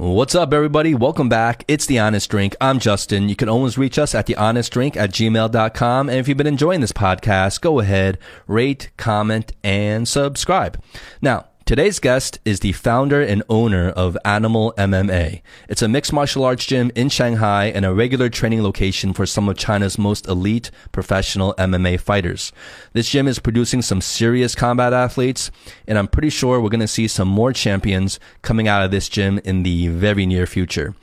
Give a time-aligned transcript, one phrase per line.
[0.00, 0.94] What's up, everybody?
[0.94, 1.64] Welcome back.
[1.66, 2.54] It's The Honest Drink.
[2.60, 3.28] I'm Justin.
[3.28, 6.08] You can always reach us at thehonestdrink at gmail.com.
[6.08, 8.16] And if you've been enjoying this podcast, go ahead,
[8.46, 10.80] rate, comment, and subscribe.
[11.20, 15.42] Now, Today's guest is the founder and owner of Animal MMA.
[15.68, 19.50] It's a mixed martial arts gym in Shanghai and a regular training location for some
[19.50, 22.52] of China's most elite professional MMA fighters.
[22.94, 25.50] This gym is producing some serious combat athletes,
[25.86, 29.10] and I'm pretty sure we're going to see some more champions coming out of this
[29.10, 30.94] gym in the very near future.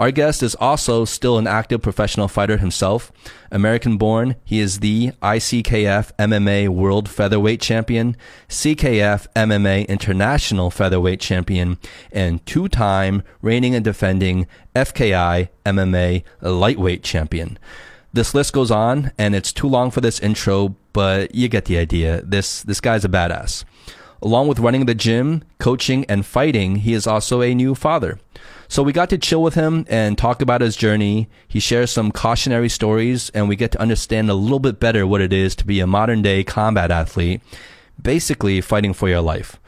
[0.00, 3.12] Our guest is also still an active professional fighter himself.
[3.50, 8.16] American born, he is the ICKF MMA World Featherweight Champion,
[8.48, 11.76] CKF MMA International Featherweight Champion,
[12.10, 17.58] and two time reigning and defending FKI MMA Lightweight Champion.
[18.10, 21.76] This list goes on, and it's too long for this intro, but you get the
[21.76, 22.22] idea.
[22.22, 23.64] This, this guy's a badass.
[24.22, 28.18] Along with running the gym, coaching, and fighting, he is also a new father.
[28.70, 31.28] So we got to chill with him and talk about his journey.
[31.48, 35.20] He shares some cautionary stories and we get to understand a little bit better what
[35.20, 37.40] it is to be a modern day combat athlete,
[38.00, 39.58] basically fighting for your life.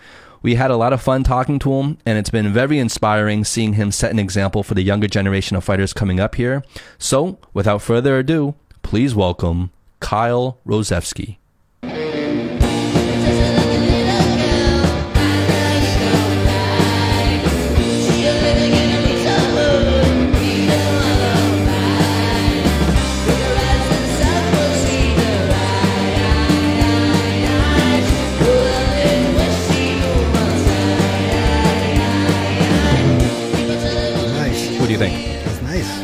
[0.41, 3.73] We had a lot of fun talking to him, and it's been very inspiring seeing
[3.73, 6.65] him set an example for the younger generation of fighters coming up here.
[6.99, 11.39] So, without further ado, please welcome Kyle Rozewski.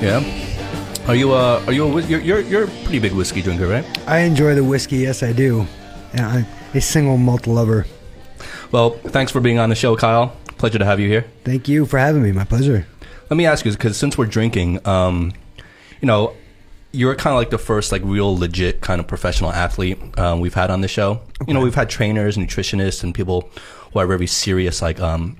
[0.01, 0.23] Yeah.
[1.09, 3.85] Are you uh are you a you're you're, you're a pretty big whiskey drinker, right?
[4.09, 4.99] I enjoy the whiskey.
[4.99, 5.67] Yes, I do.
[6.15, 7.87] Yeah, I'm a single malt lover.
[8.71, 10.37] Well, thanks for being on the show, Kyle.
[10.59, 11.25] Pleasure to have you here.
[11.45, 12.33] Thank you for having me.
[12.33, 12.87] My pleasure.
[13.31, 15.33] Let me ask you, because since we're drinking, um,
[16.01, 16.35] you know,
[16.93, 20.55] you're kind of like the first like real legit kind of professional athlete um, we've
[20.55, 21.21] had on the show.
[21.43, 21.49] Okay.
[21.49, 23.51] You know, we've had trainers, nutritionists, and people
[23.93, 25.39] who are very serious like um,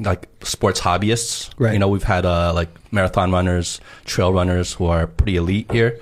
[0.00, 1.50] like sports hobbyists.
[1.58, 1.72] Right.
[1.72, 5.98] You know, we've had uh, like marathon runners, trail runners who are pretty elite here.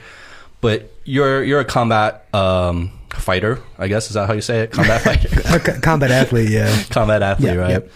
[0.61, 4.09] But you're you're a combat um, fighter, I guess.
[4.09, 4.73] Is that how you say it?
[4.73, 5.81] Combat fighter.
[5.81, 6.83] combat athlete, yeah.
[6.91, 7.71] combat athlete, yeah, right?
[7.71, 7.91] Yep.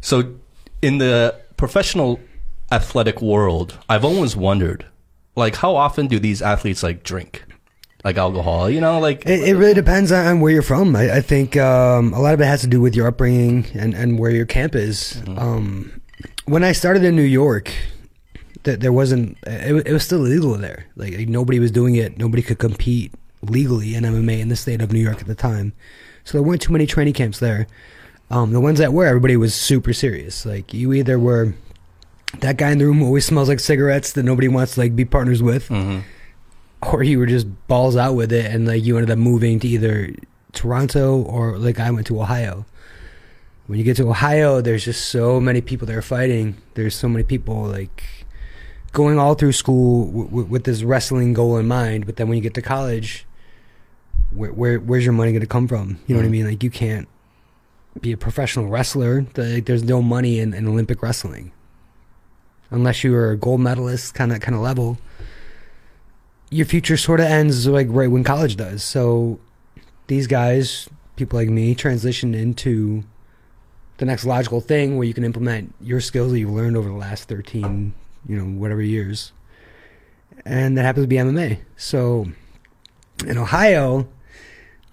[0.00, 0.34] So,
[0.80, 2.20] in the professional
[2.70, 4.86] athletic world, I've always wondered,
[5.36, 7.44] like, how often do these athletes like drink?
[8.04, 8.70] Like alcohol.
[8.70, 10.94] You know, like it, it really depends on where you're from.
[10.94, 13.94] I, I think um, a lot of it has to do with your upbringing and,
[13.94, 15.20] and where your camp is.
[15.24, 15.38] Mm-hmm.
[15.38, 16.00] Um,
[16.46, 17.72] when I started in New York,
[18.64, 19.36] th- there wasn't.
[19.46, 20.86] It, it, was still illegal there.
[20.96, 22.18] Like, like nobody was doing it.
[22.18, 25.72] Nobody could compete legally in MMA in the state of New York at the time.
[26.24, 27.66] So there weren't too many training camps there.
[28.30, 30.44] Um, the ones that were, everybody was super serious.
[30.44, 31.54] Like you either were
[32.40, 34.94] that guy in the room who always smells like cigarettes that nobody wants to like
[34.94, 35.68] be partners with.
[35.68, 36.00] Mm-hmm
[36.82, 39.68] or you were just balls out with it and like you ended up moving to
[39.68, 40.14] either
[40.52, 42.66] Toronto or like I went to Ohio.
[43.66, 46.56] When you get to Ohio, there's just so many people that are fighting.
[46.74, 48.02] There's so many people like
[48.92, 52.06] going all through school w- w- with this wrestling goal in mind.
[52.06, 53.26] But then when you get to college,
[54.30, 55.98] where, where where's your money going to come from?
[56.06, 56.16] You know mm.
[56.16, 56.32] what I mm-hmm.
[56.32, 56.46] mean?
[56.46, 57.08] Like you can't
[58.00, 59.26] be a professional wrestler.
[59.36, 61.52] Like, there's no money in, in Olympic wrestling
[62.70, 64.98] unless you are a gold medalist kind of kind of level
[66.50, 68.82] your future sort of ends like right when college does.
[68.82, 69.38] So
[70.06, 73.04] these guys, people like me, transition into
[73.98, 76.94] the next logical thing where you can implement your skills that you've learned over the
[76.94, 77.92] last 13,
[78.26, 79.32] you know, whatever years.
[80.44, 81.58] And that happens to be MMA.
[81.76, 82.26] So
[83.26, 84.08] in Ohio,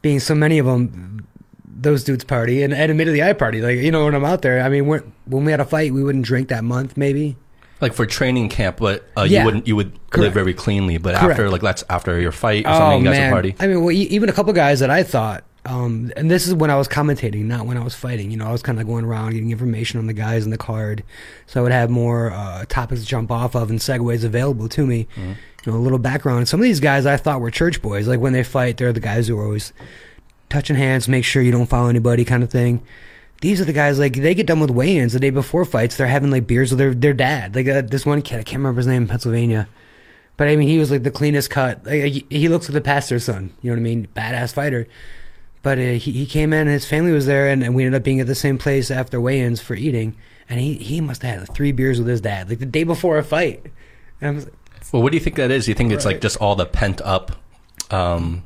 [0.01, 1.27] being so many of them,
[1.63, 3.61] those dudes party, and, and admittedly I party.
[3.61, 6.03] Like, you know, when I'm out there, I mean, when we had a fight, we
[6.03, 7.37] wouldn't drink that month, maybe.
[7.81, 9.39] Like for training camp, but uh, yeah.
[9.39, 10.17] you wouldn't you would Correct.
[10.17, 10.97] live very cleanly.
[10.97, 11.31] But Correct.
[11.31, 13.55] after like that's after your fight or oh, something, you guys would party.
[13.59, 16.69] I mean, well, even a couple guys that I thought, um, and this is when
[16.69, 18.31] I was commentating, not when I was fighting.
[18.31, 20.57] You know, I was kind of going around getting information on the guys in the
[20.57, 21.03] card,
[21.47, 24.85] so I would have more uh, topics to jump off of and segues available to
[24.85, 25.07] me.
[25.15, 25.33] Mm-hmm.
[25.65, 26.47] You know, a little background.
[26.47, 28.07] Some of these guys I thought were church boys.
[28.07, 29.73] Like when they fight, they're the guys who are always
[30.49, 32.81] touching hands, make sure you don't follow anybody, kind of thing
[33.41, 35.97] these are the guys like they get done with weigh-ins the day before fights.
[35.97, 37.55] They're having like beers with their their dad.
[37.55, 39.67] Like uh, this one kid, I can't remember his name in Pennsylvania,
[40.37, 41.85] but I mean he was like the cleanest cut.
[41.85, 43.53] Like, he, he looks like the pastor's son.
[43.61, 44.07] You know what I mean?
[44.15, 44.87] Badass fighter.
[45.61, 47.99] But uh, he he came in and his family was there, and, and we ended
[47.99, 50.15] up being at the same place after weigh-ins for eating.
[50.47, 52.83] And he he must have had like, three beers with his dad, like the day
[52.83, 53.65] before a fight.
[54.21, 54.45] Like,
[54.91, 55.65] well, what do you think that is?
[55.65, 55.95] Do you think right.
[55.95, 57.31] it's like just all the pent up?
[57.89, 58.43] Um,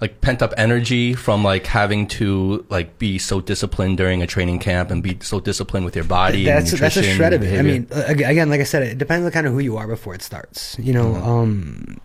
[0.00, 4.58] like pent up energy from like having to like be so disciplined during a training
[4.58, 6.44] camp and be so disciplined with your body.
[6.44, 7.58] That's and that's a shred of it.
[7.58, 9.86] I mean, uh, again, like I said, it depends on kind of who you are
[9.88, 10.78] before it starts.
[10.78, 11.26] You know, Mhm.
[11.26, 12.00] um,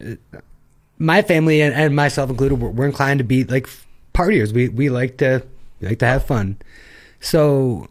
[0.00, 0.38] uh,
[0.98, 3.68] my family and, and myself included, we're, we're inclined to be like
[4.14, 4.52] partiers.
[4.52, 5.42] We we like to
[5.80, 6.56] we like to have fun.
[7.20, 7.88] So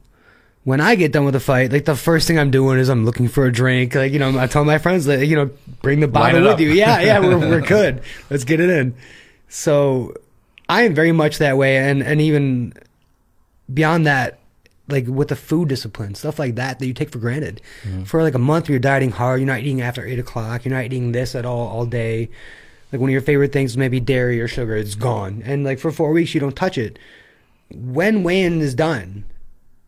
[0.65, 3.05] when I get done with a fight, like the first thing I'm doing is I'm
[3.05, 3.95] looking for a drink.
[3.95, 5.51] Like you know, I tell my friends that you know,
[5.81, 6.59] bring the bottle with up.
[6.59, 6.71] you.
[6.71, 8.01] Yeah, yeah, we're we're good.
[8.29, 8.95] Let's get it in.
[9.47, 10.15] So
[10.67, 12.73] I am very much that way, and and even
[13.71, 14.39] beyond that,
[14.87, 17.61] like with the food discipline, stuff like that that you take for granted.
[17.83, 18.03] Mm-hmm.
[18.05, 19.41] For like a month, you're dieting hard.
[19.41, 20.65] You're not eating after eight o'clock.
[20.65, 22.29] You're not eating this at all all day.
[22.91, 25.43] Like one of your favorite things, maybe dairy or sugar, it's gone.
[25.45, 26.97] And like for four weeks, you don't touch it.
[27.69, 29.25] When weighing is done,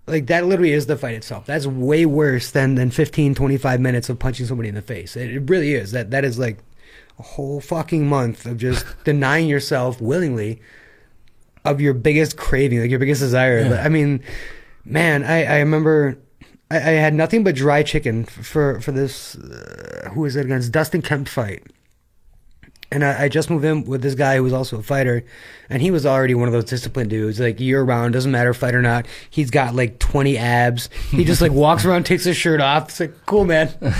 [0.07, 1.45] like that literally is the fight itself.
[1.45, 5.15] That's way worse than than 15, 25 minutes of punching somebody in the face.
[5.15, 5.92] It, it really is.
[5.92, 6.59] That that is like
[7.19, 10.62] a whole fucking month of just denying yourself willingly
[11.65, 13.68] of your biggest craving, like your biggest desire.
[13.69, 14.24] But, I mean,
[14.86, 16.18] man, I, I remember
[16.71, 19.36] I, I had nothing but dry chicken for for this.
[19.36, 20.71] Uh, who was it against?
[20.71, 21.63] Dustin Kemp fight.
[22.91, 25.25] And I, I just moved in with this guy who was also a fighter,
[25.69, 28.73] and he was already one of those disciplined dudes, like year round, doesn't matter fight
[28.75, 29.05] or not.
[29.29, 30.89] He's got like twenty abs.
[31.11, 32.87] He just like walks around, takes his shirt off.
[32.89, 33.73] It's like cool, man.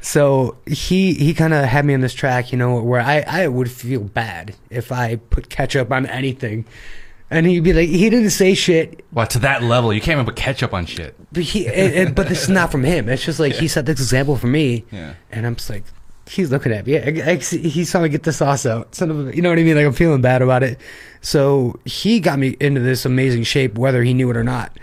[0.00, 3.48] so he he kind of had me on this track, you know, where I I
[3.48, 6.64] would feel bad if I put ketchup on anything,
[7.30, 10.26] and he'd be like, he didn't say shit, Well, to that level, you can't even
[10.26, 11.14] put ketchup on shit.
[11.32, 13.08] but he it, it- but this is not from him.
[13.08, 15.14] It's just like he set this example for me, Yeah.
[15.30, 15.84] and I'm just like,
[16.28, 16.98] he's looking at me.
[16.98, 18.94] I, I, he saw me get the sauce out.
[18.94, 19.76] Son of a, you know what I mean?
[19.76, 20.78] Like I'm feeling bad about it.
[21.20, 24.76] So he got me into this amazing shape, whether he knew it or not.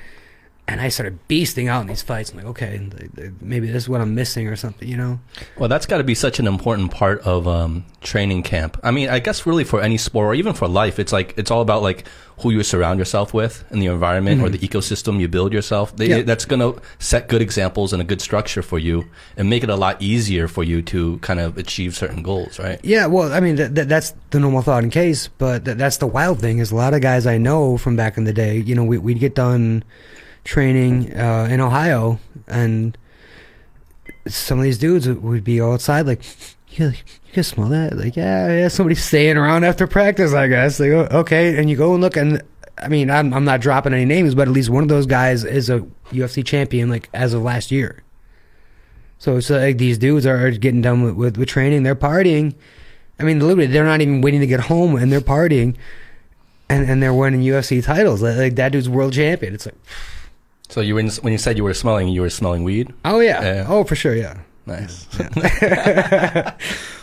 [0.66, 2.32] And I started beasting out in these fights.
[2.32, 2.80] I'm like, okay,
[3.42, 5.20] maybe this is what I'm missing or something, you know?
[5.58, 8.80] Well, that's got to be such an important part of um, training camp.
[8.82, 11.52] I mean, I guess really for any sport or even for life, it's like it's
[11.52, 12.06] all about like
[12.40, 15.94] who you surround yourself with and the environment or the ecosystem you build yourself.
[15.98, 16.22] They, Yeah.
[16.22, 19.04] That's going to set good examples and a good structure for you
[19.36, 22.80] and make it a lot easier for you to kind of achieve certain goals, right?
[22.84, 25.98] Yeah, well, I mean, th- th- that's the normal thought in case, but th- that's
[25.98, 28.58] the wild thing is a lot of guys I know from back in the day,
[28.60, 29.84] you know, we- we'd get done
[30.44, 32.98] training uh, in Ohio, and
[34.28, 36.22] some of these dudes would- be outside like,
[36.70, 36.94] you, you
[37.34, 37.98] can smell that?
[37.98, 40.80] Like, yeah, yeah, somebody's staying around after practice, I guess.
[40.80, 42.42] Like, okay, and you go and look, and
[42.78, 45.44] I mean, I'm, I'm not dropping any names, but at least one of those guys
[45.44, 45.80] is a
[46.12, 48.02] UFC champion, like, as of last year.
[49.20, 52.56] So it's like these dudes are getting done with, with, with training, they're partying.
[53.20, 55.76] I mean, literally, they're not even waiting to get home, and they're partying,
[56.68, 58.22] and and they're winning UFC titles.
[58.22, 59.54] Like, like that dude's world champion.
[59.54, 59.76] It's like,
[60.74, 62.92] So you were in, when you said you were smelling, you were smelling weed.
[63.06, 63.66] oh yeah, Yeah.
[63.70, 65.06] oh for sure, yeah, Nice.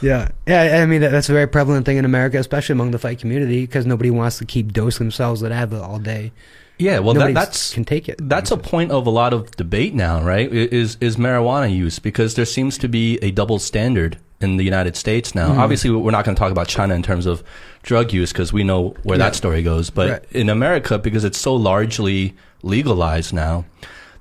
[0.03, 0.81] yeah, yeah.
[0.83, 3.61] I mean, that, that's a very prevalent thing in America, especially among the fight community,
[3.67, 6.33] because nobody wants to keep dosing themselves with Advil all day.
[6.79, 8.17] Yeah, well, that, that's can take it.
[8.27, 10.51] That's a point of a lot of debate now, right?
[10.51, 14.97] Is is marijuana use because there seems to be a double standard in the United
[14.97, 15.51] States now.
[15.51, 15.61] Mm-hmm.
[15.61, 17.45] Obviously, we're not going to talk about China in terms of
[17.83, 19.27] drug use because we know where Yeah.
[19.27, 19.91] that story goes.
[19.91, 20.25] But Right.
[20.33, 23.65] in America, because it's so largely legalized now,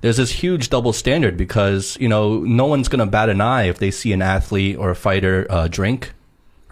[0.00, 3.64] there's this huge double standard because you know no one's going to bat an eye
[3.64, 6.12] if they see an athlete or a fighter uh, drink.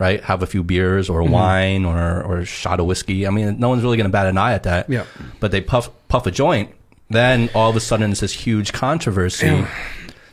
[0.00, 1.32] Right, have a few beers or Mm-hmm.
[1.32, 3.26] wine or or a shot of whiskey.
[3.26, 5.04] I mean, no one's really going to bat an eye at that Yeah.
[5.40, 6.70] but they puff puff a joint,
[7.10, 9.64] then all of a sudden it's this huge controversy.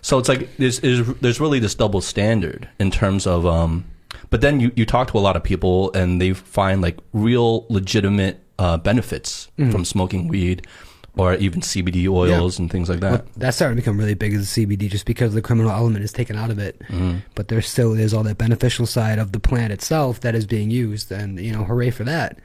[0.03, 3.85] So it's like there's, there's there's really this double standard in terms of um.
[4.29, 7.65] But then you you talk to a lot of people and they find like real
[7.69, 10.67] legitimate uh, benefits from smoking weed,
[11.17, 13.11] or even CBD oils and things like that.
[13.11, 16.03] Well, that's starting to become really big as a CBD just because the criminal element
[16.03, 16.79] is taken out of it.
[16.79, 17.19] Mm-hmm.
[17.35, 20.69] But there still is all that beneficial side of the plant itself that is being
[20.69, 22.39] used, and you know, hooray for that.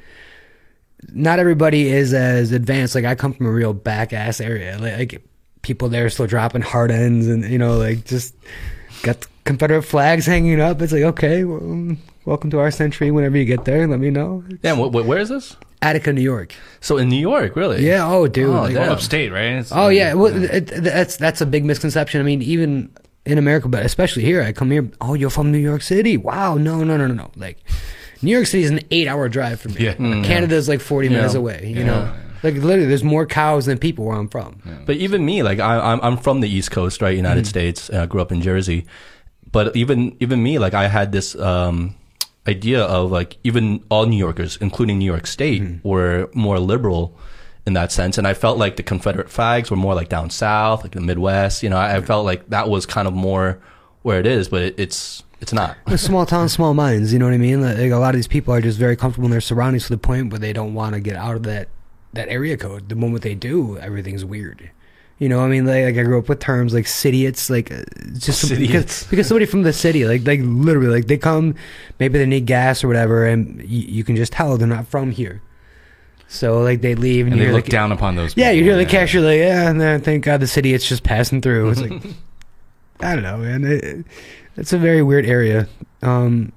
[1.13, 2.95] Not everybody is as advanced.
[2.95, 4.79] Like I come from a real back ass area.
[4.79, 5.23] Like, like
[5.63, 8.35] people there are still dropping hard ends, and you know, like just
[9.03, 10.81] got Confederate flags hanging up.
[10.83, 13.11] It's like okay, well, welcome to our century.
[13.11, 14.45] Whenever you get there, let me know.
[14.63, 15.57] Yeah, wh- wh- where is this?
[15.83, 16.55] Attica, New York.
[16.81, 17.87] So in New York, really?
[17.87, 18.07] Yeah.
[18.07, 18.51] Oh, dude.
[18.51, 18.93] Oh, like, damn.
[18.93, 19.45] Upstate, right?
[19.53, 22.21] It's- Oh yeah, well, it, that's that's a big misconception.
[22.21, 22.91] I mean, even
[23.25, 24.91] in America, but especially here, I come here.
[25.01, 26.17] Oh, you're from New York City?
[26.17, 27.31] Wow, no, no, no, no, no.
[27.37, 27.59] Like,
[28.23, 29.85] New York City is an eight-hour drive from me.
[29.85, 29.95] Yeah.
[29.95, 31.73] Mm, Canada's like forty minutes away.
[31.75, 34.61] You know, like literally, there's more cows than people where I'm from.
[34.85, 37.17] But even me, like I, I'm, I'm from the East Coast, right?
[37.17, 37.89] United States.
[37.89, 38.85] I grew up in Jersey.
[39.53, 41.97] But even, even me, like I had this um,
[42.47, 47.17] idea of like even all New Yorkers, including New York State, were more liberal
[47.67, 48.19] in that sense.
[48.19, 51.63] And I felt like the Confederate flags were more like down south, like the Midwest.
[51.63, 53.61] You know, I, I felt like that was kind of more
[54.03, 54.49] where it is.
[54.49, 55.77] But it, it's it's not.
[55.97, 57.13] Small towns, small minds.
[57.13, 57.63] You know what I mean?
[57.63, 59.99] Like, a lot of these people are just very comfortable in their surroundings to the
[59.99, 61.69] point where they don't want to get out of that
[62.13, 62.89] that area code.
[62.89, 64.71] The moment they do, everything's weird.
[65.21, 67.83] You know, I mean, like, like I grew up with terms like "cityots," like uh,
[68.19, 71.55] just some- because, because somebody from the city, like like literally, like they come,
[72.01, 75.11] maybe they need gas or whatever, and you, you can just tell they're not from
[75.13, 75.43] here.
[76.27, 78.35] So like they leave and, And they look the, down upon those.
[78.37, 78.99] Yeah, you hear the people.
[79.01, 81.71] cashier like, yeah, and then thank God the city it's just passing through.
[81.71, 82.03] It's like,
[83.01, 83.65] I don't know, man.
[83.65, 84.07] It,
[84.57, 85.69] it's a very weird area.
[86.03, 86.53] Um,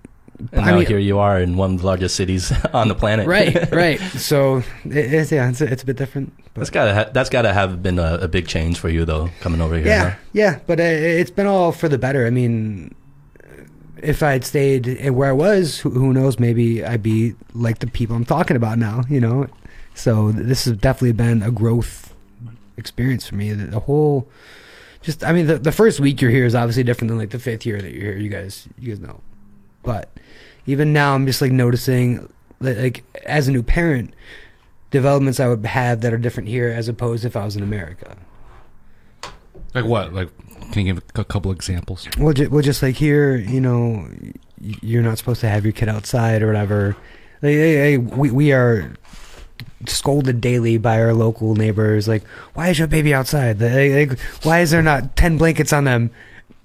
[0.52, 3.28] I now mean- here you are in one of the largest cities on the planet.
[3.28, 4.00] right, right.
[4.00, 6.34] So it, it's yeah, it's, it's a bit different.
[6.56, 9.30] That's But gotta ha- that's gotta have been a, a big change for you though,
[9.42, 9.88] coming over here.
[9.88, 10.16] yeah, huh?
[10.34, 10.60] yeah.
[10.68, 12.25] But it, it's been all for the better.
[12.28, 12.94] I mean,
[14.02, 16.40] if I had stayed where I was, who, who knows?
[16.40, 19.04] Maybe I'd be like the people I'm talking about now.
[19.10, 19.48] You know.
[19.96, 22.13] So this has definitely been a growth
[22.78, 23.54] experience for me.
[23.54, 24.28] The, the whole,
[25.04, 27.40] just I mean, the, the first week you're here is obviously different than like the
[27.40, 28.18] fifth year that you're here.
[28.18, 29.22] You guys, you guys know.
[29.84, 30.10] But
[30.65, 34.13] even now, I'm just like noticing, that, like as a new parent,
[34.91, 38.15] developments I would have that are different here as opposed if I was in America.
[39.74, 40.13] Like what?
[40.13, 40.29] Like,
[40.72, 42.08] can you give a couple examples?
[42.17, 44.08] Well, ju- well, just like here, you know,
[44.60, 46.96] you're not supposed to have your kid outside or whatever.
[47.41, 48.93] Like, hey, hey, we we are
[49.88, 52.08] scolded daily by our local neighbors.
[52.08, 53.60] Like, why is your baby outside?
[53.60, 56.12] Like, like, why is there not ten blankets on them?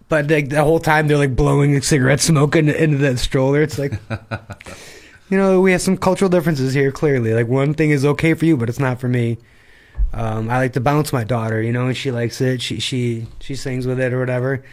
[0.09, 3.63] But like the whole time they're like blowing cigarette smoke into, into that stroller.
[3.63, 3.93] It's like,
[5.31, 6.91] you know, we have some cultural differences here.
[6.91, 9.39] Clearly, like one thing is okay for you, but it's not for me.
[10.13, 12.63] Um, I like to bounce my daughter, you know, and she likes it.
[12.63, 14.65] She she she sings with it or whatever.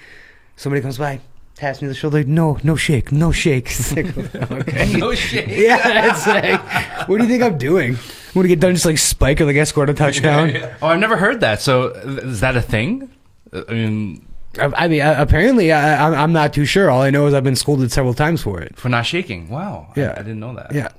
[0.56, 1.20] Somebody comes by,
[1.56, 2.24] taps me on the shoulder.
[2.24, 3.65] No, no shake, no shake.
[3.70, 4.18] It's like,
[4.51, 4.94] okay.
[4.98, 5.50] no shit.
[5.50, 7.96] Yeah, it's like, what do you think I'm doing?
[7.96, 10.56] I'm gonna get done just like spike or like escort a touchdown.
[10.82, 11.62] Oh, I've never heard that.
[11.62, 13.10] So, is that a thing?
[13.51, 14.25] I mean,
[14.60, 16.90] I, I mean, uh, apparently, I, I'm, I'm not too sure.
[16.90, 18.78] All I know is I've been scolded several times for it.
[18.78, 19.50] for not shaking.
[19.50, 19.92] Wow.
[19.96, 20.14] Yeah.
[20.14, 20.74] I, didn't know that.
[20.74, 20.90] Yeah.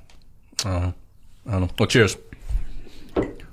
[0.65, 0.91] Uh,
[1.47, 1.69] I don't know.
[1.79, 2.17] Well, cheers.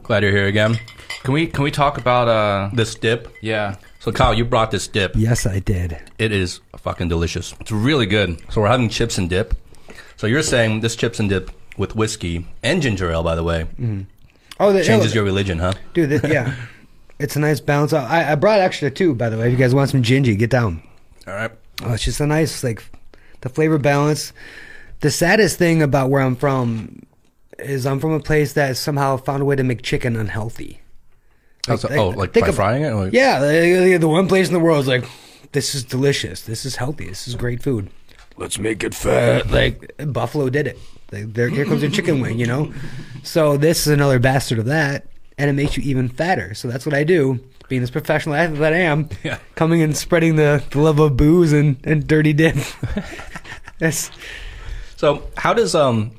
[0.03, 0.79] Glad you're here again.
[1.23, 2.71] Can we can we talk about uh?
[2.75, 3.29] This dip.
[3.41, 3.77] Yeah.
[4.01, 5.13] So Kyle, you brought this dip.
[5.17, 5.99] Yes, I did.
[6.19, 7.55] It is fucking delicious.
[7.61, 8.39] It's really good.
[8.53, 9.55] So we're having chips and dip.
[10.17, 13.67] So you're saying this chips and dip with whiskey and ginger ale, by the way,
[14.61, 15.73] Oh, the, changes your religion, huh?
[15.95, 16.11] dude.
[16.11, 16.55] The, yeah,
[17.25, 17.93] it's a nice balance.
[17.93, 19.47] I, I brought extra too, by the way.
[19.47, 20.83] If you guys want some gingy, get down.
[21.27, 21.51] All right.
[21.83, 22.85] Oh, it's just a nice like
[23.41, 24.33] the flavor balance.
[25.01, 27.03] The saddest thing about where I'm from
[27.59, 30.81] is I'm from a place that somehow found a way to make chicken unhealthy.
[31.69, 32.91] Oh, like, like- oh, like think by of- frying it?
[32.93, 35.05] Or- Yeah, the, the one place in the world is like,
[35.53, 36.43] this is delicious.
[36.43, 37.07] This is healthy.
[37.09, 37.91] This is great food.
[38.37, 39.51] Let's make it fat.
[39.51, 40.79] Like Buffalo did it.
[41.13, 42.39] Like, there, here comes your chicken wing.
[42.39, 42.73] You know.
[43.23, 45.07] So this is another bastard of that,
[45.39, 46.55] and it makes you even fatter.
[46.55, 47.41] So that's what I do.
[47.69, 49.39] Being this professional athlete that I am, Yeah.
[49.55, 52.57] coming and spreading the, the love of booze and, and dirty dip.
[53.79, 54.11] That's
[54.97, 56.13] So how does um?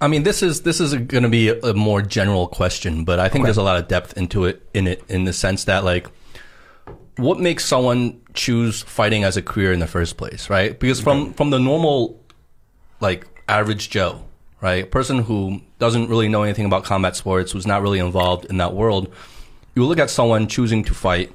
[0.00, 3.18] I mean, this is this is going to be a, a more general question, but
[3.18, 3.46] I think Okay.
[3.48, 6.06] there's a lot of depth into it in it in the sense that like,
[7.16, 10.78] what makes someone choose fighting as a career in the first place, right?
[10.78, 12.20] Because from from the normal,
[13.00, 14.24] like average Joe,
[14.60, 18.46] right, A person who doesn't really know anything about combat sports, who's not really involved
[18.46, 19.12] in that world,
[19.74, 21.30] you look at someone choosing to fight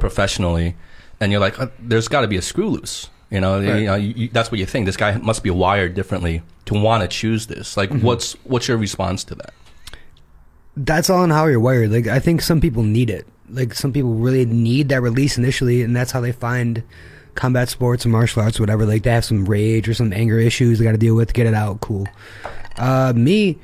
[0.00, 0.74] professionally,
[1.20, 3.08] and you're like, uh, there's got to be a screw loose.
[3.30, 3.78] You know, Right.
[3.80, 4.86] you know you, you- that's what you think.
[4.86, 7.76] This guy must be wired differently to want to choose this.
[7.76, 9.52] Like, what's what's your response to that?
[10.76, 11.90] that's all in how you're wired.
[11.92, 13.26] Like I think some people need it.
[13.48, 16.82] Like some people really need that release initially, and that's how they find
[17.36, 18.84] combat sports or martial arts, whatever.
[18.84, 21.46] Like they have some rage or some anger issues they got to deal with, get
[21.46, 21.80] it out.
[21.80, 22.06] Cool.
[22.76, 23.58] Uh, me,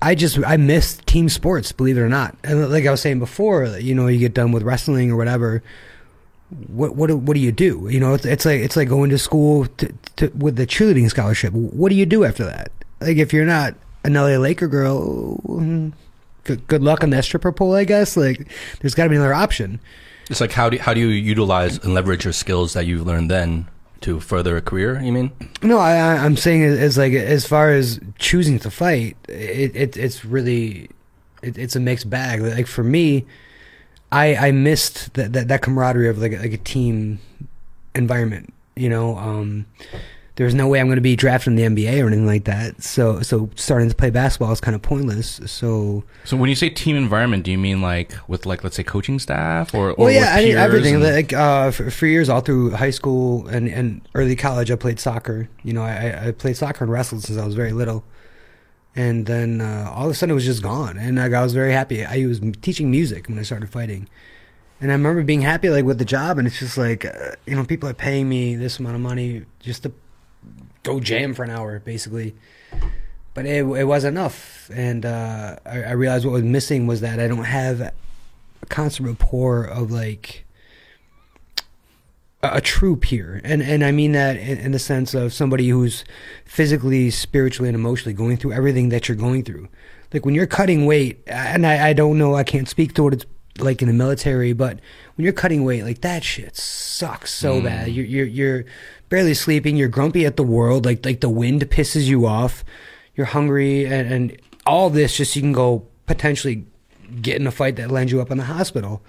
[0.00, 2.36] I just I miss team sports, believe it or not.
[2.44, 5.62] And like I was saying before, you know, you get done with wrestling or whatever.
[6.68, 7.88] What what what do you do?
[7.90, 11.10] You know, it's, it's like it's like going to school to, to, with the cheerleading
[11.10, 11.52] scholarship.
[11.52, 12.70] What do you do after that?
[13.00, 15.92] Like if you're not an LA Laker girl, mm,
[16.44, 18.16] good, good luck on that stripper pole, I guess.
[18.16, 18.48] Like
[18.80, 19.80] there's got to be another option.
[20.30, 23.30] It's like how do how do you utilize and leverage your skills that you've learned
[23.30, 23.66] then
[24.02, 25.00] to further a career?
[25.00, 25.32] You mean?
[25.62, 30.24] No, I, I'm saying is like as far as choosing to fight, it, it it's
[30.24, 30.90] really
[31.42, 32.40] it, it's a mixed bag.
[32.40, 33.26] Like for me,
[34.12, 37.18] I I missed that that, that camaraderie of like like a team
[37.94, 38.52] environment.
[38.76, 39.66] You know, um,
[40.38, 42.80] there's no way I'm going to be drafted in the NBA or anything like that.
[42.80, 45.40] So so starting to play basketball is kind of pointless.
[45.46, 48.84] So So when you say team environment, do you mean like with like let's say
[48.84, 51.02] coaching staff or, or well, yeah, I mean everything.
[51.02, 55.00] Like uh, for, for years, all through high school and, and early college, I played
[55.00, 55.48] soccer.
[55.64, 58.04] You know, I, I played soccer and wrestled since I was very little.
[58.94, 61.52] And then uh, all of a sudden, it was just gone, and like, I was
[61.52, 62.04] very happy.
[62.04, 64.08] I was teaching music when I started fighting,
[64.80, 67.56] And I remember being happy like with the job, and it's just like uh, you
[67.56, 69.92] know people are paying me this amount of money just to
[70.82, 72.34] go jam for an hour, basically.
[73.34, 77.20] But it it wasn't enough, and uh, I, I realized what was missing was that
[77.20, 77.92] I don't have a
[78.68, 80.44] constant rapport of like
[82.42, 85.68] a, a true peer, and and I mean that in, in the sense of somebody
[85.68, 86.04] who's
[86.44, 89.68] physically, spiritually, and emotionally going through everything that you're going through.
[90.12, 93.12] Like when you're cutting weight, and I, I don't know, I can't speak to what
[93.12, 93.26] it's
[93.58, 94.80] like in the military, but
[95.18, 97.64] when you're cutting weight, like that shit sucks so mm.
[97.64, 97.88] bad.
[97.88, 98.64] You're you're you're
[99.08, 99.76] barely sleeping.
[99.76, 100.86] You're grumpy at the world.
[100.86, 102.64] Like like the wind pisses you off.
[103.16, 106.66] You're hungry, and and all this just so you can go potentially
[107.20, 109.02] get in a fight that lands you up in the hospital.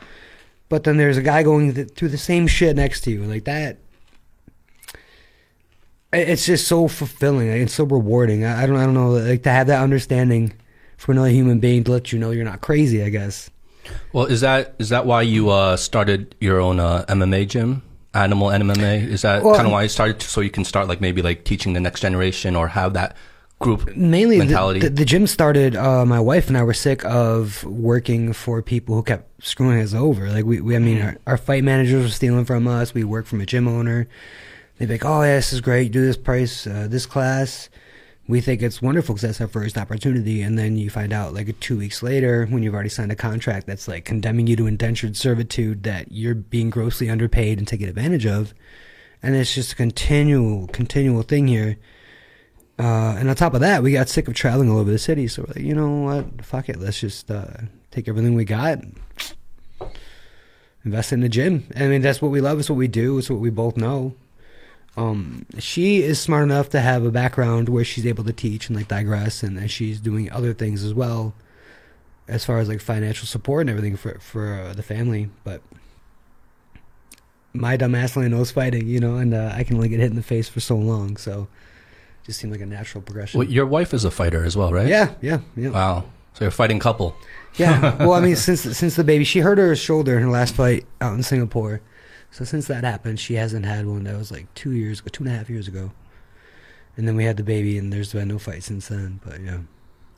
[0.68, 3.44] But then there's a guy going th- through the same shit next to you, like
[3.44, 3.78] that.
[6.12, 7.52] It's just so fulfilling.
[7.52, 8.46] like, It's so rewarding.
[8.46, 10.54] I I don't I don't know like to have that understanding
[10.98, 13.04] from another human being to let you know you're not crazy.
[13.04, 13.52] I guess.
[14.14, 17.82] Well, is that is that why you uh, started your own uh, MMA gym,
[18.14, 19.08] Animal MMA?
[19.08, 21.44] Is that Well, kind of why you started, so you can start like maybe like
[21.44, 23.16] teaching the next generation or have that
[23.60, 24.80] group mainly the, mentality?
[24.80, 28.96] the, the gym started uh, my wife and i were sick of working for people
[28.96, 30.30] who kept screwing us over.
[30.30, 32.94] Like we, we i mean our, our fight managers were stealing from us.
[32.94, 34.08] We worked from a gym owner.
[34.78, 35.92] They'd be like oh yeah this is great.
[35.92, 37.70] Do this price uh, this class
[38.30, 41.60] we think it's wonderful because that's our first opportunity and then you find out like
[41.60, 45.18] two weeks later when you've already signed a contract that's like condemning you to indentured
[45.18, 48.54] servitude that you're being grossly underpaid and taken advantage of
[49.24, 51.80] and it's just a continual continual thing here
[52.78, 55.28] uh, and on top of that, we got sick of traveling all over the city.
[55.28, 56.46] So we're like, you know what?
[56.46, 56.80] Fuck it.
[56.80, 57.48] Let's just uh,
[57.92, 58.80] take everything we got,
[60.86, 61.68] invest in the gym.
[61.76, 62.58] I mean, that's what we love.
[62.58, 63.18] It's what we do.
[63.18, 64.16] It's what we both know.
[64.98, 68.76] Um, she is smart enough to have a background where she's able to teach and
[68.76, 71.34] like digress, and, and she's doing other things as well,
[72.28, 75.30] as far as like financial support and everything for for uh, the family.
[75.44, 75.62] But
[77.54, 80.10] my dumb ass only knows fighting, you know, and uh, I can only get hit
[80.10, 81.18] in the face for so long.
[81.18, 81.48] So
[82.26, 83.40] just seemed like a natural progression.
[83.40, 84.88] well, your wife is a fighter as well, right?
[84.88, 85.70] Yeah, yeah, yeah.
[85.70, 86.06] Wow.
[86.34, 87.16] So you're a fighting couple.
[87.56, 87.96] Yeah.
[88.06, 90.86] Well, I mean, since since the baby, she hurt her shoulder in her last fight
[91.02, 91.82] out in Singapore.
[92.32, 94.04] So since that happened, she hasn't had one.
[94.04, 95.92] That was like two years, two and a half years ago.
[96.98, 99.20] And then we had the baby, and there's been no fight since then.
[99.26, 99.60] But yeah,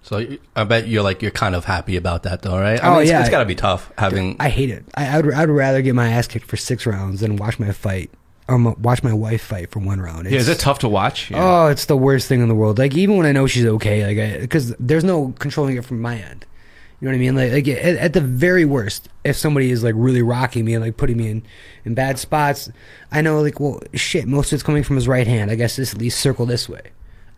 [0.02, 2.84] So I bet you're like you're kind of happy about that, though, right?
[2.84, 3.22] I Oh, mean, it's, yeah.
[3.22, 4.36] it's got to be tough having.
[4.40, 4.84] I hate it.
[4.96, 8.10] I, I'd I'd rather get my ass kicked for six rounds than watch my fight
[8.48, 10.30] or watch my wife fight for one round.
[10.30, 11.30] Yeah, is it tough to watch?
[11.32, 11.38] Yeah.
[11.66, 12.80] Oh, it's the worst thing in the world.
[12.80, 16.18] Like even when I know she's okay, like because there's no controlling it from my
[16.18, 16.46] end.
[17.02, 17.36] You know what I mean?
[17.36, 20.84] Like, like at, at the very worst, if somebody is like really rocking me and
[20.86, 21.44] like putting me in
[21.84, 22.70] in bad spots,
[23.12, 25.50] I know like well shit, most of it's coming from his right hand.
[25.50, 26.82] I guess this at least circle this way.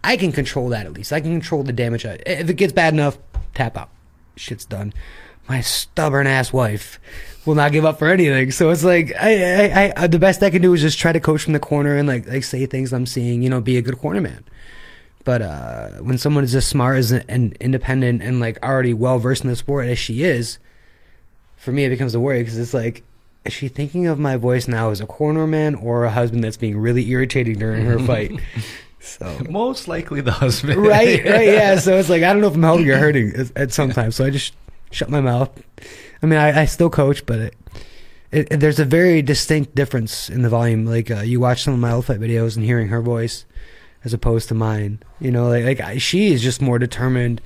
[0.03, 1.13] I can control that at least.
[1.13, 2.05] I can control the damage.
[2.05, 3.17] I- If it gets bad enough,
[3.53, 3.89] tap out.
[4.35, 4.93] Shit's done.
[5.47, 6.99] My stubborn ass wife
[7.45, 8.51] will not give up for anything.
[8.51, 11.19] So it's like I, I, I, the best I can do is just try to
[11.21, 13.41] coach from the corner and like like say things I'm seeing.
[13.41, 14.43] You know, be a good corner man.
[15.23, 19.43] But uh, when someone is as smart as and independent and like already well versed
[19.43, 20.57] in the sport as she is,
[21.55, 23.03] for me it becomes a worry because it's like,
[23.45, 26.57] is she thinking of my voice now as a corner man or a husband that's
[26.57, 28.31] being really irritating during her fight?
[28.99, 30.77] So Most likely the husband.
[30.85, 31.77] right, right, yeah.
[31.77, 34.15] So it's like I don't know if I'm helping or hurting at, at sometimes.
[34.17, 34.53] So I just
[34.91, 35.49] shut my mouth.
[36.21, 37.55] I mean, I, I still coach, but it,
[38.31, 40.85] it, it- there's a very distinct difference in the volume.
[40.85, 43.45] Like uh, you watch some of my old fight videos and hearing her voice
[44.03, 44.99] as opposed to mine.
[45.19, 47.41] You know, like like I, she is just more determined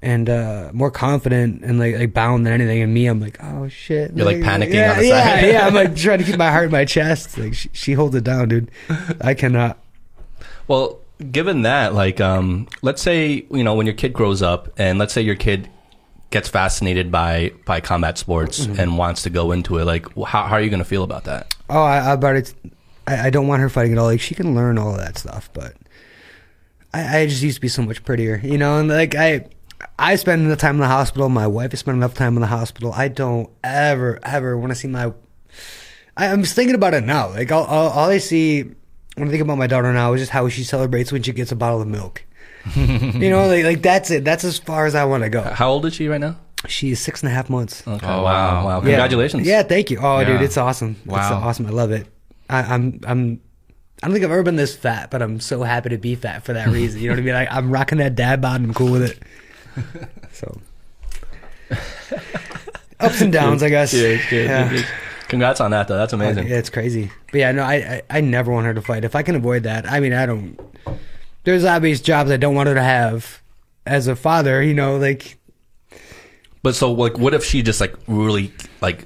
[0.00, 2.82] and uh more confident and like like bound than anything.
[2.82, 4.12] And me, I'm like, oh shit.
[4.14, 5.44] You're, like, panicking yeah, on the yeah, side.
[5.48, 5.66] yeah.
[5.66, 7.36] I'm like trying to keep my heart in my chest.
[7.36, 8.70] Like she, she holds it down, dude.
[9.20, 9.78] I cannot.
[10.68, 11.00] Well,
[11.32, 15.12] given that, like, um, let's say you know when your kid grows up, and let's
[15.12, 15.68] say your kid
[16.30, 18.78] gets fascinated by by combat sports Mm-hmm.
[18.78, 21.24] and wants to go into it, like, how, how are you going to feel about
[21.24, 21.54] that?
[21.70, 22.54] Oh, I, I about it.
[23.08, 24.06] I, I don't want her fighting at all.
[24.06, 25.74] Like she can learn all of that stuff, but
[26.92, 28.78] I, I just used to be so much prettier, you know.
[28.78, 29.46] And like I,
[29.98, 31.28] I spend enough time in the hospital.
[31.28, 32.92] My wife has spent enough time in the hospital.
[32.92, 35.12] I don't ever, ever want to see my.
[36.16, 37.30] I, I'm just thinking about it now.
[37.30, 38.62] Like all, all, all I see
[39.16, 41.52] when I think about my daughter now is just how she celebrates when she gets
[41.52, 42.24] a bottle of milk.
[42.76, 44.24] you know, like like that's it.
[44.24, 45.42] That's as far as I want to go.
[45.42, 46.36] How old is she right now?
[46.66, 47.86] She's six and a half months.
[47.86, 48.64] Okay, Oh, wow, wow.
[48.64, 48.80] wow, Yeah.
[48.96, 49.46] congratulations.
[49.46, 49.98] Yeah, thank you.
[50.02, 50.96] Oh, dude, it's awesome.
[51.04, 51.40] It's Wow.
[51.44, 51.66] awesome.
[51.66, 52.08] I love it.
[52.50, 53.40] I, I'm I'm
[54.02, 56.44] I don't think I've ever been this fat, but I'm so happy to be fat
[56.44, 57.00] for that reason.
[57.00, 57.34] You know what I mean?
[57.34, 59.18] Like, I'm rocking that dad bod and I'm cool with it.
[60.32, 60.60] So
[63.00, 63.92] ups and downs, I guess.
[63.94, 64.72] Yeah, yeah, Yeah.
[64.72, 64.86] yeah.
[65.28, 65.98] Congrats on that, though.
[65.98, 66.48] That's amazing.
[66.48, 67.10] Yeah, it's crazy.
[67.30, 69.04] But yeah, no, I, I I never want her to fight.
[69.04, 70.58] If I can avoid that, I mean, I don't.
[71.44, 73.42] There's obvious jobs I don't want her to have
[73.84, 74.62] as a father.
[74.62, 75.36] You know, like
[76.62, 79.04] But so, like, what if she just like really like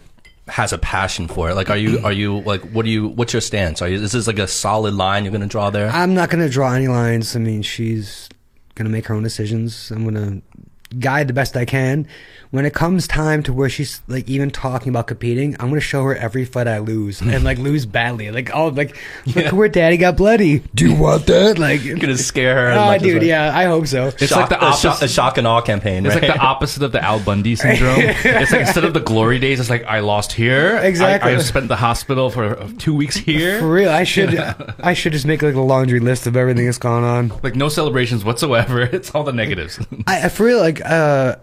[0.49, 1.55] has a passion for it?
[1.55, 2.07] Like, are you mm-hmm.
[2.07, 3.81] are you like what do you what's your stance?
[3.83, 5.89] Are you is this like a solid line you're gonna draw there?
[5.91, 7.37] I'm not going to draw any lines.
[7.37, 8.29] I mean, she's
[8.75, 9.91] going to make her own decisions.
[9.91, 12.07] I'm going to guide the best I can.
[12.53, 15.81] When it comes time to where she's like even talking about competing, I'm going to
[15.81, 18.31] show her every fight I lose and like lose badly.
[18.31, 18.95] Like, oh, like
[19.35, 20.59] look where daddy got bloody.
[20.75, 21.59] Do you want that?
[21.59, 22.73] Like, You're gonna scare her.
[22.79, 23.25] oh, much dude, well.
[23.25, 24.09] yeah, I hope so.
[24.09, 26.05] It's shock, like the a, shock, a shock and awe campaign.
[26.05, 26.29] It's right?
[26.29, 27.99] like the opposite of the Al Bundy syndrome.
[28.01, 30.77] it's like instead of the glory days, it's like I lost here.
[30.77, 31.35] I- Exactly.
[31.35, 33.61] I, spent the hospital for uh, two weeks here.
[33.61, 34.39] For real, I should,
[34.79, 37.33] I should just make like a laundry list of everything that's gone on.
[37.43, 38.83] Like no celebrations whatsoever.
[38.83, 39.81] It's all the negatives.
[40.07, 41.37] I, I for real like uh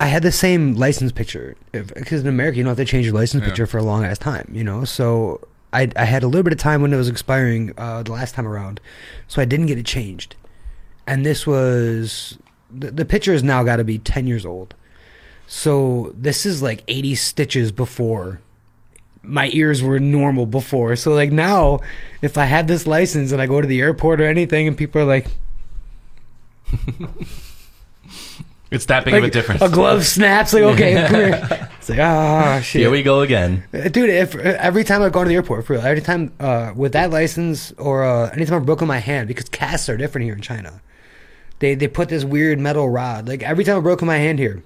[0.00, 3.14] I had the same license picture because in America you don't have to change your
[3.14, 3.48] license Yeah.
[3.48, 4.84] picture for a long ass time, you know.
[4.84, 5.40] So
[5.72, 8.34] I I had a little bit of time when it was expiring uh, the last
[8.34, 8.80] time around,
[9.26, 10.36] so I didn't get it changed.
[11.06, 12.38] And this was
[12.70, 14.74] the, the picture has now got to be ten years old.
[15.46, 18.40] So this is like eighty stitches before
[19.24, 20.94] my ears were normal before.
[20.96, 21.80] So like now,
[22.22, 25.02] if I have this license and I go to the airport or anything, and people
[25.02, 25.26] are like,
[28.70, 29.62] it's that big like, of a difference.
[29.62, 30.52] A glove snaps.
[30.52, 31.68] Like, okay.
[31.78, 32.82] It's like, ah, shit.
[32.82, 33.64] Here we go again.
[33.72, 36.72] Uh, Dude, if every time I go to the airport, for real, every time uh,
[36.76, 40.34] with that license or uh, anytime I've broken my hand, because casts are different here
[40.34, 40.82] in China.
[41.60, 43.26] They they put this weird metal rod.
[43.26, 44.62] Like every time I've broken my hand here,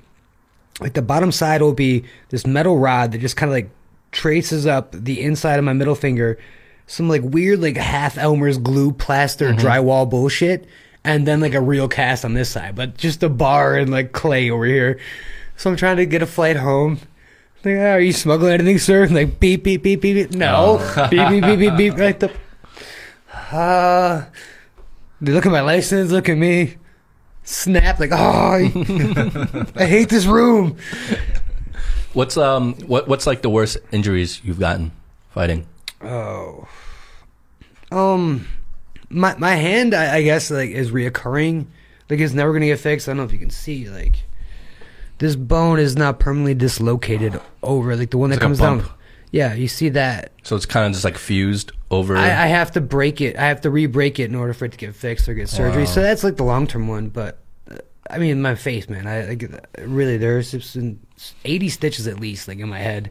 [0.80, 3.70] like the bottom side will be this metal rod that just kind of like
[4.10, 6.38] traces up the inside of my middle finger,
[6.86, 10.66] some like weird like half Elmer's glue plaster drywall bullshit,
[11.04, 14.12] and then like a real cast on this side, but just a bar and like
[14.12, 14.98] clay over here.
[15.56, 16.98] So I'm trying to get a flight home.
[17.64, 19.06] Like, "Ah, are you smuggling anything, sir?
[19.06, 20.30] Like beep beep beep beep.
[20.30, 20.30] beep.
[20.32, 20.78] No,
[21.10, 21.98] beep beep beep beep beep.
[21.98, 22.32] Like the.
[23.52, 24.24] Uh,
[25.20, 26.10] they look at my license.
[26.10, 26.76] Look at me.
[27.44, 28.62] Snap like, oh, I,
[29.76, 30.76] I hate this room.
[32.12, 34.92] What's um what what's like the worst injuries you've gotten
[35.30, 35.66] fighting?
[36.02, 36.68] Oh,
[37.90, 38.46] um,
[39.12, 41.66] my my hand, I, I guess, like is reoccurring.
[42.10, 43.08] Like it's never gonna get fixed.
[43.08, 44.24] I don't know if you can see, like
[45.18, 48.84] this bone is not permanently dislocated over, like the one that like comes down.
[49.30, 50.32] Yeah, you see that.
[50.42, 52.16] So it's kind of just like fused over.
[52.16, 53.36] I, I have to break it.
[53.38, 55.84] I have to re-break it in order for it to get fixed or get surgery.
[55.84, 55.88] Wow.
[55.88, 57.08] So that's like the long-term one.
[57.08, 57.38] But
[57.70, 57.76] uh,
[58.10, 59.06] I mean, my face, man.
[59.06, 60.76] I, I really there's
[61.46, 63.10] eighty stitches at least, like in my head.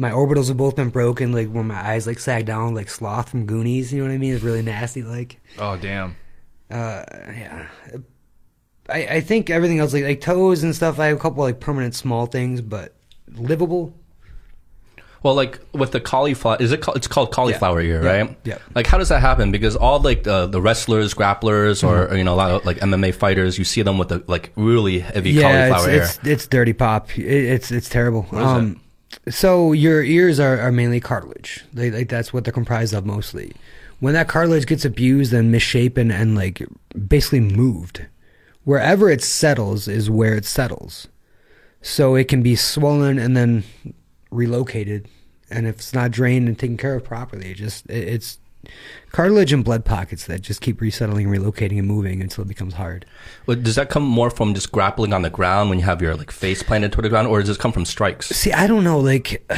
[0.00, 3.28] My orbitals have both been broken, like where my eyes like sag down, like sloth
[3.28, 3.92] from Goonies.
[3.92, 4.34] You know what I mean?
[4.34, 5.02] It's really nasty.
[5.02, 6.16] Like, oh damn.
[6.70, 7.66] uh, yeah.
[8.88, 10.98] I I think everything else, like like toes and stuff.
[10.98, 12.94] I have a couple like permanent small things, but
[13.28, 13.92] livable.
[15.22, 16.80] well, like with the cauliflower, is it?
[16.80, 18.10] Ca- it's called cauliflower ear, Yeah.
[18.10, 18.38] right?
[18.44, 18.58] Yeah.
[18.74, 19.52] Like, how does that happen?
[19.52, 22.14] Because all like the the wrestlers, grapplers, or, Mm-hmm.
[22.14, 24.50] or, you know a lot of like MMA fighters, you see them with the like
[24.56, 26.02] really heavy cauliflower ear.
[26.02, 27.16] it's, it's it's dirty pop.
[27.18, 28.22] It, it's it's terrible.
[28.30, 28.80] What is um,
[29.28, 31.64] so your ears are, are mainly cartilage.
[31.72, 33.52] They, like that's what they're comprised of mostly.
[33.98, 36.62] When that cartilage gets abused and misshapen and like
[37.06, 38.06] basically moved,
[38.64, 41.08] wherever it settles is where it settles.
[41.82, 43.64] So it can be swollen and then
[44.30, 45.08] relocated,
[45.50, 48.38] and if it's not drained and taken care of properly, it just it, it's
[49.12, 52.74] cartilage and blood pockets that just keep resettling, and relocating, and moving until it becomes
[52.74, 53.06] hard.
[53.46, 56.14] Well, does that come more from just grappling on the ground when you have your
[56.16, 58.28] like face planted toward the ground, or does it come from strikes?
[58.28, 58.98] See, I don't know.
[59.00, 59.44] Like,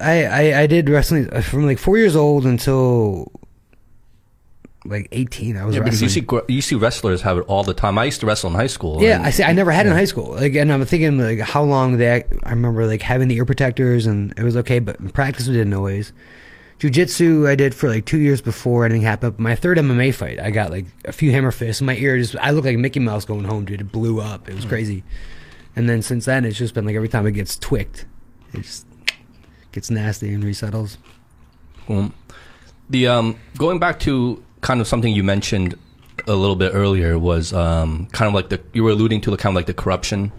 [0.00, 3.30] I I, I did wrestling uh, from like four years old until
[4.84, 5.56] like eighteen.
[5.56, 7.98] I was Yeah, because you see you see wrestlers have it all the time.
[7.98, 9.02] I used to wrestle in high school.
[9.02, 9.42] Yeah, and- I see.
[9.42, 10.32] I never had it in high school.
[10.34, 12.06] Like, and I'm thinking like how long they.
[12.06, 14.78] act- I remember like having the ear protectors, and it was okay.
[14.78, 16.12] But in practice, we didn't always.
[16.78, 19.38] Jiu-jitsu I did for like two years before anything happened.
[19.38, 21.80] My third MMA fight, I got like a few hammer fists.
[21.80, 23.80] My ear just, I look like Mickey Mouse going home, dude.
[23.80, 24.48] It blew up.
[24.48, 25.02] It was crazy.
[25.74, 28.06] And then since then, it's just been like every time it gets twicked,
[28.52, 28.86] it just
[29.72, 30.98] gets nasty and resettles.
[31.88, 32.12] Um,
[32.90, 35.78] the um, going back to kind of something you mentioned
[36.26, 39.36] a little bit earlier was um, kind of like the you were alluding to the
[39.36, 40.32] kind of like the corruption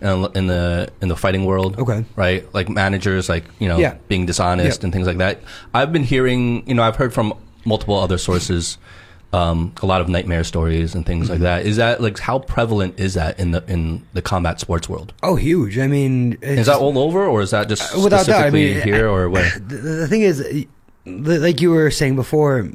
[0.00, 1.78] in, the in the fighting world.
[1.78, 2.04] Okay.
[2.16, 2.46] right?
[2.54, 3.94] Like managers, like you know, Yeah.
[4.08, 4.86] being dishonest Yeah.
[4.86, 5.40] and things like that.
[5.74, 7.34] I've been hearing, you know, I've heard from
[7.64, 8.78] multiple other sources.
[9.30, 11.32] Um, a lot of nightmare stories and things Mm-hmm.
[11.32, 11.66] like that.
[11.66, 15.12] Is that like how prevalent is that in the in the combat sports world?
[15.22, 15.78] Oh, huge!
[15.78, 18.74] I mean, Is that all over, or is that just Uh, without doubt, I specifically
[18.76, 19.44] mean, here, or what?
[19.68, 20.64] the, the thing is,
[21.04, 22.70] like you were saying before,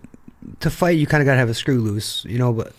[0.60, 2.54] to fight you kind of got to have a screw loose, you know.
[2.54, 2.74] But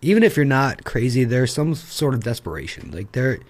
[0.00, 2.90] even if you're not crazy, there's some sort of desperation.
[2.94, 3.40] Like there,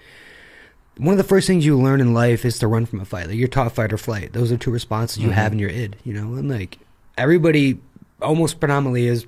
[0.99, 3.27] one of the first things you learn in life is to run from a fight.
[3.27, 4.33] Like you're taught fight or flight.
[4.33, 5.33] Those are two responses you mm-hmm.
[5.33, 6.35] have in your id, you know.
[6.35, 6.77] And like
[7.17, 7.79] everybody,
[8.21, 9.25] almost predominantly is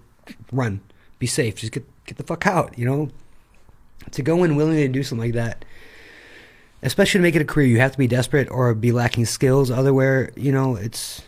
[0.52, 0.82] run,
[1.18, 3.10] be safe, just get get the fuck out, you know.
[4.12, 5.64] To go in willingly to do something like that
[6.84, 9.70] especially to make it a career, you have to be desperate or be lacking skills.
[9.70, 11.22] Otherwhere, you know, it's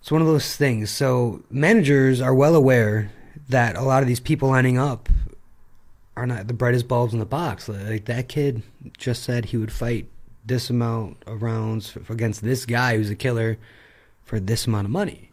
[0.00, 0.90] it's one of those things.
[0.90, 3.12] So managers are well aware
[3.48, 5.08] that a lot of these people lining up
[6.16, 7.68] are not the brightest bulbs in the box.
[7.68, 8.62] Like that kid
[8.98, 10.06] just said he would fight
[10.44, 13.58] this amount of rounds against this guy who's a killer
[14.24, 15.30] for this amount of money.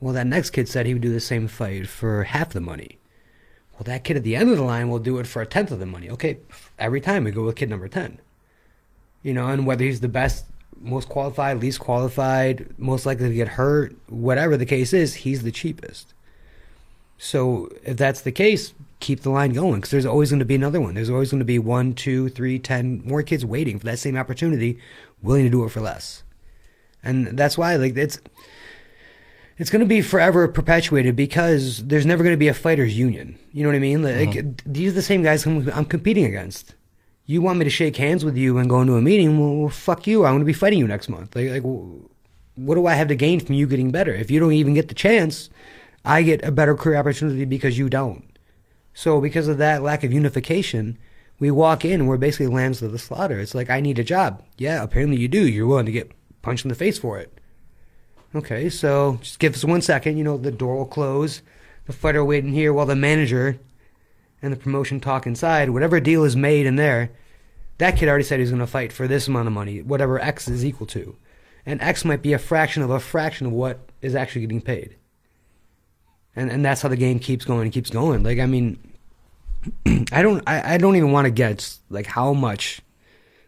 [0.00, 2.98] Well, that next kid said he would do the same fight for half the money.
[3.72, 5.70] Well, that kid at the end of the line will do it for a tenth
[5.70, 6.10] of the money.
[6.10, 6.38] Okay,
[6.78, 8.18] every time we go with kid number 10.
[9.22, 10.44] You know, and whether he's the best,
[10.78, 15.50] most qualified, least qualified, most likely to get hurt, whatever the case is, he's the
[15.50, 16.12] cheapest.
[17.16, 20.54] So if that's the case, keep the line going because there's always going to be
[20.54, 20.94] another one.
[20.94, 24.16] There's always going to be one, two, three, ten more kids waiting for that same
[24.16, 24.78] opportunity,
[25.22, 26.22] willing to do it for less.
[27.02, 28.18] And that's why, like, it's
[29.58, 33.38] it's going to be forever perpetuated because there's never going to be a fighters union.
[33.52, 34.02] You know what I mean?
[34.02, 34.72] Like mm-hmm.
[34.72, 36.74] these are the same guys I'm, I'm, competing against.
[37.26, 39.60] You want me to shake hands with you and go into a meeting?
[39.60, 40.24] Well, fuck you.
[40.24, 41.36] I'm going to be fighting you next month.
[41.36, 41.62] Like, like,
[42.56, 44.12] what do I have to gain from you getting better?
[44.12, 45.50] If you don't even get the chance,
[46.04, 48.24] I get a better career opportunity because you don't.
[48.94, 50.96] So because of that lack of unification,
[51.40, 53.40] we walk in and we're basically lambs to the slaughter.
[53.40, 54.42] It's like I need a job.
[54.56, 55.46] Yeah, apparently you do.
[55.46, 57.36] You're willing to get punched in the face for it.
[58.34, 60.16] Okay, so just give us one second.
[60.16, 61.42] You know, the door will close.
[61.86, 63.58] The fighter waiting here while the manager
[64.40, 65.70] and the promotion talk inside.
[65.70, 67.10] Whatever deal is made in there,
[67.78, 70.48] that kid already said he's going to fight for this amount of money, whatever X
[70.48, 71.16] is equal to.
[71.66, 74.96] And X might be a fraction of a fraction of what is actually getting paid.
[76.36, 78.22] And and that's how the game keeps going and keeps going.
[78.22, 78.78] Like I mean,
[80.12, 82.80] I don't I, I don't even want to guess like how much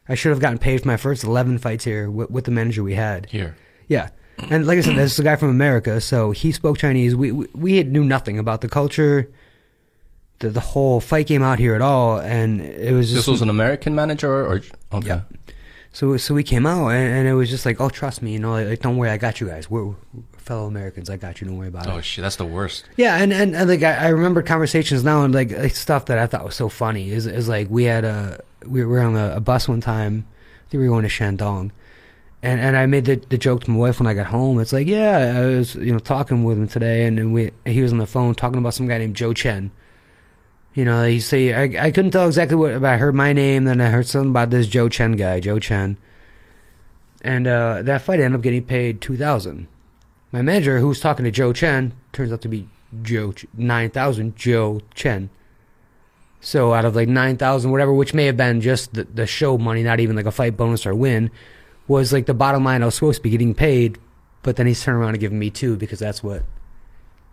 [0.09, 2.83] I should have gotten paid for my first eleven fights here with, with the manager
[2.83, 3.57] we had here.
[3.89, 4.11] Yeah,
[4.51, 7.15] and like I said, this is a guy from America, so he spoke Chinese.
[7.15, 9.31] We we, we knew nothing about the culture,
[10.39, 13.43] the the whole fight game out here at all, and it was just this was
[13.43, 15.09] an American manager, or okay.
[15.09, 15.21] Yeah.
[15.97, 18.39] So so we came out, and, and, it was just like, oh, trust me, you
[18.39, 19.71] know, like, don't worry, I got you guys.
[19.71, 19.95] We're, we're,
[20.37, 21.09] fellow Americans.
[21.09, 21.47] I got you.
[21.47, 21.95] Don't worry about oh, it.
[21.95, 22.85] Oh shit, that's the worst.
[22.99, 26.19] Yeah, and and, and like I, I remember conversations now, and like, like, stuff that
[26.19, 29.37] I thought was so funny is is like we had a we were on a,
[29.37, 30.27] a bus one time.
[30.67, 31.71] I think we were going to Shandong
[32.43, 34.61] and and I made the, the joke to my wife when I got home.
[34.61, 37.81] It's like, yeah, I was you know talking with him today, and, and we he
[37.81, 39.71] was on the phone talking about some guy named Joe Chen.
[40.77, 42.83] You know, he say I I couldn't tell exactly what.
[42.83, 45.59] But I heard my name, then I heard something about this Joe Chen guy, Joe
[45.59, 45.97] Chen.
[47.23, 49.69] And uh, that fight ended up getting paid two thousand.
[50.33, 52.69] My manager, who was talking to Joe Chen, turns out to be
[53.03, 55.31] Joe nine thousand Joe Chen.
[56.43, 59.57] So out of like nine thousand, whatever, which may have been just the, the show
[59.57, 61.31] money, not even like a fight bonus or win
[61.89, 62.83] was like the bottom line.
[62.83, 63.97] I was supposed to be getting paid,
[64.43, 66.43] but then he's turned around and giving me two because that's what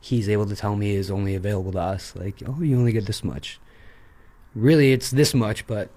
[0.03, 2.13] he's able to tell me is only available to us.
[2.15, 3.59] Like, oh, you only get this much.
[4.53, 5.89] Really, it's this much, but.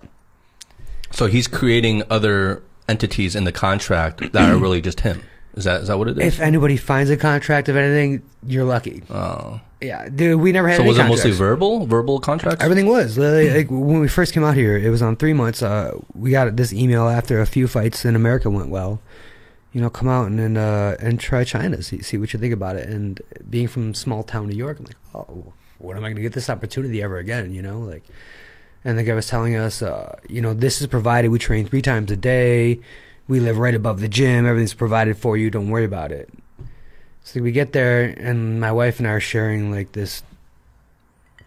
[1.11, 5.23] So he's creating other entities in the contract that are really just him.
[5.55, 6.35] Is that is that what it is?
[6.35, 9.03] If anybody finds a contract of anything, you're lucky.
[9.11, 9.61] Oh.
[9.81, 10.79] Yeah, dude, we never had.
[10.79, 12.65] So was it mostly verbal, verbal contracts?
[12.65, 14.77] Everything was like, like, when we first came out here.
[14.77, 15.63] It was on three months.
[15.63, 19.01] Uh, we got this email after a few fights in America went well.
[19.77, 22.55] You know, come out and and, uh, and try China, see see what you think
[22.55, 22.89] about it.
[22.89, 26.23] And being from small town New York, I'm like, oh, when am I going to
[26.23, 27.53] get this opportunity ever again?
[27.53, 28.05] You know, like,
[28.87, 31.29] and the guy was telling us, uh, you know, this is provided.
[31.31, 32.81] We train three times a day.
[33.29, 34.47] We live right above the gym.
[34.47, 35.51] Everything's provided for you.
[35.51, 36.31] Don't worry about it.
[37.23, 40.23] So we get there, and my wife and I are sharing like this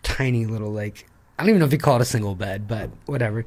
[0.03, 1.07] tiny little like
[1.39, 3.45] I don't even know if you call it a single bed, but whatever.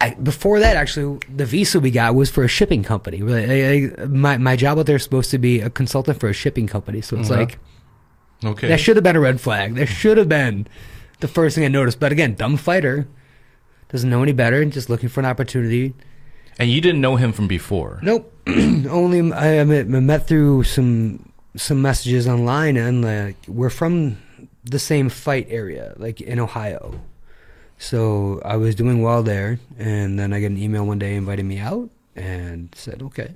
[0.00, 3.22] I, before that, actually, the visa we got was for a shipping company.
[3.22, 6.32] I, I, my my job out there is supposed to be a consultant for a
[6.32, 7.40] shipping company, so it's uh-huh.
[7.40, 7.58] like,
[8.42, 9.74] okay, that should have been a red flag.
[9.74, 10.66] That should have been
[11.20, 12.00] the first thing I noticed.
[12.00, 13.08] But again, dumb fighter
[13.90, 15.94] doesn't know any better, and just looking for an opportunity.
[16.58, 18.00] And you didn't know him from before?
[18.02, 18.32] Nope.
[18.46, 24.16] Only I met through some some messages online and like we're from
[24.64, 27.00] the same fight area, like in Ohio.
[27.80, 31.48] So I was doing well there, and then I get an email one day inviting
[31.48, 33.32] me out, and said okay.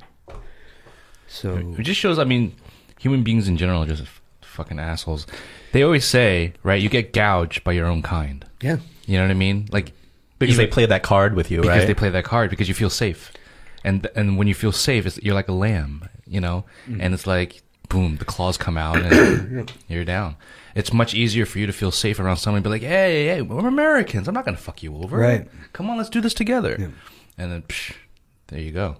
[1.27, 2.19] So it just shows.
[2.19, 2.55] I mean,
[3.01, 4.05] human beings in general are just
[4.43, 5.27] fucking assholes.
[5.73, 6.81] They always say, right?
[6.81, 8.45] You get gouged by your own kind.
[8.61, 8.77] Yeah.
[9.07, 9.67] You know what I mean?
[9.73, 9.93] Like
[10.39, 11.87] because they play that card with you, because right?
[11.87, 13.33] they play that card because you feel safe,
[13.83, 16.67] and and when you feel safe, you're like a lamb, you know.
[16.87, 17.01] Mm-hmm.
[17.01, 17.63] And it's like
[17.95, 20.37] boom, the claws come out and you're down.
[20.75, 23.43] It's much easier for you to feel safe around someone and be like, hey, hey,
[23.43, 24.27] we're Americans.
[24.27, 25.17] I'm not going to fuck you over.
[25.17, 25.49] Right.
[25.73, 26.77] Come on, let's do this together.
[26.79, 26.89] Yeah.
[27.39, 27.95] And then, psh,
[28.49, 28.97] there you go.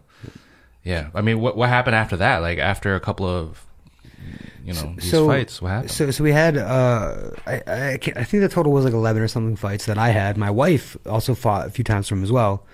[0.85, 1.11] Yeah.
[1.15, 2.39] I mean, what what happened after that?
[2.39, 3.65] Like after a couple of
[4.65, 5.61] you know these so- fights.
[5.61, 5.91] What happened?
[5.91, 9.21] So, so we had, uh, I, I, can't- I think the total was like 11
[9.23, 10.37] or something fights that I had.
[10.39, 12.65] My wife also fought a few times from as well.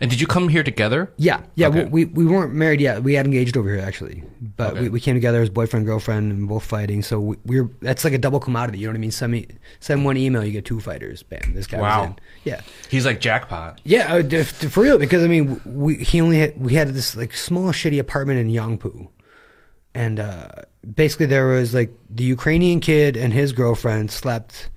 [0.00, 1.12] And did you come here together?
[1.16, 1.68] Yeah, yeah.
[1.68, 1.84] Okay.
[1.84, 3.02] We, we we weren't married yet.
[3.04, 4.24] We had engaged over here actually,
[4.56, 4.80] but Okay.
[4.82, 7.02] we, we came together as boyfriend girlfriend and both fighting.
[7.02, 8.78] So we, we're that's like a double commodity.
[8.78, 9.10] You know what I mean?
[9.12, 9.46] Send me
[9.80, 11.22] send one email, you get two fighters.
[11.22, 12.00] Bam, this guy Wow.
[12.00, 12.16] was in.
[12.44, 13.80] Yeah, He's like jackpot.
[13.84, 14.98] yeah, uh, for real.
[14.98, 18.48] Because I mean, we he only had we had this like small shitty apartment in
[18.48, 19.08] Yangpu,
[19.94, 20.48] and uh,
[20.94, 24.70] basically there was like the Ukrainian kid and his girlfriend slept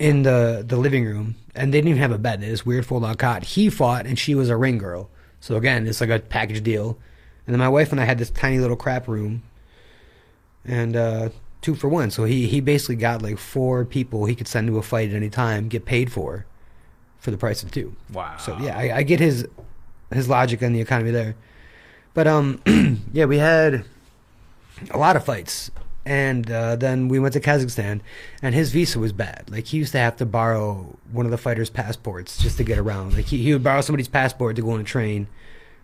[0.00, 2.40] in the the living room, and they didn't even have a bed.
[2.40, 3.44] They had this weird fold out cot.
[3.44, 5.10] He fought, and she was a ring girl.
[5.40, 6.98] So again, it's like a package deal.
[7.46, 9.42] And then my wife and I had this tiny little crap room,
[10.64, 11.28] and uh,
[11.60, 12.10] two for one.
[12.10, 15.16] So he he basically got like four people he could send to a fight at
[15.16, 16.46] any time, get paid for,
[17.18, 17.94] for the price of two.
[18.12, 18.36] Wow.
[18.38, 19.46] So yeah, I, I get his
[20.12, 21.34] his logic on the economy there,
[22.14, 22.62] but um,
[23.12, 23.84] yeah, we had
[24.90, 25.70] a lot of fights,
[26.06, 28.00] and uh, then we went to Kazakhstan,
[28.42, 29.44] and his visa was bad.
[29.50, 32.78] Like he used to have to borrow one of the fighters' passports just to get
[32.78, 33.14] around.
[33.14, 35.26] Like he, he would borrow somebody's passport to go on a train,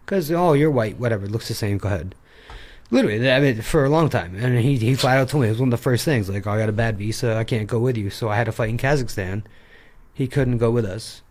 [0.05, 2.15] because oh you're white, whatever, looks the same, go ahead.
[2.93, 5.53] Literally, I mean, for a long time, and he he flat out told me it
[5.53, 6.29] was one of the first things.
[6.29, 8.45] Like, oh, I got a bad visa, I can't go with you, so I had
[8.45, 9.43] to fight in Kazakhstan.
[10.13, 11.23] He couldn't go with us.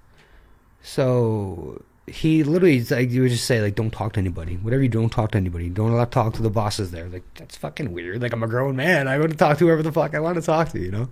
[0.81, 4.55] So he literally, like, you would just say, like, don't talk to anybody.
[4.57, 5.69] Whatever you do, don't talk to anybody.
[5.69, 7.07] Don't allow to talk to the bosses there.
[7.07, 8.21] Like, that's fucking weird.
[8.21, 9.07] Like, I'm a grown man.
[9.07, 11.09] I want to talk to whoever the fuck I want to talk to, you know?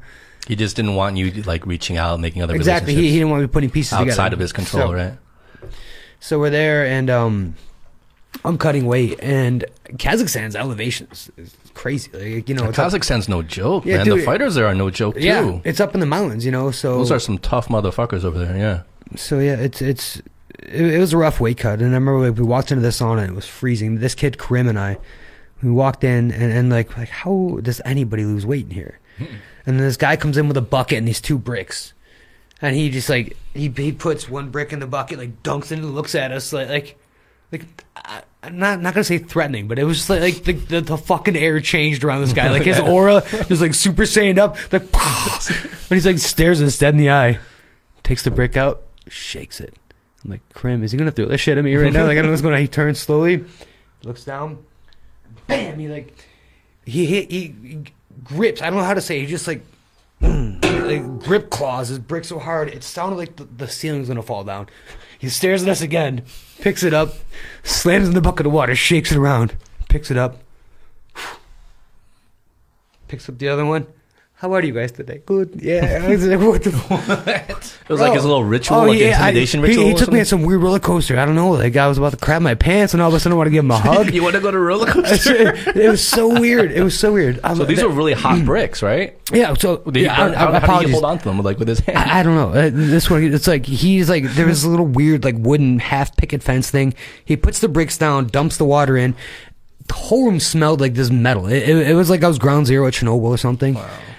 [0.47, 2.93] He just didn't want you like reaching out, and making other Exactly.
[2.95, 4.33] He, he didn't want me putting pieces outside together.
[4.35, 5.13] of his control, So- right?
[6.19, 7.55] So we're there, and um,
[8.43, 12.09] I'm cutting weight, and Kazakhstan's elevations is crazy.
[12.11, 14.05] Like, you know, it's up- Kazakhstan's no joke, Yeah, man.
[14.05, 15.21] dude, the fighters there are no joke too.
[15.21, 16.71] yeah, it's up in the mountains, you know.
[16.71, 18.57] So Those are some tough motherfuckers over there.
[18.57, 18.81] Yeah.
[19.15, 20.21] so yeah, it's it's
[20.59, 22.89] it, it was a rough weight cut, and I remember like, we walked into the
[22.89, 23.99] sauna and it was freezing.
[23.99, 24.97] This kid Karim and I,
[25.61, 28.99] we walked in and, and like like how does anybody lose weight in here?
[29.17, 29.23] Hmm.
[29.65, 31.93] and then this guy comes in with a bucket and these two bricks,
[32.61, 35.79] and he just like he he puts one brick in the bucket, like dunks it
[35.79, 36.99] and looks at us like like
[37.51, 37.65] like.
[37.95, 40.81] I, I'm not not gonna say threatening, but it was just like, like the, the
[40.81, 42.49] the fucking air changed around this guy.
[42.51, 44.55] Like his aura was like super saiyan up.
[44.71, 44.83] Like,
[45.89, 47.39] and he's like stares us dead in the eye,
[48.03, 49.75] takes the brick out, shakes it.
[50.27, 52.03] I'm like, Krim, is he gonna throw this shit at me right now?
[52.03, 52.59] Like I don't know what's going on.
[52.59, 53.45] He turns slowly,
[54.03, 54.63] looks down,
[55.47, 55.79] bam.
[55.79, 56.13] He like
[56.85, 57.83] he hit he, he
[58.25, 58.61] grips.
[58.61, 59.21] I don't know how to say.
[59.21, 59.61] He just like
[60.21, 64.43] like grip claws his brick so hard it sounded like the, the ceiling's gonna fall
[64.43, 64.67] down.
[65.17, 66.25] He stares at us again,
[66.59, 67.13] picks it up,
[67.63, 69.55] slams in the bucket of water, shakes it around,
[69.87, 70.41] picks it up,
[73.07, 73.87] picks up the other one.
[74.39, 75.23] How are you guys today?
[75.25, 75.59] Good.
[75.63, 76.03] Yeah.
[76.05, 79.61] I was like, what the It was like his little ritual, like Oh, I- intimidation
[79.61, 79.85] he- ritual.
[79.85, 80.25] He, or took me something?
[80.25, 81.17] some weird roller coaster.
[81.17, 81.49] I don't know.
[81.53, 83.47] Like I was about to crap my pants, and all of a sudden I want
[83.47, 84.13] to give him a hug.
[84.13, 85.55] you want to go to roller coaster?
[85.55, 86.71] it was so weird.
[86.71, 87.39] It was so weird.
[87.43, 89.17] Um, so these that- are really hot bricks, right?
[89.33, 89.55] yeah.
[89.55, 91.67] So Did yeah, I, how, I, how did he hold on to them, like with
[91.67, 91.97] his hand?
[91.97, 92.49] I, I don't know.
[92.49, 96.15] Uh, this one, it's like he's like there was a little weird like wooden half
[96.15, 96.93] picket fence thing.
[97.25, 99.15] He puts the bricks down, dumps the water in.
[99.87, 101.47] The whole room smelled like this metal.
[101.47, 103.77] It, it, it was like I was ground zero at Chernobyl or something.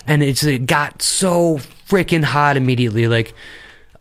[0.09, 3.07] And it's it got so freaking hot immediately.
[3.09, 3.35] Like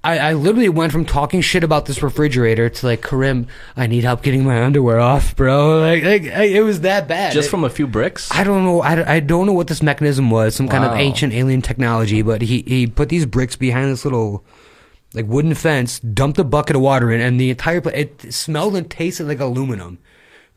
[0.04, 4.04] I, I literally went from talking shit about this refrigerator to like Karim, I need
[4.06, 5.80] help getting my underwear off, bro.
[5.82, 7.34] Like, like I, it was that bad.
[7.34, 8.30] Just It- from a few bricks?
[8.32, 8.82] I don't know.
[8.82, 10.56] I, I don't know what this mechanism was.
[10.56, 12.22] Some kind of ancient alien technology.
[12.22, 14.46] But he, he put these bricks behind this little
[15.14, 18.76] like wooden fence, dumped a bucket of water in, and the entire place it smelled
[18.76, 19.98] and tasted like aluminum.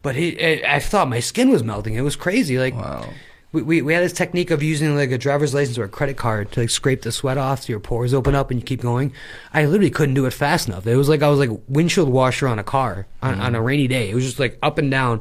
[0.03, 1.95] But he, it, I thought my skin was melting.
[1.95, 2.59] It was crazy.
[2.59, 3.09] Like Wow.
[3.53, 6.17] We, we we had this technique of using like a driver's license or a credit
[6.17, 8.81] card to like scrape the sweat off so your pores open up and you keep
[8.81, 9.13] going.
[9.53, 10.87] I literally couldn't do it fast enough.
[10.87, 13.89] It was like I was like windshield washer on a car on, on a rainy
[13.89, 14.11] day.
[14.11, 15.21] It was just like up and down,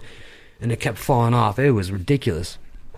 [0.62, 1.58] and it kept falling off.
[1.60, 2.58] It was ridiculous.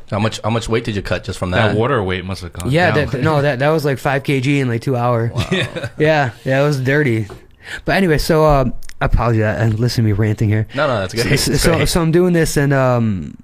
[0.09, 1.69] How much how much weight did you cut just from that?
[1.69, 3.07] That water weight must have gone Yeah, down.
[3.11, 5.31] that, no, that that was like five kg in like two hours.
[5.51, 7.27] Yeah, yeah, yeah, it was dirty.
[7.85, 9.61] But anyway, so um, I apologize.
[9.61, 10.67] And listen to me ranting here.
[10.75, 11.39] No, no, that's good.
[11.39, 13.37] So, It's so, so I'm doing this, and um,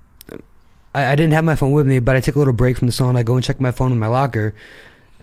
[0.97, 2.87] I, I didn't have my phone with me, but I take a little break from
[2.87, 3.17] the sauna.
[3.17, 4.55] I go and check my phone in my locker.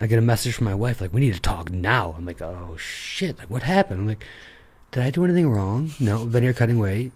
[0.01, 2.41] I get a message from my wife like, "We need to talk now." I'm like,
[2.41, 3.39] "Oh shit!
[3.39, 4.25] Like, what happened?" I'm like,
[4.93, 7.11] "Did I do anything wrong?" No, been here cutting weight,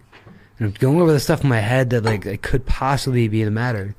[0.57, 3.45] and I'm going over the stuff in my head that like it could possibly be
[3.45, 3.95] the matter,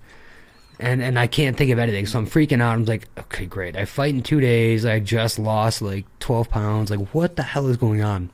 [0.78, 2.04] and and I can't think of anything.
[2.04, 2.74] So I'm freaking out.
[2.74, 3.76] I'm like, "Okay, great.
[3.76, 4.84] I fight in two days.
[4.84, 6.90] I just lost like 12 pounds.
[6.90, 8.28] Like, what the hell is going on?"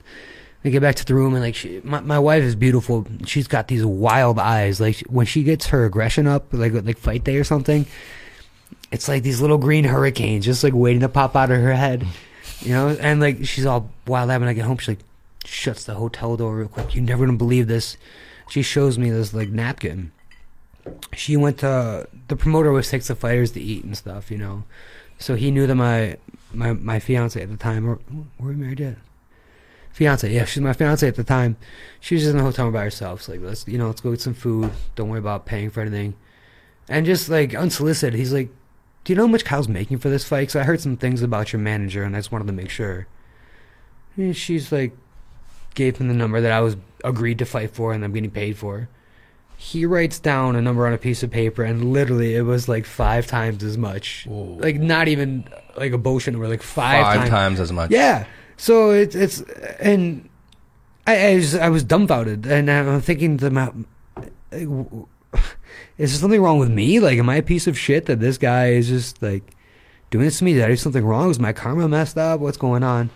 [0.67, 3.07] I get back to the room and like she, my my wife is beautiful.
[3.25, 4.81] She's got these wild eyes.
[4.81, 7.87] Like when she gets her aggression up, like like fight day or something,
[8.91, 12.07] it's like these little green hurricanes just like waiting to pop out of her head,
[12.61, 12.89] you know.
[12.89, 14.79] And like she's all wild eyed when I get home.
[14.79, 15.05] She like
[15.45, 16.95] shuts the hotel door real quick.
[16.95, 17.97] You're never gonna believe this.
[18.49, 20.13] She shows me this like napkin,
[21.13, 24.65] she went to the promoter always takes the fighters to eat and stuff, you know.
[25.19, 26.17] So he knew that my
[26.53, 27.99] my my fiance at the time, or
[28.39, 28.97] were we married yet?
[29.97, 31.57] Fiance, yeah, she's my fiance at the time.
[32.01, 33.23] She was just in the hotel by herself.
[33.23, 34.71] So like, let's you know, let's go get some food.
[34.95, 36.13] Don't worry about paying for anything.
[36.87, 38.51] And just like unsolicited, he's like,
[39.05, 41.23] "Do you know how much Kyle's making for this fight?" Because I heard some things
[41.23, 43.07] about your manager, and I just wanted to make sure.
[44.19, 44.95] And she's like,
[45.75, 48.59] gave him the number that I was agreed to fight for, and I'm getting paid
[48.59, 48.91] for.
[49.57, 52.85] He writes down a number on a piece of paper, and literally it was like
[52.85, 54.27] five times as much.
[54.29, 57.31] Like not even like a bullshit number, like five, Five times.
[57.31, 57.91] times as much.
[57.91, 58.27] Yeah.
[58.57, 59.41] So it's it's
[59.81, 60.29] and
[61.07, 63.71] I I was, I was dumbfounded, and I'm thinking to my,
[64.53, 64.65] is
[65.97, 66.99] there something wrong with me?
[67.01, 69.55] Like, am I a piece of shit that this guy is just like
[70.11, 70.55] doing this to me?
[70.55, 71.31] Did I do something wrong?
[71.31, 72.41] Is my karma messed up?
[72.41, 73.11] What's going on?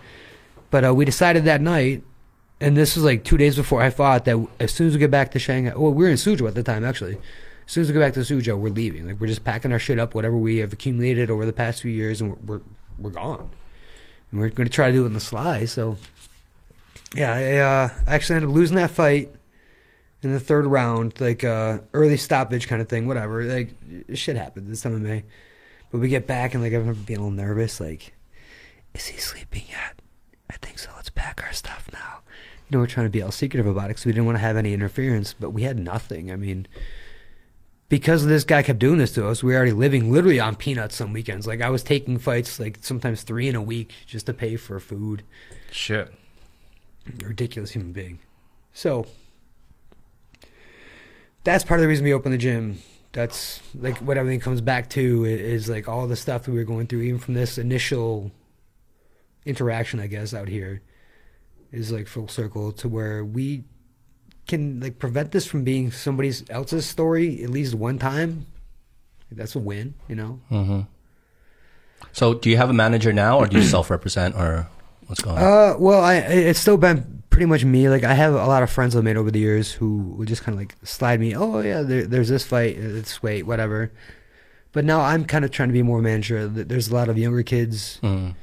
[0.69, 2.03] But uh, we decided that night,
[2.61, 5.11] and this was like two days before I fought, that as soon as we get
[5.11, 7.17] back to Shanghai, well, we were in Suzhou at the time actually.
[7.65, 9.07] As soon as we get back to Suzhou, we're leaving.
[9.07, 11.91] Like we're just packing our shit up, whatever we have accumulated over the past few
[11.91, 12.61] years, and we're we're,
[12.99, 13.49] we're gone.
[14.31, 15.65] And we're going to try to do it in the sly.
[15.65, 15.97] So,
[17.15, 19.29] yeah, I uh, actually ended up losing that fight
[20.23, 23.43] in the third round, like uh, early stoppage kind of thing, whatever.
[23.43, 23.73] Like
[24.13, 25.23] shit happens this time of May.
[25.91, 28.13] But we get back and like I remember being a little nervous, like,
[28.93, 29.99] is he sleeping yet?
[30.49, 30.89] I think so.
[30.95, 32.19] Let's pack our stuff now.
[32.69, 34.41] You know, we're trying to be all secretive about it because we didn't want to
[34.41, 36.31] have any interference, but we had nothing.
[36.31, 36.67] I mean,
[37.91, 40.95] because this guy kept doing this to us, we were already living literally on peanuts
[40.95, 41.45] some weekends.
[41.45, 44.79] Like I was taking fights like sometimes three in a week just to pay for
[44.79, 45.23] food.
[45.71, 46.09] Shit.
[47.21, 48.19] Ridiculous human being.
[48.71, 49.07] So
[51.43, 52.77] that's part of the reason we opened the gym.
[53.11, 56.87] That's like what everything comes back to is like all the stuff we were going
[56.87, 58.31] through, even from this initial
[59.45, 60.81] interaction, I guess, out here,
[61.73, 63.65] is like full circle to where we
[64.51, 68.45] can like prevent this from being somebody else's story at least one time.
[69.31, 70.39] That's a win, you know.
[70.51, 70.81] Mm-hmm.
[72.13, 74.67] So, do you have a manager now, or do you self-represent, or
[75.07, 75.43] what's going on?
[75.43, 77.87] Uh, well, I it's still been pretty much me.
[77.89, 80.43] Like I have a lot of friends I've made over the years who would just
[80.43, 81.35] kind of like slide me.
[81.35, 82.75] Oh yeah, there, there's this fight.
[82.77, 83.91] It's wait whatever.
[84.73, 86.47] But now I'm kind of trying to be more manager.
[86.47, 88.35] There's a lot of younger kids Mm.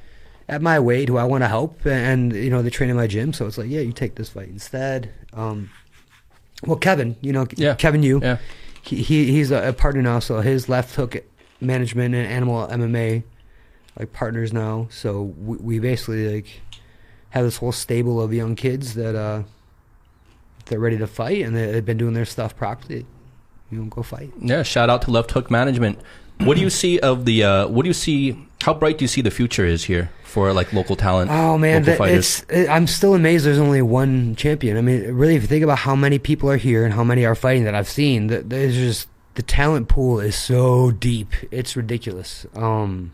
[0.49, 3.07] at my weight who I want to help, and you know they train in my
[3.07, 3.33] gym.
[3.35, 5.11] So it's like, yeah, you take this fight instead.
[5.35, 5.69] Um,
[6.67, 7.75] well, Kevin, you know, Yeah.
[7.75, 8.39] Kevin, you, Yeah.
[8.83, 10.19] he, he he's a, partner now.
[10.19, 11.17] So his left hook
[11.61, 13.23] management and animal MMA
[13.99, 14.89] like partners now.
[14.91, 16.61] So we, we basically like
[17.31, 19.43] have this whole stable of young kids that uh
[20.67, 23.07] they're ready to fight and they, they've been doing their stuff properly.
[23.71, 24.33] You know, go fight.
[24.41, 25.99] Yeah, shout out to Left Hook Management.
[26.41, 27.45] What do you see of the?
[27.45, 28.47] Uh, what do you see?
[28.63, 31.31] How bright do you see the future is here for like local talent?
[31.31, 32.43] Oh man, local that, fighters?
[32.43, 33.45] it's it, I'm still amazed.
[33.45, 34.77] There's only one champion.
[34.77, 37.25] I mean, really, if you think about how many people are here and how many
[37.25, 41.33] are fighting that I've seen, that there's just the talent pool is so deep.
[41.51, 42.47] It's ridiculous.
[42.55, 43.13] Um,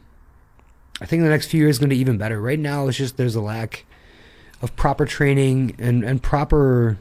[1.01, 2.41] I think the next few years is going to be even better.
[2.41, 3.85] Right now, it's just there's a lack
[4.63, 6.99] of proper training and and proper,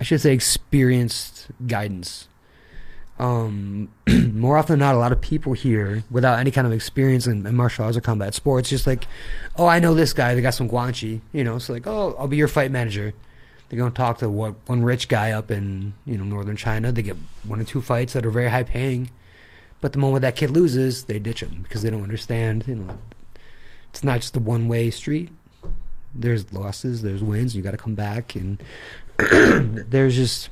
[0.00, 2.28] I should say, experienced guidance.
[3.20, 3.90] Um,
[4.32, 7.46] more often than not, a lot of people here without any kind of experience in,
[7.46, 9.06] in martial arts or combat sports, just like,
[9.56, 10.34] oh, I know this guy.
[10.34, 11.58] They got some guanxi, you know.
[11.58, 13.12] So like, oh, I'll be your fight manager.
[13.68, 16.92] They're gonna talk to what one rich guy up in you know northern China.
[16.92, 19.10] They get one or two fights that are very high paying,
[19.82, 22.64] but the moment that kid loses, they ditch him because they don't understand.
[22.66, 22.98] You know,
[23.90, 25.28] it's not just a one way street.
[26.14, 27.54] There's losses, there's wins.
[27.54, 28.62] You got to come back, and
[29.18, 30.48] there's just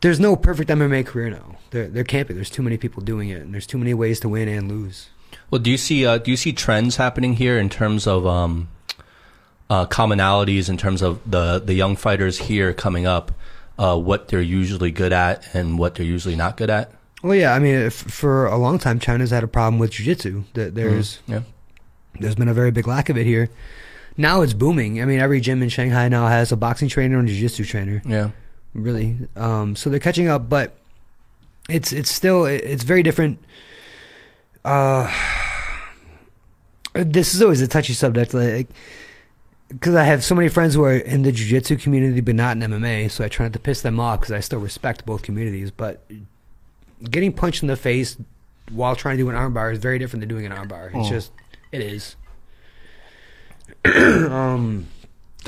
[0.00, 1.56] there's no perfect MMA career now.
[1.70, 2.34] There there can't be.
[2.34, 5.08] There's too many people doing it, and there's too many ways to win and lose.
[5.50, 6.06] Well, do you see?
[6.06, 8.68] Uh, do you see trends happening here in terms of um,
[9.70, 13.32] uh, commonalities in terms of the the young fighters here coming up?
[13.78, 16.90] Uh, what they're usually good at and what they're usually not good at.
[17.22, 17.54] Well, yeah.
[17.54, 20.42] I mean, if, for a long time, China's had a problem with jiu-jitsu.
[20.54, 21.42] That there's Yeah.
[22.18, 23.50] there's been a very big lack of it here.
[24.16, 25.00] Now it's booming.
[25.00, 28.02] I mean, every gym in Shanghai now has a boxing trainer and a jiu-jitsu trainer.
[28.04, 28.30] Yeah.
[28.74, 29.16] Really.
[29.36, 30.74] Um, so they're catching up, but
[31.68, 33.38] it's it's still it's very different.
[34.64, 35.12] Uh,
[36.94, 38.68] this is always a touchy subject, like
[39.68, 42.62] because I have so many friends who are in the jiu-jitsu community but not in
[42.62, 45.70] MMA, so I try not to piss them off because I still respect both communities.
[45.70, 46.02] But
[47.10, 48.16] getting punched in the face
[48.72, 50.86] while trying to do an armbar is very different than doing an armbar.
[50.88, 51.10] It's Oh.
[51.10, 51.32] just
[51.70, 52.16] it is.
[53.84, 54.86] um.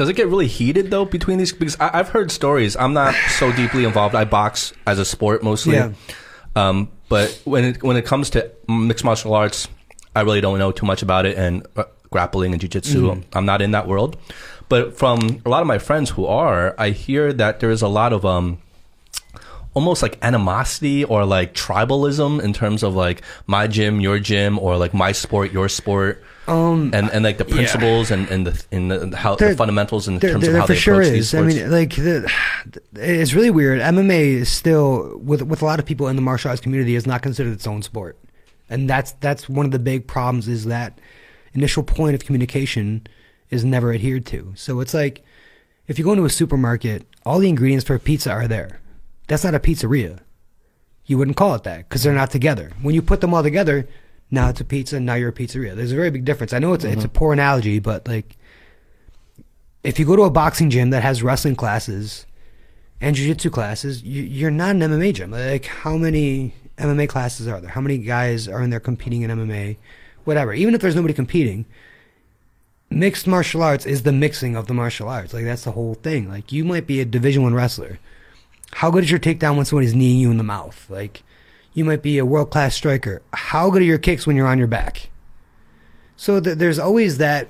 [0.00, 1.52] Does it get really heated though between these?
[1.52, 2.74] Because I, I've heard stories.
[2.74, 4.14] I'm not so deeply involved.
[4.14, 5.74] I box as a sport mostly.
[5.74, 5.92] Yeah.
[6.56, 9.68] Um, but when it when it comes to mixed martial arts,
[10.16, 11.36] I really don't know too much about it.
[11.36, 14.16] And uh, grappling and jujitsu, I'm not in that world.
[14.70, 17.88] But from a lot of my friends who are, I hear that there is a
[17.88, 18.56] lot of um,
[19.74, 24.78] almost like animosity or like tribalism in terms of like my gym, your gym, or
[24.78, 26.24] like my sport, your sport.
[26.50, 30.08] Um, and, and like the principles and, and the in the how There- the fundamentals
[30.08, 31.34] in there, terms there of how for they sure approach these is.
[31.34, 31.54] I sports.
[31.56, 32.32] mean, like the,
[32.94, 33.80] it's really weird.
[33.80, 37.06] MMA is still with with a lot of people in the martial arts community is
[37.06, 38.18] not considered its own sport,
[38.68, 40.48] and that's that's one of the big problems.
[40.48, 40.98] Is that
[41.54, 43.06] initial point of communication
[43.50, 44.52] is never adhered to.
[44.56, 45.24] So it's like
[45.88, 48.80] if you go into a supermarket, all the ingredients for a pizza are there.
[49.26, 50.18] That's not a pizzeria.
[51.06, 52.70] You wouldn't call it that because they're not together.
[52.82, 53.88] When you put them all together,
[54.30, 55.00] now it's a pizza.
[55.00, 55.74] Now you're a pizzeria.
[55.74, 56.52] There's a very big difference.
[56.52, 57.16] I know it's a, it's a mm-hmm.
[57.16, 58.36] poor analogy, but like
[59.82, 62.26] if you go to a boxing gym that has wrestling classes
[63.00, 65.30] and jiu-jitsu classes, you, you're not an MMA gym.
[65.30, 67.70] Like how many MMA classes are there?
[67.70, 69.76] How many guys are in there competing in MMA?
[70.24, 70.52] Whatever.
[70.52, 71.66] Even if there's nobody competing,
[72.90, 75.32] mixed martial arts is the mixing of the martial arts.
[75.32, 76.28] Like that's the whole thing.
[76.28, 77.98] Like you might be a Division One wrestler.
[78.72, 80.86] How good is your takedown when somebody's kneeing you in the mouth?
[80.88, 81.24] Like
[81.80, 83.22] you might be a world class striker.
[83.32, 85.08] How good are your kicks when you're on your back?
[86.14, 87.48] So th- there's always that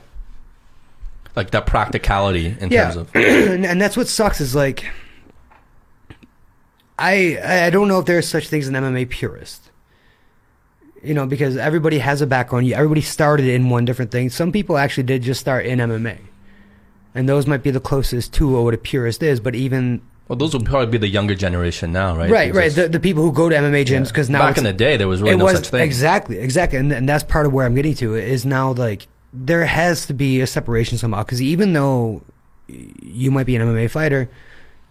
[1.34, 4.86] like that practicality in yeah, terms of and, that's what sucks is like
[6.96, 9.70] I I don't know if there's such things as an MMA purist.
[11.02, 12.66] You know, because everybody has a background.
[12.68, 14.30] You- Everybody started in one different thing.
[14.30, 16.18] Some people actually did just start in MMA,
[17.16, 19.40] and those might be the closest to what a purist is.
[19.40, 22.30] But even well, those will probably be the younger generation now, right?
[22.30, 24.72] right, right, the, the people who go to MMA gyms because now back in the
[24.72, 25.80] day there was really it no was such thing.
[25.80, 26.78] exactly exactly.
[26.78, 30.14] And, and that's part of where i'm getting to is now like there has to
[30.14, 31.24] be a separation somehow.
[31.24, 32.22] Because even though
[32.68, 34.30] you might be an mma fighter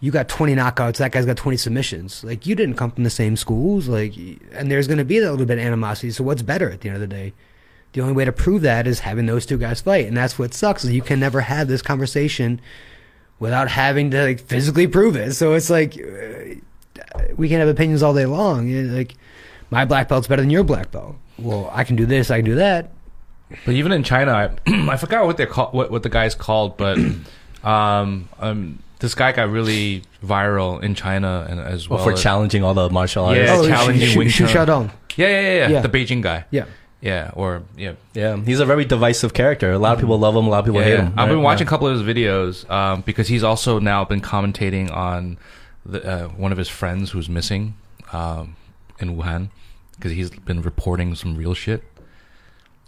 [0.00, 2.22] you got 20 knockouts that guy's got 20 submissions.
[2.22, 4.14] Like you didn't come from the same schools like
[4.52, 6.10] and there's going to be that little bit of animosity.
[6.10, 7.32] So what's better at the end of the day?
[7.94, 10.52] The only way to prove that is having those two guys fight and that's what
[10.52, 12.60] sucks is you can never have this conversation
[13.40, 18.02] without having to like physically prove it so it's like uh, we can have opinions
[18.02, 18.68] all day long.
[18.68, 19.16] Yeah, Like
[19.70, 21.16] my black belt's better than your black belt.
[21.38, 22.92] Well, I can do this, I can do that.
[23.64, 24.50] But even in China, I,
[24.92, 26.98] I forgot what they're called, what, what the guy's called, but
[27.64, 31.96] um, um, this guy got really viral in China and as well.
[31.98, 33.38] well, for as- challenging all the martial arts.
[33.38, 34.66] Yeah, oh, challenging Shu- Wing Shu Chun.
[34.66, 34.90] Xiaodong.
[35.16, 35.80] Yeah, yeah, yeah, yeah, Yeah.
[35.80, 36.44] the Beijing guy.
[36.50, 36.66] Yeah.
[37.00, 39.72] Yeah, or yeah, Yeah, he's a very divisive character.
[39.72, 40.46] A lot of people love him.
[40.46, 40.86] A lot of people yeah.
[40.86, 41.14] hate him.
[41.16, 41.68] I've been watching Yeah.
[41.68, 45.38] a couple of his videos um, because he's also now been commentating on
[45.86, 47.74] the, uh, one of his friends who's missing
[48.12, 48.56] um,
[48.98, 49.48] in Wuhan
[49.96, 51.82] because he's been reporting some real shit.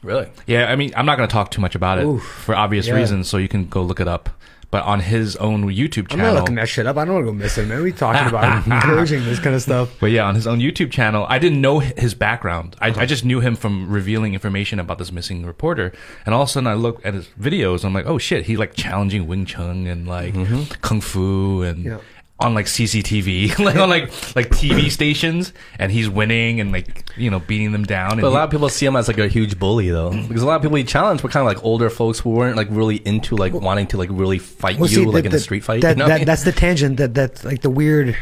[0.03, 0.29] Really?
[0.47, 2.23] Yeah, I mean, I'm not going to talk too much about it Oof.
[2.23, 2.95] for obvious Yeah.
[2.95, 4.29] reasons, so you can go look it up.
[4.73, 6.97] But on his own YouTube channel, I'm not looking that shit up.
[6.97, 7.83] I don't want to go missing, man.
[7.83, 9.95] We talking about encouraging this kind of stuff.
[10.01, 12.75] But yeah, on his own YouTube channel, I didn't know his background.
[12.81, 13.03] I, Uh-huh.
[13.03, 15.93] I just knew him from revealing information about this missing reporter.
[16.25, 17.77] And all of a sudden, I look at his videos.
[17.81, 20.33] And I'm like, oh shit, he's like challenging Wing Chun and like
[20.81, 21.99] kung fu and Yeah.
[22.43, 27.31] On like CCTV, like on like like TV stations, and he's winning and like you
[27.31, 28.13] know beating them down.
[28.13, 30.11] And But a he- lot of people see him as like a huge bully, though,
[30.11, 30.29] mm-hmm.
[30.29, 32.57] because a lot of people he challenged were kind of like older folks who weren't
[32.57, 35.35] like really into like wanting to like really fight Well, you see, like that- in
[35.37, 35.83] a street fight.
[35.83, 36.27] That, you know what I that, mean?
[36.27, 36.97] That's the tangent.
[36.99, 38.17] That that's like the weird.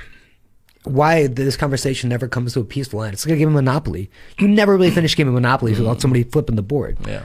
[0.85, 3.13] Why this conversation never comes to a peaceful end?
[3.13, 4.11] It's like a game of Monopoly.
[4.39, 6.01] You never really finish a game of Monopoly without mm-hmm.
[6.01, 6.97] somebody flipping the board.
[7.07, 7.25] yeah.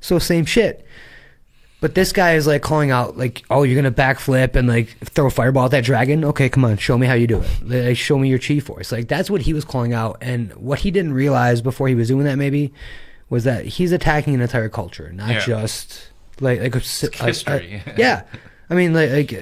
[0.00, 0.86] So same shit.
[1.86, 5.26] But this guy is like calling out like, "Oh, you're gonna backflip and like throw
[5.28, 6.24] a fireball at that dragon?
[6.24, 7.48] Okay, come on, show me how you do it.
[7.62, 10.80] Like, show me your chi force." Like that's what he was calling out, and what
[10.80, 12.72] he didn't realize before he was doing that maybe
[13.30, 15.38] was that he's attacking an entire culture, not Yeah.
[15.46, 16.08] just
[16.40, 17.82] like like a, si- a- a- history.
[17.96, 18.22] yeah,
[18.68, 19.32] I mean like like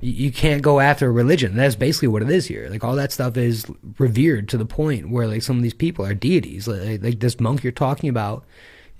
[0.00, 1.56] you you can't go after a religion.
[1.56, 2.68] That's basically what it is here.
[2.70, 3.66] Like all that stuff is
[3.98, 6.66] revered to the point where like some of these people are deities.
[6.66, 8.46] Like, like this monk you're talking about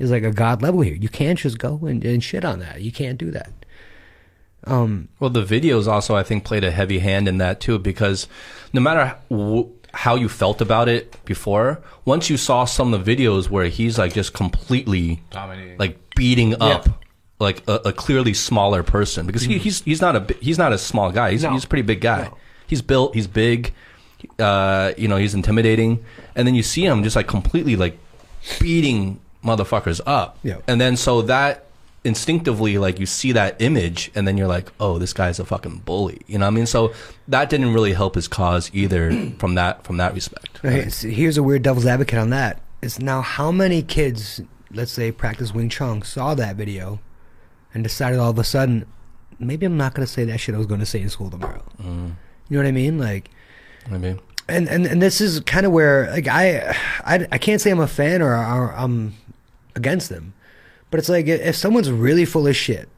[0.00, 0.94] is like a god level here.
[0.94, 2.80] You can't just go and, and shit on that.
[2.82, 3.52] You can't do that.
[4.64, 8.26] Um, Well, the videos also, I think, played a heavy hand in that too, because
[8.72, 13.16] no matter w- how you felt about it before, once you saw some of the
[13.16, 15.78] videos where he's like just completely Dominating.
[15.78, 16.88] like beating up
[17.38, 20.78] like a, a clearly smaller person, because he, he's he's not a he's not a
[20.78, 21.30] small guy.
[21.30, 21.52] He's No.
[21.52, 22.30] he's a pretty big guy.
[22.66, 23.14] He's built.
[23.14, 23.72] He's big.
[24.38, 26.04] Uh, you know, he's intimidating,
[26.36, 27.98] and then you see him just like completely like
[28.60, 30.38] beating motherfuckers up.
[30.42, 30.58] Yeah.
[30.66, 31.66] And then so that
[32.02, 35.78] instinctively like you see that image and then you're like, "Oh, this guy's a fucking
[35.80, 36.66] bully." You know what I mean?
[36.66, 36.92] So
[37.28, 40.60] that didn't really help his cause either from that from that respect.
[40.64, 42.60] Okay, so here's a weird devil's advocate on that.
[42.82, 47.00] Is now how many kids, let's say, practice Wing Chun, saw that video,
[47.74, 48.86] and decided all of a sudden,
[49.38, 51.30] maybe I'm not going to say that shit I was going to say in school
[51.30, 51.62] tomorrow.
[51.82, 52.14] Mm.
[52.48, 52.98] You know what I mean?
[52.98, 53.30] Like,
[53.90, 54.18] I mean,
[54.48, 57.80] and and, and this is kind of where like I, I I can't say I'm
[57.80, 59.14] a fan or, or I'm
[59.76, 60.34] against them,
[60.90, 62.88] but it's like if someone's really full of shit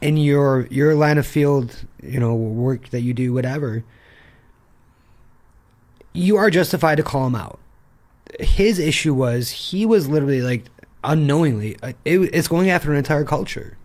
[0.00, 3.84] in your your line of field, you know, work that you do, whatever.
[6.12, 7.58] you are justified to call him out.
[8.40, 10.64] His issue was he was literally like
[11.04, 13.76] unknowingly uh, it, it's going after an entire culture.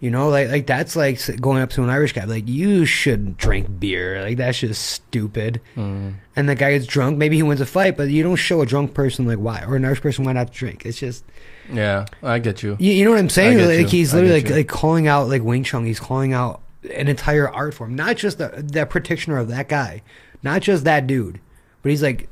[0.00, 3.38] You know, like like that's like going up to an Irish guy like you shouldn't
[3.38, 4.20] drink beer.
[4.20, 5.62] Like that's just stupid.
[5.76, 6.16] Mm.
[6.36, 7.16] And the guy gets drunk.
[7.16, 9.76] Maybe he wins a fight, but you don't show a drunk person like why or
[9.76, 10.84] an Irish person why not drink.
[10.84, 11.24] It's just
[11.72, 12.76] Yeah, I get you.
[12.78, 13.56] you, you know what I'm saying?
[13.56, 15.86] Get Like he's literally like like calling out like Wing Chun.
[15.86, 16.60] He's calling out
[16.94, 20.02] an entire art form, not just the the practitioner of that guy,
[20.42, 21.40] not just that dude,
[21.80, 22.28] but he's like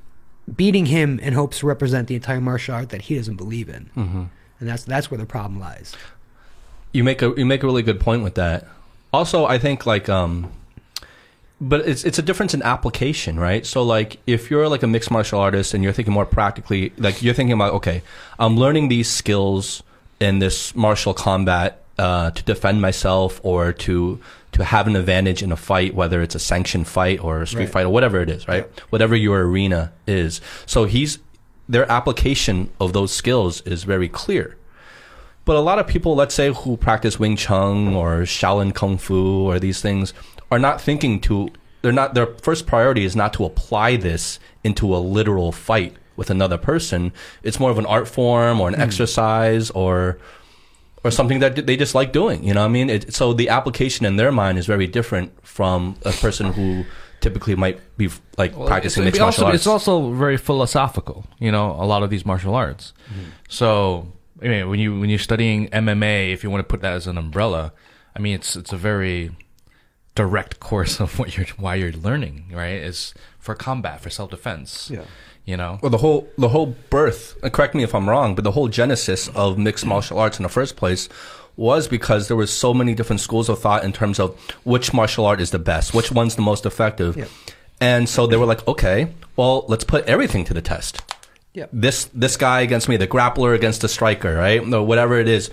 [0.56, 3.88] beating him in hopes to represent the entire martial art that he doesn't believe in,
[3.96, 4.24] Mm-hmm.
[4.60, 5.94] and that's that's where the problem lies.
[6.92, 8.66] You make a you make a really good point with that.
[9.12, 10.52] Also, I think like um
[11.60, 13.64] but it's it's a difference in application, right?
[13.64, 17.22] So like if you're like a mixed martial artist and you're thinking more practically, like
[17.22, 18.02] you're thinking about okay,
[18.38, 19.82] I'm learning these skills
[20.20, 24.18] in this martial combat uh, to defend myself or to
[24.52, 27.64] to have an advantage in a fight, whether it's a sanctioned fight or a street
[27.64, 27.72] Right.
[27.72, 28.66] fight or whatever it is, right?
[28.90, 30.40] Whatever your arena is.
[30.66, 31.20] So he's
[31.68, 34.56] their application of those skills is very clear.
[35.44, 39.42] But a lot of people, let's say, who practice Wing Chun or Shaolin Kung Fu
[39.48, 40.14] or these things,
[40.50, 41.48] are not thinking to.
[41.82, 42.14] They're not.
[42.14, 47.12] Their first priority is not to apply this into a literal fight with another person.
[47.42, 48.80] It's more of an art form or an hmm.
[48.80, 50.18] exercise or
[51.04, 52.44] or something that they just like doing.
[52.44, 52.90] You know what I mean?
[52.90, 56.84] It, so the application in their mind is very different from a person who
[57.20, 59.56] typically might be like Well, practicing mixed martial also, arts.
[59.56, 62.92] It's also very philosophical, you know, a lot of these martial arts.
[63.08, 63.30] Hmm.
[63.48, 64.12] So,
[64.42, 67.06] I mean, when you when you're studying MMA, if you want to put that as
[67.06, 67.72] an umbrella,
[68.16, 69.30] I mean, it's it's a very
[70.14, 72.74] direct course of what you're why you're learning, right?
[72.74, 74.90] Is for combat, for self defense.
[74.90, 75.04] Yeah.
[75.44, 75.78] You know.
[75.82, 77.36] Well, the whole the whole birth.
[77.42, 80.44] uh, Correct me if I'm wrong, but the whole genesis of mixed martial arts in
[80.44, 81.08] the first place
[81.56, 85.26] was because there was so many different schools of thought in terms of which martial
[85.26, 87.28] art is the best, which one's the most effective, Yep.
[87.80, 91.02] and so they were like, okay, well, let's put everything to the test.
[91.54, 91.70] Yep.
[91.72, 94.62] This this guy against me, the grappler against the striker, right?
[94.72, 95.50] Or whatever it is,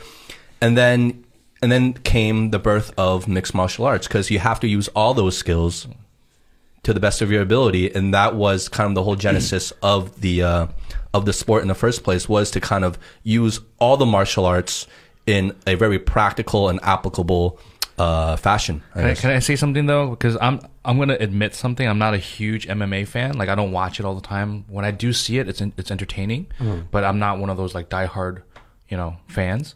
[0.61, 1.25] and then
[1.61, 5.13] and then came the birth of mixed martial arts because you have to use all
[5.13, 5.87] those skills
[6.83, 10.21] to the best of your ability, and that was kind of the whole genesis of
[10.21, 10.67] the uh,
[11.13, 14.45] of the sport in the first place was to kind of use all the martial
[14.45, 14.87] arts
[15.25, 17.59] in a very practical and applicable
[17.99, 18.81] uh, fashion.
[18.95, 20.09] I Can I, can I say something though?
[20.11, 21.87] Because I'm I'm gonna admit something.
[21.87, 23.37] I'm not a huge MMA fan.
[23.37, 24.65] Like I don't watch it all the time.
[24.69, 26.47] When I do see it, it's en- it's entertaining.
[26.91, 28.41] But I'm not one of those like diehard,
[28.87, 29.75] you know, fans.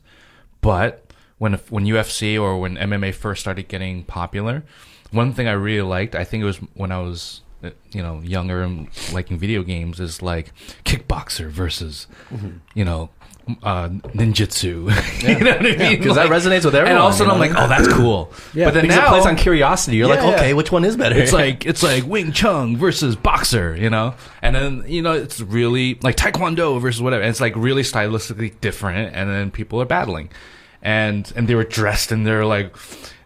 [0.61, 4.63] But when when UFC or when MMA first started getting popular,
[5.11, 7.41] one thing I really liked, I think it was when I was
[7.91, 10.51] you know younger and liking video games, is like
[10.85, 12.07] kickboxer versus
[12.73, 13.09] you know.
[13.61, 14.63] Uh, ninjutsu,
[15.21, 15.97] you know what I mean?
[15.99, 16.91] because that resonates with everyone.
[16.91, 18.31] And all of a sudden, you I'm like, oh, that's cool.
[18.53, 19.97] Yeah, but then now it plays on curiosity.
[19.97, 20.35] You're like, Yeah, yeah.
[20.37, 21.17] okay, which one is better?
[21.19, 25.41] it's like it's like Wing Chun versus boxer, you know, and then you know it's
[25.41, 27.21] really like Taekwondo versus whatever.
[27.21, 30.29] And it's like really stylistically different, and then people are battling,
[30.81, 32.73] and and they were dressed in their like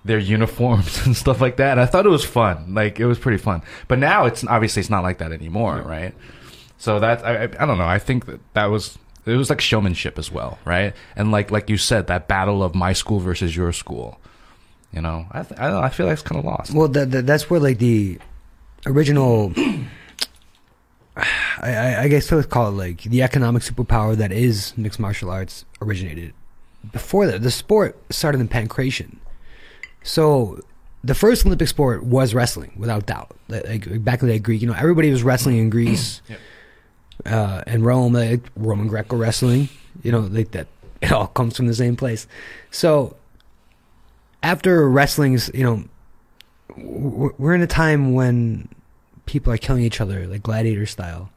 [0.07, 1.71] their uniforms and stuff like that.
[1.71, 3.61] And I thought it was fun, like it was pretty fun.
[3.87, 6.13] But now it's obviously it's not like that anymore, right?
[6.77, 7.87] So that I, I don't know.
[7.87, 10.93] I think that that was it was like showmanship as well, right?
[11.15, 14.19] And like like you said, that battle of my school versus your school.
[14.93, 16.73] You know, I th- I, know, I feel like it's kind of lost.
[16.73, 18.19] Well, that, that that's where like the
[18.85, 19.53] original.
[21.17, 21.25] I,
[21.73, 25.31] I, I guess I would call it like the economic superpower that is mixed martial
[25.31, 26.33] arts originated.
[26.91, 29.17] Before that, the sport started in pankration.
[30.07, 30.59] So,
[31.03, 33.35] the first Olympic sport was wrestling, without doubt.
[33.49, 36.39] Like back in the day, Greek, you know, everybody was wrestling in Greece, Yep.
[37.25, 39.69] uh, and Rome, like Roman Greco wrestling.
[40.03, 40.67] You know, like that.
[40.99, 42.25] It all comes from the same place.
[42.71, 43.15] So,
[44.41, 45.83] after wrestling's, you know,
[46.75, 48.67] we're in a time when
[49.27, 51.29] people are killing each other like gladiator style.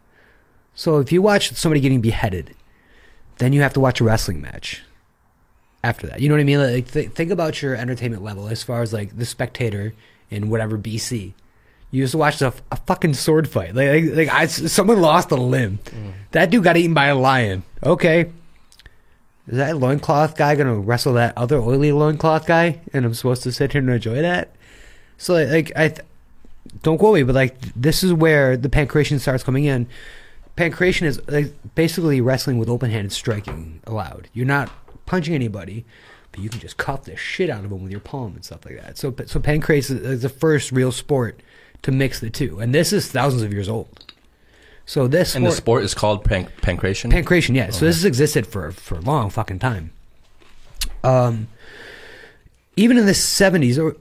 [0.75, 2.55] So if you watch somebody getting beheaded,
[3.39, 4.83] then you have to watch a wrestling match.
[5.83, 6.61] After that, you know what I mean?
[6.61, 9.95] Like th- think about your entertainment level as far as like the spectator
[10.31, 11.33] in whatever BC.
[11.91, 13.74] You just to watch a, a fucking sword fight.
[13.74, 15.78] Like, like, like I, someone lost a limb.
[15.87, 16.12] Mm.
[16.33, 17.64] That dude got eaten by a lion.
[17.83, 18.31] Okay.
[19.49, 22.81] Is that loincloth guy gonna wrestle that other oily loincloth guy?
[22.93, 24.55] And I'm supposed to sit here and enjoy that?
[25.18, 26.07] So like, like I th-
[26.83, 29.89] don't quote me, but like this is where the pankration starts coming in.
[30.57, 34.28] Pankration is like basically wrestling with open handed striking allowed.
[34.33, 34.70] You're not
[35.11, 35.85] punching anybody,
[36.31, 38.65] but you can just cuff the shit out of them with your palm and stuff
[38.65, 38.97] like that.
[38.97, 41.41] So so pankration is, is the first real sport
[41.83, 44.13] to mix the two, and this is thousands of years old.
[44.87, 47.13] So this and the sport- is called panc- pankration.
[47.13, 47.71] Pankration, yeah.
[47.71, 49.91] So this has existed for for a long fucking time.
[51.03, 51.49] Um,
[52.77, 53.97] even in the seventies or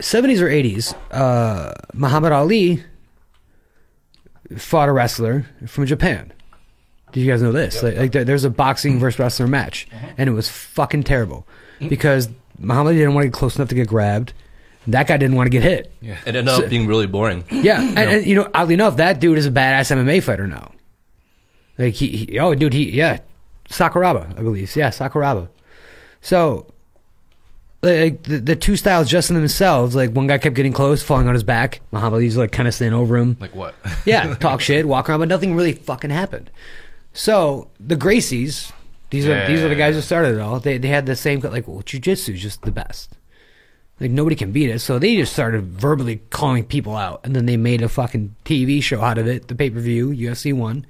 [0.00, 2.84] seventies or eighties, uh, Muhammad Ali
[4.56, 6.32] fought a wrestler from Japan.
[7.12, 7.82] Did you guys know this?
[7.82, 10.06] Like, like there- there's a boxing versus wrestler match, uh-huh.
[10.18, 11.46] and it was fucking terrible
[11.88, 14.32] because Muhammad didn't want to get close enough to get grabbed.
[14.86, 15.92] That guy didn't want to get hit.
[16.00, 16.18] Yeah.
[16.26, 17.44] It ended up being really boring.
[17.50, 20.72] Yeah, and, and you know, oddly enough, that dude is a badass MMA fighter now.
[21.78, 23.18] Like he, he oh, dude, he yeah,
[23.68, 24.74] Sakuraba, I believe.
[24.74, 25.48] Yeah, Sakuraba.
[26.20, 26.66] So,
[27.82, 31.28] like the, the two styles just in themselves, like one guy kept getting close, falling
[31.28, 31.80] on his back.
[31.90, 33.36] Muhammad Ali's like kind of standing over him.
[33.40, 33.74] Like what?
[34.04, 36.50] Yeah, talk shit, walk around, but nothing really fucking happened.
[37.12, 38.72] So the Gracies,
[39.10, 40.60] these are these are the guys who started it all.
[40.60, 43.16] They they had the same like well, jujitsu is just the best.
[44.00, 44.80] Like nobody can beat it.
[44.80, 48.82] So they just started verbally calling people out, and then they made a fucking TV
[48.82, 49.48] show out of it.
[49.48, 50.86] The pay per view UFC one.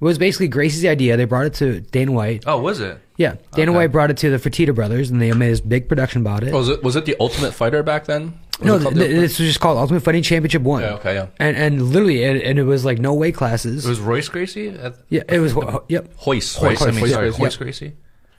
[0.00, 1.16] It was basically Gracie's idea.
[1.16, 2.44] They brought it to Dana White.
[2.46, 3.00] Oh, was it?
[3.16, 3.78] Yeah, Dana Okay.
[3.78, 6.54] White brought it to the Fertitta brothers, and they made this big production about it.
[6.54, 8.38] Oh, was it was it the Ultimate Fighter back then?
[8.60, 10.82] No, it called th- the th- this was just called Ultimate Fighting Championship One.
[10.82, 11.26] Yeah, okay, yeah.
[11.38, 13.86] And and literally, and, and it was like no weight classes.
[13.86, 14.68] It was Royce Gracie?
[14.70, 15.54] At, yeah, it was.
[15.88, 16.14] Yep.
[16.16, 16.60] Hoist.
[16.60, 17.58] I mean, Hoist, sorry, Hoist, Royce yeah.
[17.58, 17.96] Gracie?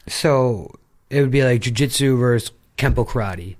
[0.07, 0.71] So
[1.09, 3.55] it would be like jujitsu versus kempo karate,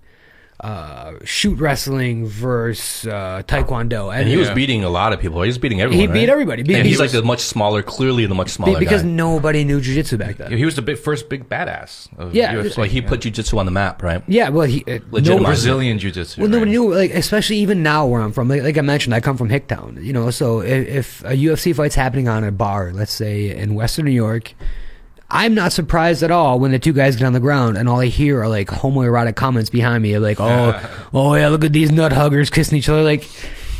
[0.61, 5.41] uh, shoot wrestling versus uh, taekwondo, And he was beating a lot of people.
[5.41, 6.01] He was beating everyone.
[6.01, 6.29] He beat right?
[6.29, 6.63] everybody.
[6.63, 9.07] Be- And he's he like the much smaller, clearly the much be- smaller because guy.
[9.09, 10.51] nobody knew jujitsu back then.
[10.51, 12.09] He was the big, first big badass.
[12.17, 12.77] Of Yeah, UFC.
[12.77, 14.21] Like he put jujitsu on the map, right?
[14.27, 16.41] Yeah, well, he uh, Legitimized nobody- Brazilian jiu-jitsu.
[16.41, 16.53] Well, right?
[16.53, 18.49] nobody knew, like, especially even now where I'm from.
[18.49, 21.73] Like, like I mentioned, I come from Hicktown, you know, so if, if a UFC
[21.73, 24.53] fight's happening on a bar, let's say in Western New York,
[25.31, 27.99] I'm not surprised at all when the two guys get on the ground and all
[27.99, 30.79] I hear are like homoerotic comments behind me, like, oh,
[31.13, 33.03] oh yeah, look at these nut huggers kissing each other.
[33.03, 33.29] Like,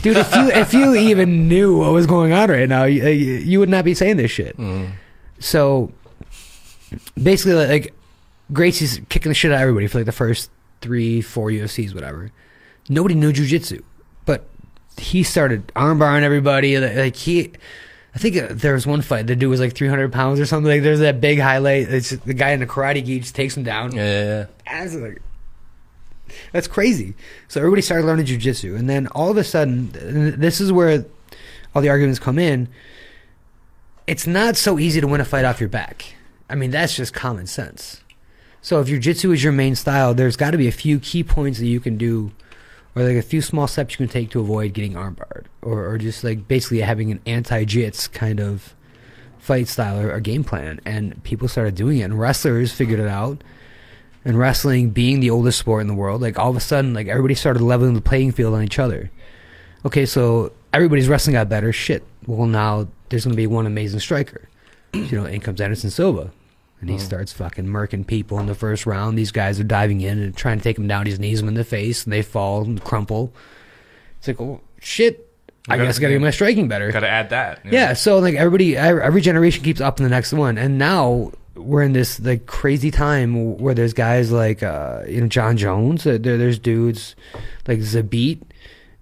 [0.04, 3.60] dude, if you if you even knew what was going on right now, you, you
[3.60, 4.58] would not be saying this shit.
[4.58, 4.91] Mm.
[5.39, 5.91] So,
[7.22, 7.93] basically, like,
[8.54, 12.32] Gracie's kicking the shit out of everybody for like the first three, four UFCs, whatever.
[12.89, 13.84] Nobody knew jujitsu,
[14.26, 14.45] but
[14.97, 16.78] he started armbarring everybody.
[16.78, 17.54] Like, he,
[18.16, 19.28] I think uh, there was one fight.
[19.28, 20.72] The dude was like 300 pounds or something.
[20.72, 21.89] Like there's that big highlight.
[21.89, 23.95] It's the guy in the karate gi just takes him down.
[23.95, 24.84] Yeah, yeah, yeah.
[24.84, 25.22] That's like,
[26.51, 27.14] that's crazy.
[27.47, 31.05] So everybody started learning jujitsu, and then all of a sudden, this is where
[31.76, 32.68] all the arguments come in.
[34.07, 36.16] It's not so easy to win a fight off your back.
[36.49, 38.03] I mean, that's just common sense.
[38.62, 41.24] So if your jitsu is your main style, there's got to be a few key
[41.24, 42.32] points that you can do,
[42.95, 45.97] or like a few small steps you can take to avoid getting armbarred, or or
[45.97, 48.75] just like basically having an anti-jits kind of
[49.37, 50.79] fight style or, or game plan.
[50.85, 53.43] And people started doing it, and wrestlers figured it out
[54.25, 57.07] and wrestling being the oldest sport in the world, like all of a sudden, like
[57.07, 59.11] everybody started leveling the playing field on each other.
[59.85, 61.71] Okay, so everybody's wrestling got better.
[61.71, 62.03] Shit.
[62.27, 64.49] Well, now there's going to be one amazing striker.
[64.93, 66.31] you know, in comes Anderson Silva.
[66.82, 69.17] And he starts fucking murking people in the first round.
[69.17, 71.05] These guys are diving in and trying to take him down.
[71.07, 73.34] He knees him in the face, and they fall and crumple.
[74.19, 75.25] It's like, oh, shit.
[75.67, 76.89] I gotta- guess I got to get my striking better.
[76.91, 77.59] Got to add that.
[77.69, 81.32] Yeah, so like everybody, every every generation keeps up in the next one, and now
[81.55, 86.07] we're in this like crazy time where there's guys like uh, you know Jon Jones,
[86.07, 87.15] uh, there, there's dudes
[87.67, 88.41] like Zabit,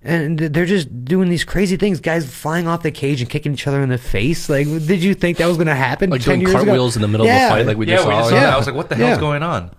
[0.04, 2.00] and they're just doing these crazy things.
[2.00, 4.50] Guys flying off the cage and kicking each other in the face.
[4.50, 6.10] Like, did you think that was going to happen?
[6.10, 6.64] Like 10 doing years ago?
[6.66, 7.48] cartwheels in the middle Yeah.
[7.48, 8.20] of a fight, like we yeah, just we saw.
[8.20, 8.42] just saw yeah.
[8.44, 8.54] that.
[8.54, 9.20] I was like, what the hell's Yeah.
[9.20, 9.72] going on?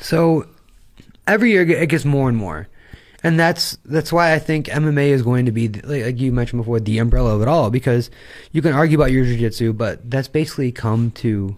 [0.00, 0.46] So
[1.26, 2.68] every year it gets more and more,
[3.24, 6.60] and that's that's why I think MMA is going to be like, like you mentioned
[6.62, 8.10] before the umbrella of it all because
[8.52, 11.56] you can argue about your jiu-jitsu, but that's basically come to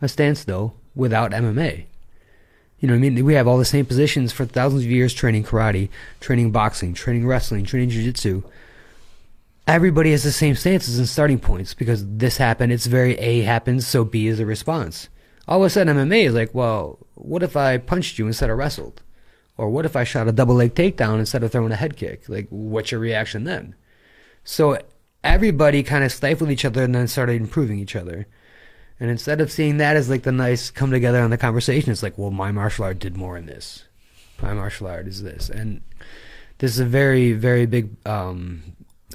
[0.00, 1.84] a standstill without MMA.
[2.82, 3.24] You know what I mean?
[3.24, 7.24] We have all the same positions for thousands of years training karate, training boxing, training
[7.24, 8.42] wrestling, training jiu-jitsu.
[9.68, 13.86] Everybody has the same stances and starting points because this happened, it's very A happens,
[13.86, 15.08] so B is a response.
[15.46, 18.58] All of a sudden MMA is like, well, what if I punched you instead of
[18.58, 19.00] wrestled?
[19.56, 22.28] Or what if I shot a double leg takedown instead of throwing a head kick?
[22.28, 23.76] Like, what's your reaction then?
[24.42, 24.76] So
[25.22, 28.26] everybody kind of stifled each other and then started improving each other.
[29.02, 32.04] And instead of seeing that as like the nice come together on the conversation, it's
[32.04, 33.82] like, well, my martial art did more in this.
[34.40, 35.50] My martial art is this.
[35.50, 35.80] And
[36.58, 38.62] this is a very, very big, um,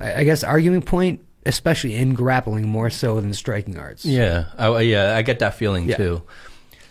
[0.01, 4.03] I, I guess, arguing point, especially in grappling more so than striking arts.
[4.03, 5.95] Yeah, I, yeah, I get that feeling Yeah.
[5.95, 6.23] too.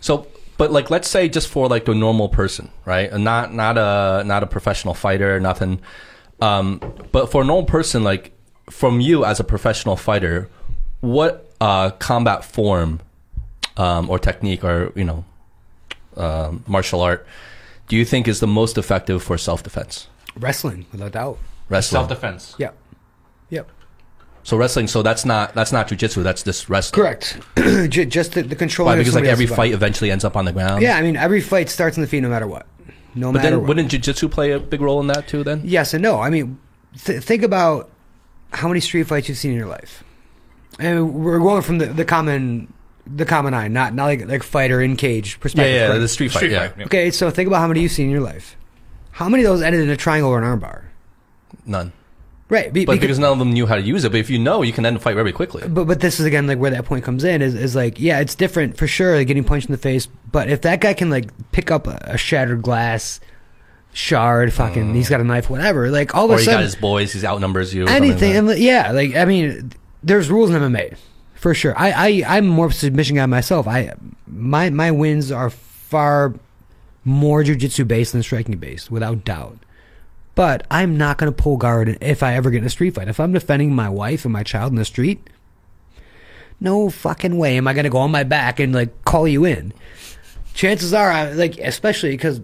[0.01, 0.27] So,
[0.57, 3.13] but like, let's say just for like the normal person, right?
[3.13, 5.83] Not not a not a professional fighter, nothing.
[6.41, 6.81] Um,
[7.13, 8.33] but for a normal person, like
[8.71, 10.49] from you as a professional fighter,
[11.01, 13.01] what uh, combat form
[13.77, 15.25] um, or technique or you know
[16.17, 17.27] um martial art
[17.89, 20.09] do you think is the most effective for self defense?
[20.39, 21.39] Wrestling, without doubt.
[21.69, 22.01] Wrestling.
[22.01, 22.55] Self defense.
[22.59, 22.71] Yeah.
[23.51, 23.71] Yep.
[24.43, 24.89] so wrestling.
[24.89, 26.23] So that's not that's not jujitsu.
[26.23, 27.01] That's just wrestling.
[27.03, 27.39] Correct.
[28.11, 28.87] Just the, the control.
[28.87, 28.97] Why?
[28.97, 30.83] Because like every fight eventually ends up on the ground.
[30.83, 32.67] Yeah, I mean, every fight starts in the feet no matter what.
[33.15, 33.69] No But matter then, what.
[33.69, 35.45] wouldn't jujitsu play a big role in that too?
[35.45, 36.21] Then Yes and no.
[36.21, 36.59] I mean,
[37.05, 37.89] th- think about
[38.53, 40.03] how many street fights you've seen in your life.
[40.79, 42.73] And we're going from the, the common
[43.07, 45.75] the common eye, not not like like fighter in cage Yeah, perspective.
[45.75, 46.01] yeah, correct?
[46.01, 46.39] the street fight.
[46.41, 46.69] Street yeah.
[46.69, 46.85] fight, yeah.
[46.87, 48.57] Okay, so think about how many you've seen in your life.
[49.13, 50.83] How many of those ended in a triangle or an armbar?
[51.65, 51.93] None.
[52.49, 54.13] Right, be, But because, because none of them knew how to use it.
[54.13, 55.67] But if you know, you can end the fight very quickly.
[55.67, 58.21] but but this is again like where that point comes in is, is like yeah
[58.21, 61.11] it's different for sure like getting punched in the face but if that guy can
[61.11, 63.19] like pick up a, a shattered glass
[63.93, 66.35] shard fucking he's got a knife whatever like all of Mm.
[66.35, 67.85] Or a he got sudden his boys, he's outnumbers you.
[67.85, 69.73] or something like anything and yeah like I mean
[70.07, 70.97] there's rules in MMA
[71.35, 73.93] for sure I I I'm more submission guy myself I
[74.27, 76.35] my my wins are far
[77.07, 79.59] more jujitsu based than striking based without doubt.
[80.35, 83.09] But I'm not going to pull guard if I ever get in a street fight.
[83.09, 85.31] If I'm defending my wife and my child in the street,
[86.61, 89.45] no fucking way am I going to go on my back and like call you
[89.47, 89.73] in.
[90.53, 92.41] Chances are, I, like especially because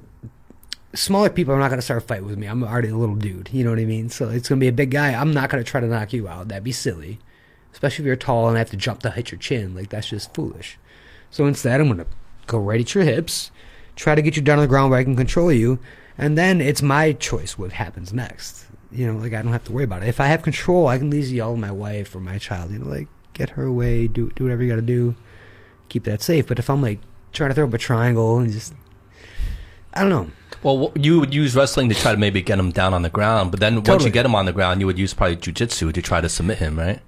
[0.95, 2.47] smaller people are not going to start a fight with me.
[2.47, 3.51] I'm already a little dude.
[3.53, 4.09] You know what I mean?
[4.09, 5.13] So it's going to be a big guy.
[5.13, 6.49] I'm not going to try to knock you out.
[6.49, 7.19] That'd be silly.
[7.73, 9.75] Especially if you're tall and I have to jump to hit your chin.
[9.75, 10.79] Like that's just foolish.
[11.31, 12.07] So instead, I'm going to
[12.47, 13.51] go right at your hips,
[13.97, 15.79] try to get you down on the ground where I can control you,
[16.19, 18.67] and then it's my choice what happens next.
[18.91, 20.09] You know, like I don't have to worry about it.
[20.09, 22.71] If I have control, I can easily yell at my wife or my child.
[22.71, 25.15] You know, like get her away, do do whatever you got to do,
[25.89, 26.47] keep that safe.
[26.47, 27.01] But if I'm like
[27.33, 28.75] trying to throw up a triangle and just,
[29.95, 30.31] I don't know.
[30.63, 33.51] Well, you would use wrestling to try to maybe get him down on the ground,
[33.51, 36.03] but then once you get him on the ground, you would use probably jujitsu to
[36.03, 37.01] try to submit him, right?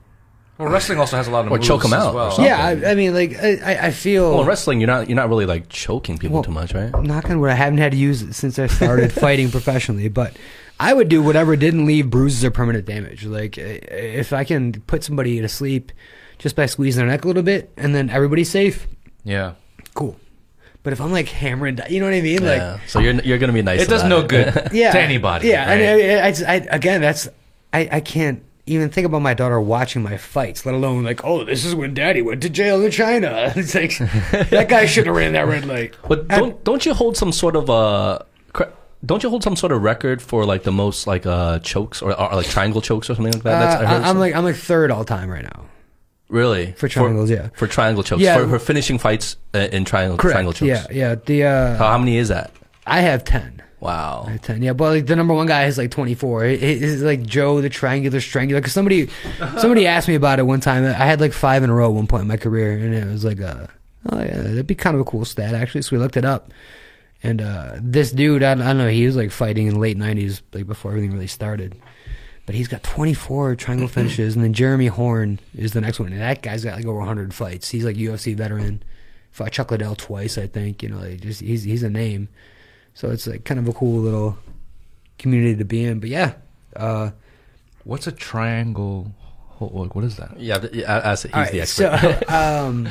[0.59, 2.30] Well, wrestling also has a lot of Or moves choke 'em as out well.
[2.30, 2.44] something.
[2.44, 4.30] Yeah, I, I mean, like I, I- I feel.
[4.30, 6.92] Well, in wrestling, you're not you're not really like choking people Well, too much, right?
[7.02, 10.36] knock on wood, I haven't had to use it since I started fighting professionally, but
[10.78, 13.24] I would do whatever didn't leave bruises or permanent damage.
[13.24, 15.90] Like if I can put somebody to sleep
[16.38, 18.86] just by squeezing their neck a little bit, and then everybody's safe,
[19.24, 19.55] Yeah.
[19.94, 20.16] cool.
[20.84, 22.44] But if I'm like hammering, you know what I mean?
[22.44, 22.78] Like, yeah.
[22.86, 23.80] So you're you're gonna be nice.
[23.82, 25.48] It does about no good yeah, to anybody.
[25.48, 25.80] Yeah, right?
[25.80, 27.26] and I, I, I, again, that's
[27.72, 31.45] I, I can't even think about my daughter watching my fights, let alone like, oh,
[31.45, 33.53] this is when Daddy went to jail in China.
[33.57, 33.99] It's like
[34.51, 35.95] that guy shouldn't have ran that red light.
[36.09, 38.21] But don't don't you hold some sort of uh
[39.05, 42.19] don't you hold some sort of record for like the most like uh chokes or,
[42.19, 43.83] or like triangle chokes or something like that?
[43.83, 45.67] Uh, I, am like I'm like third all time right now
[46.29, 47.31] really for triangles.
[47.31, 48.39] yeah, for triangle chokes Yeah.
[48.39, 50.35] for, for finishing fights uh, in triangle correct.
[50.35, 50.69] triangle chokes.
[50.69, 51.15] Yeah, yeah.
[51.15, 52.51] The uh, How, how many is that?
[52.87, 53.62] I have ten.
[53.85, 54.24] Wow.
[54.26, 54.62] I have ten.
[54.62, 56.47] Yeah, but like the number one guy is like 24.
[56.47, 58.59] It, it- it's like Joe the Triangular Strangler.
[58.61, 59.09] Because somebody
[59.59, 60.85] somebody asked me about it one time.
[60.85, 63.07] I had like five in a row at one point in my career, and it
[63.07, 63.66] was like, uh,
[64.11, 65.82] oh yeah, that'd be kind of a cool stat actually.
[65.82, 66.51] So we looked it up,
[67.22, 69.99] and uh, this dude, I, I don't know, he was like fighting in the late
[69.99, 71.76] 90s, like before everything really started.
[72.47, 76.11] But he's got 24 triangle finishes, and then Jeremy Horn is the next one.
[76.12, 77.68] And that guy's got like over 100 fights.
[77.70, 78.82] He's like UFC veteran.
[79.30, 80.82] Fought Chuck Liddell twice, I think.
[80.82, 82.28] You know, like just he's he's a name.
[82.95, 84.38] So it's like kind of a cool little
[85.18, 86.01] community to be in.
[86.01, 86.34] But yeah,
[86.76, 87.11] uh,
[87.84, 89.12] What's a triangle?
[89.59, 90.40] ho- What what is that?
[90.40, 92.22] Yeah, th- yeah, as he's all right, the expert.
[92.28, 92.88] so um,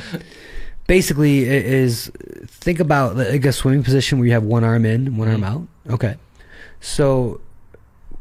[0.87, 2.11] basically, it is
[2.45, 5.67] think about like a swimming position where you have one arm in, one arm out.
[5.89, 6.15] Okay,
[6.79, 7.41] so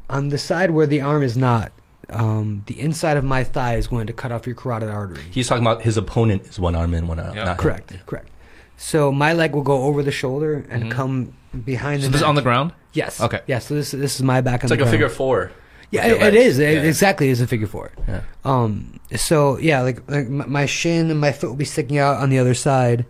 [0.08, 1.72] on the side where the arm is not,
[2.10, 5.22] um, the inside of my thigh is going to cut off your carotid artery.
[5.30, 7.34] He's talking about his opponent is one arm in, one arm out.
[7.34, 7.44] Yeah.
[7.44, 7.56] not him.
[7.58, 8.28] Correct, correct.
[8.76, 10.90] So my leg will go over the shoulder and Mhm.
[10.90, 11.32] come
[11.64, 12.72] behind So the this is on the ground?
[12.92, 13.20] Yes.
[13.20, 13.40] Okay.
[13.46, 13.58] Yeah.
[13.60, 14.70] So this this is my back on the side.
[14.70, 14.90] It's the like a ground.
[14.92, 15.50] figure four.
[15.90, 16.82] Yeah, with it, your it It Yeah.
[16.88, 17.90] exactly is a figure four.
[18.08, 18.20] Yeah.
[18.44, 18.98] Um.
[19.14, 22.30] So yeah, like like my my shin and my foot will be sticking out on
[22.30, 23.04] the other side,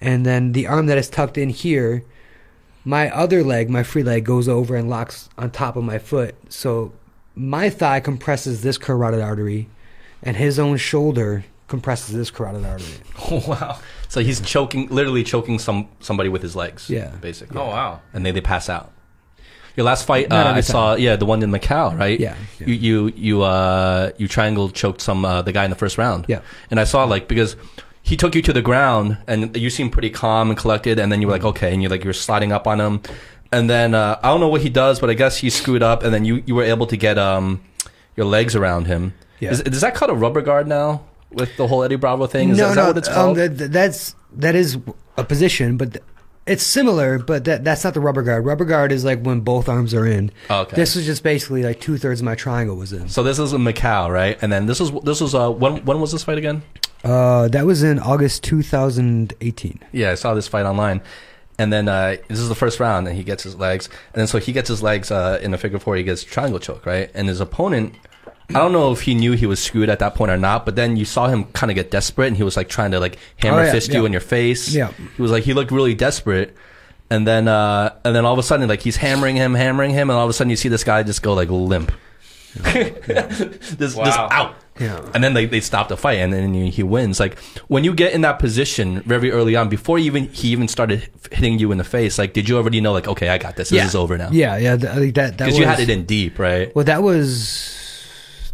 [0.00, 2.04] and then the arm that is tucked in here,
[2.84, 6.34] my other leg, my free leg, goes over and locks on top of my foot.
[6.48, 6.92] So
[7.34, 9.68] my thigh compresses this carotid artery,
[10.22, 12.98] and his own shoulder compresses this carotid artery.
[13.30, 13.78] Oh wow!
[14.12, 16.90] So he's choking, literally choking some somebody with his legs.
[16.90, 17.12] Yeah.
[17.22, 17.58] basically.
[17.58, 18.00] Oh wow.
[18.12, 18.92] and they they pass out.
[19.74, 22.20] Your last fight, Not uh, every I saw, yeah, the one in Macau, right?
[22.20, 22.66] Yeah, yeah.
[22.66, 26.26] You you you uh you triangle choked some uh, the guy in the first round.
[26.28, 26.42] Yeah.
[26.70, 27.56] and I saw like because
[28.02, 31.22] he took you to the ground and you seemed pretty calm and collected, and then
[31.22, 33.00] you were like okay, and you're like you're sliding up on him,
[33.50, 36.02] and then uh, I don't know what he does, but I guess he screwed up,
[36.02, 37.62] and then you you were able to get um
[38.14, 39.14] your legs around him.
[39.40, 39.52] Yeah.
[39.52, 41.00] Is, does that called a rubber guard now
[41.34, 42.50] with the whole Eddie Bravo thing?
[42.50, 43.36] Is, that, is that what it's um, called?
[43.36, 44.78] that, that's that is
[45.16, 46.04] a position, but th-
[46.46, 47.18] it's similar.
[47.18, 48.44] But that that's not the rubber guard.
[48.44, 50.32] Rubber guard is like when both arms are in.
[50.50, 50.76] Oh, okay.
[50.76, 53.08] This was just basically like two thirds of my triangle was in.
[53.08, 54.38] So this is in Macau, right?
[54.42, 56.62] And then this was this was uh when when was this fight again?
[57.04, 59.80] Uh, that was in August 2018.
[59.90, 61.02] Yeah, I saw this fight online.
[61.58, 64.26] And then uh, this is the first round, and he gets his legs, and then
[64.26, 65.96] so he gets his legs uh, in a figure four.
[65.96, 67.10] He gets triangle choke, right?
[67.14, 67.94] And his opponent,
[68.54, 70.76] I don't know if he knew he was screwed at that point or not, but
[70.76, 73.18] then you saw him kind of get desperate, and he was like trying to like
[73.36, 74.06] hammer Oh, yeah, fist you yeah.
[74.06, 74.74] in your face.
[74.74, 74.90] Yeah.
[75.16, 76.54] he was like he looked really desperate,
[77.10, 80.10] and then uh, and then all of a sudden like he's hammering him, hammering him,
[80.10, 81.92] and all of a sudden you see this guy just go like limp.
[82.64, 84.28] this this Wow.
[84.30, 84.54] out.
[84.80, 85.06] Yeah.
[85.14, 87.20] And then they, they stop the fight, and then he wins.
[87.20, 87.38] Like
[87.68, 91.08] when you get in that position very early on, before you even he even started
[91.30, 93.68] hitting you in the face, like did you already know, like okay, I got this.
[93.68, 93.86] This yeah.
[93.86, 94.30] is over now.
[94.32, 94.76] Yeah, yeah.
[94.76, 96.74] th- I think that that because was, you had it in deep, right?
[96.74, 97.78] Well, that was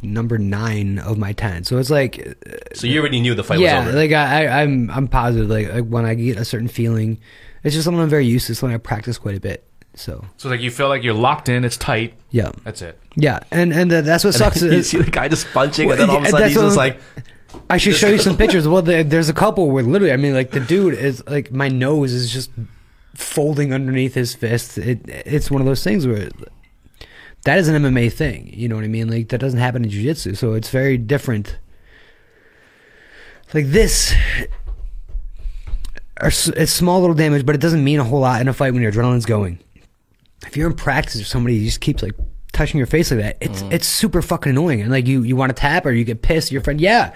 [0.03, 1.65] number nine of my ten.
[1.65, 2.37] So it's like,
[2.75, 3.99] So you already knew the fight yeah, was over.
[3.99, 5.49] like I, I, I'm I'm positive.
[5.49, 7.19] Like, like when I get a certain feeling,
[7.65, 8.53] it's just something I'm very used to.
[8.53, 9.65] It's Something I practice quite a bit.
[9.95, 12.15] So So like you feel like you're locked in, it's tight.
[12.31, 12.99] yeah, That's it.
[13.17, 14.63] yeah, and and uh, that's what And sucks.
[14.63, 16.77] you see the guy just punching, Well, and then all of a sudden he's just
[16.77, 17.01] like,
[17.69, 18.69] I should show you some pictures.
[18.69, 21.69] Well, there, there's a couple where literally, I mean, like the dude is like my
[21.69, 22.51] nose is just
[23.15, 24.79] folding underneath his fist.
[24.79, 26.29] It it's one of those things where
[27.45, 28.51] that is an MMA thing.
[28.53, 29.09] You know what I mean?
[29.09, 31.59] Like that doesn't happen in jiu-jitsu, so it's very different.
[33.55, 34.15] Like this,
[36.21, 38.83] it's small little damage, but it doesn't mean a whole lot in a fight when
[38.83, 39.59] your adrenaline's going.
[40.47, 42.15] If you're in practice or somebody just keeps like
[42.53, 43.73] touching your face like that, it's Mm.
[43.73, 44.81] it's super fucking annoying.
[44.81, 46.53] And like you you want to tap or you get pissed.
[46.53, 47.13] Your friend, yeah.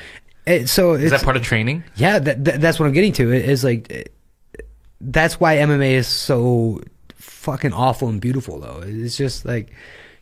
[0.46, 1.84] It, so Is that part of training?
[1.94, 3.32] yeah, that, that, that's what I'm getting to.
[3.32, 4.14] It is like it-
[5.00, 6.80] that's why MMA is so
[7.16, 8.82] fucking awful and beautiful, though.
[8.86, 9.72] It's just like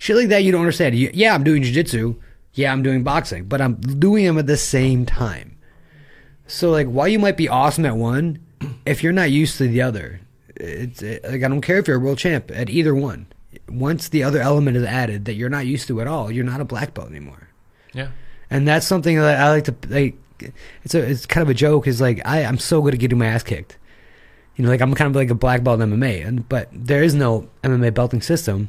[0.01, 0.97] shit like that you don't understand.
[0.97, 2.17] You, yeah, I'm doing jiu-jitsu.
[2.55, 5.57] Yeah, I'm doing boxing, but I'm doing them at the same time.
[6.49, 8.41] So like, while you might be awesome at one,
[8.85, 10.21] if you're not used to the other,
[10.57, 13.27] it's it, like I don't care if you're a world champ at either one.
[13.69, 16.61] Once the other element is added that you're not used to at all, you're not
[16.61, 17.49] a black belt anymore
[17.95, 18.09] Yeah.
[18.51, 20.17] and that's something that I like to like.
[20.83, 21.87] It's a it's kind of a joke.
[21.87, 23.77] Is like I I'm so good at getting my ass kicked.
[24.57, 27.03] You know, like I'm kind of like a black belt in MMA, and but there
[27.03, 28.69] is no MMA belting system.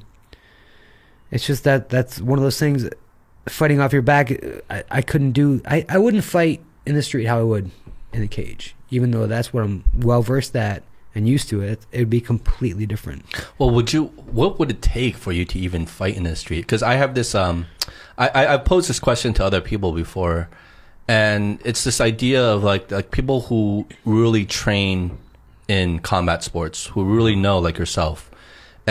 [1.32, 2.88] It's just that that's one of those things.
[3.50, 4.32] Fighting off your back,
[4.70, 5.62] I, I couldn't do.
[5.66, 7.72] I, I wouldn't fight in the street how I would
[8.14, 11.86] in the cage, even though that's what I'm well versed at and used to it.
[11.92, 13.26] It would be completely different.
[13.58, 14.06] Well, would you?
[14.32, 16.62] What would it take for you to even fight in the street?
[16.62, 17.36] Because I have this.
[17.36, 17.68] Um,
[18.18, 20.50] I, I I've posed this question to other people before,
[21.08, 25.18] and it's this idea of like like people who really train
[25.68, 28.31] in combat sports, who really know like yourself,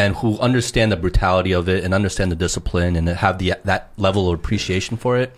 [0.01, 3.83] and who understand the brutality of it and understand the discipline and have the that
[3.97, 5.29] level of appreciation for it.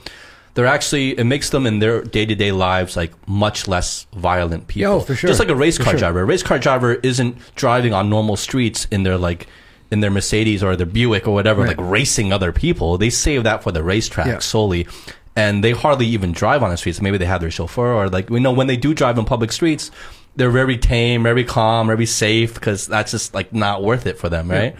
[0.55, 4.69] They're actually it makes them in their day to day lives like much less violent
[4.69, 4.93] people.
[4.93, 5.29] Yo, for sure.
[5.29, 5.99] Just like a race car sure.
[5.99, 6.21] driver.
[6.21, 9.47] A race car driver isn't driving on normal streets in their like
[9.91, 11.77] in their Mercedes or their Buick or whatever, Right.
[11.77, 12.99] like racing other people.
[12.99, 14.39] They save that for the racetrack Yeah.
[14.39, 14.87] solely.
[15.35, 17.01] And they hardly even drive on the streets.
[17.01, 19.53] Maybe they have their chauffeur or like we know when they do drive on public
[19.53, 19.91] streets,
[20.37, 24.29] they're very tame, very calm, very safe because that's just like not worth it for
[24.29, 24.77] them, right?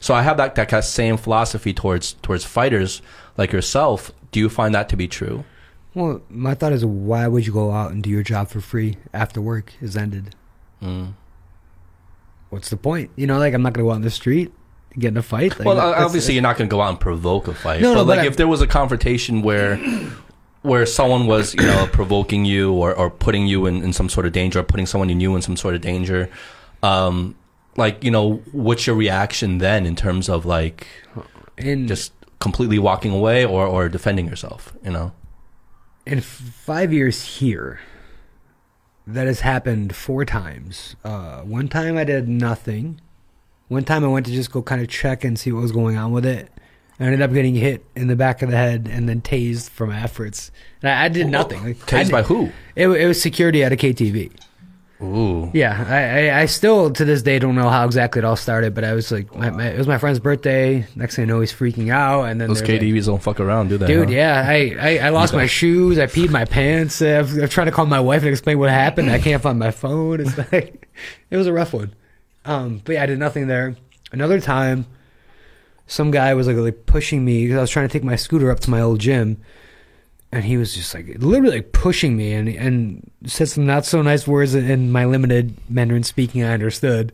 [0.00, 3.02] So I have that that kind of same philosophy towards towards fighters
[3.36, 4.12] like yourself.
[4.32, 5.44] Do you find that to be true?
[5.94, 8.96] Well, my thought is, why would you go out and do your job for free
[9.12, 10.34] after work is ended?
[10.82, 11.14] Mm.
[12.50, 13.10] What's the point?
[13.16, 14.52] You know, like I'm not gonna go out in the street
[14.92, 15.58] and get in a fight.
[15.58, 17.80] Like, Well, obviously, you're not going to go out and provoke a fight.
[17.80, 19.76] No, but no, like but I- if there was a confrontation where
[20.64, 24.26] where someone was, you know, provoking you or, or putting you in, in some sort
[24.26, 26.28] of danger or putting someone you knew in some sort of danger,
[26.82, 27.34] um,
[27.76, 30.86] like, you know, what's your reaction then in terms of like
[31.56, 35.12] in just completely walking away or, or defending yourself, you know?
[36.06, 37.80] in five years here,
[39.06, 40.96] that has happened four times.
[41.04, 43.00] Uh, one time I did nothing.
[43.68, 45.96] One time I went to just go kind of check and see what was going
[45.96, 46.50] on with it.
[47.00, 49.86] I ended up getting hit in the back of the head and then tased for
[49.86, 50.50] my efforts.
[50.82, 51.62] And I, I did nothing.
[51.64, 52.50] Like, Tased did- by who?
[52.76, 54.30] It, it was security at a KTV.
[55.02, 55.50] Ooh.
[55.52, 58.74] Yeah, I, I, I still to this day don't know how exactly it all started,
[58.74, 60.86] but I was like, my, my, it was my friend's birthday.
[60.94, 63.68] Next thing I know, he's freaking out, and then Those there's, like, don't fuck around,
[63.68, 63.86] do they?
[63.86, 64.14] Dude, huh?
[64.14, 65.98] yeah, I, I, I lost my shoes.
[65.98, 67.02] I peed my pants.
[67.02, 69.10] I've, I'm trying to call my wife and explain what happened.
[69.10, 70.20] I can't find my phone.
[70.20, 70.88] It's like
[71.28, 71.92] it was a rough one.
[72.44, 73.74] Um, but yeah, I did nothing there.
[74.12, 74.86] Another time,
[75.86, 78.50] some guy was like, like pushing me because I was trying to take my scooter
[78.50, 79.40] up to my old gym,
[80.32, 84.02] and he was just like literally like, pushing me and and said some not so
[84.02, 86.42] nice words in my limited Mandarin speaking.
[86.42, 87.12] I understood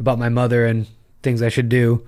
[0.00, 0.86] about my mother and
[1.22, 2.04] things I should do.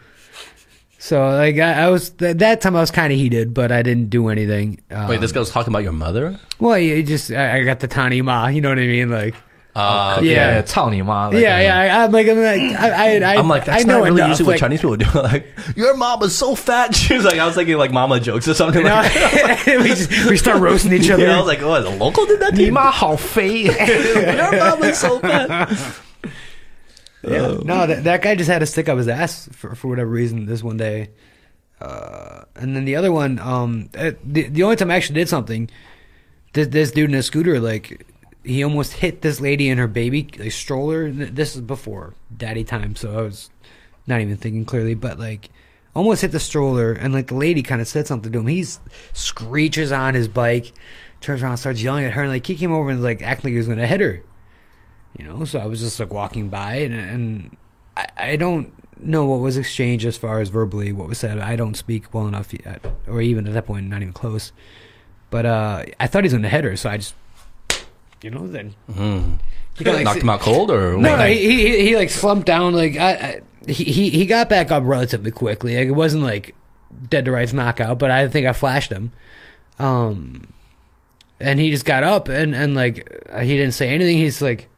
[0.99, 3.83] So like I, I was th- that time I was kind of heated, but I
[3.83, 4.81] didn't do anything.
[4.91, 6.39] Um, Wait, this guy was talking about your mother?
[6.59, 9.11] well, you just I, I got the tiny ma, you know what I mean?
[9.11, 9.35] Like
[9.76, 10.58] Uh, Yeah.
[10.58, 11.78] yeah, 操你妈, like, yeah, uh, yeah.
[11.80, 14.22] I, I'm like I'm like I I, I I'm like, that's I know not really
[14.22, 14.30] enough.
[14.30, 15.06] usually what like, Chinese people do.
[15.22, 15.46] Like,
[15.78, 16.96] your mom is so fat.
[16.96, 19.80] She was like, I was thinking like mama jokes or something You know, like that.
[19.82, 21.24] we just we start roasting each other.
[21.24, 22.72] Yeah, I was like, oh, the local did that to 你 you?
[22.74, 23.64] 妈好肥。
[23.66, 25.70] Your mom is so fat.
[27.22, 27.58] Yeah.
[27.64, 30.46] No, that, that guy just had to stick up his ass for, for whatever reason
[30.46, 31.10] this one day.
[31.82, 35.30] Uh, and then the other one, um, uh, the, the only time I actually did
[35.30, 35.70] something,
[36.54, 38.06] this, this dude in a scooter, like,
[38.45, 41.11] he almost hit this lady and her baby like, stroller.
[41.11, 43.51] This is before daddy time, so I was
[44.07, 45.51] not even thinking clearly, but like,
[45.95, 48.47] almost hit the stroller, and like the lady kind of said something to him.
[48.47, 48.65] He
[49.13, 50.73] screeches on his bike,
[51.21, 53.53] turns around, starts yelling at her, and like he came over and like acting like
[53.53, 54.23] he was gonna hit her.
[55.19, 57.57] You know, so I was just like walking by, and and
[57.97, 61.39] I, I don't know what was exchanged as far as verbally what was said.
[61.39, 64.53] I don't speak well enough yet, or even at that point, not even close.
[65.31, 67.15] But uh, I thought he was gonna hit her, so I just,
[68.25, 69.39] you know, then Mm.
[69.77, 72.47] he kinda, like, knocked him out cold, or no, no, he, he he like slumped
[72.47, 72.75] down.
[72.75, 75.77] Like I, I he he he got back up relatively quickly.
[75.77, 76.55] Like it wasn't like
[77.11, 79.13] dead to rights knockout, but I think I flashed him.
[79.79, 80.49] Um,
[81.41, 82.97] and he just got up and and like
[83.43, 84.17] he didn't say anything.
[84.19, 84.69] He's like.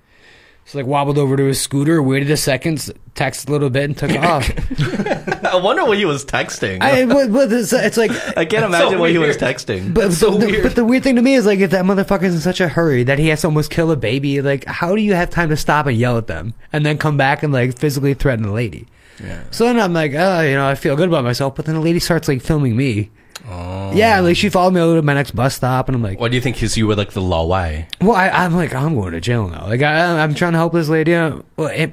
[0.66, 3.84] He's like wobbled over to his scooter, waited a second, s- texted a little bit,
[3.84, 4.50] and took off.
[5.44, 6.82] I wonder what he was texting.
[6.82, 9.94] I, but, but it's, it's like, I can't imagine what he was texting.
[9.94, 10.62] but, so but, the, weird.
[10.64, 13.04] but the weird thing to me is like, if that motherfucker's in such a hurry
[13.04, 15.56] that he has to almost kill a baby, like, how do you have time to
[15.56, 18.88] stop and yell at them and then come back and like physically threaten the lady?
[19.22, 19.44] yeah.
[19.52, 21.54] So then I'm like, oh, you know, I feel good about myself.
[21.54, 23.10] But then the lady starts like filming me.
[23.48, 23.92] Oh.
[23.94, 26.30] Yeah, like she followed me over to my next bus stop, and I'm like, What
[26.30, 26.56] do you think?
[26.56, 27.86] Because you were like the laowai.
[28.00, 29.66] well, I, I'm like, I'm going to jail now.
[29.66, 31.14] Like I, I'm trying to help this lady.
[31.14, 31.44] out.
[31.56, 31.92] Well, it,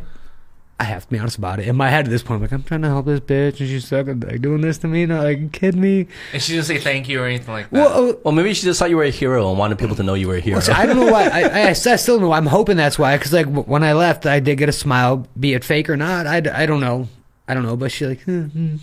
[0.79, 1.67] I have to be honest about it.
[1.67, 3.69] In my head at this point, I'm like, I'm trying to help this bitch, and
[3.69, 5.05] she's sucking, like doing this to me.
[5.05, 6.07] Not like kid me.
[6.33, 7.73] And she didn't say thank you or anything like that.
[7.79, 10.03] Well, uh, Well, maybe she just thought you were a hero and wanted people to
[10.03, 10.55] know you were a hero.
[10.55, 11.25] Well, see, I don't know why.
[11.25, 12.31] I, I, I still don't know.
[12.33, 13.15] I'm hoping that's why.
[13.17, 15.95] Because like w- when I left, I did get a smile, be it fake or
[15.95, 16.25] not.
[16.25, 17.07] I, d- I don't know.
[17.47, 17.75] I don't know.
[17.77, 18.75] But she like, hmm, hmm.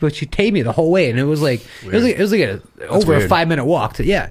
[0.00, 2.20] But she taped me the whole way, and it was like it was like it
[2.20, 3.94] was like a, over a five minute walk.
[3.94, 4.30] To, yeah.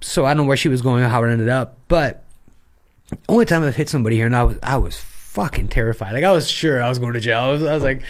[0.00, 2.24] So I don't know where she was going or how it ended up, but
[3.28, 6.12] only time I've hit somebody here, and I was I was fucking terrified.
[6.14, 7.38] Like I was sure I was going to jail.
[7.40, 8.02] I was, I was like.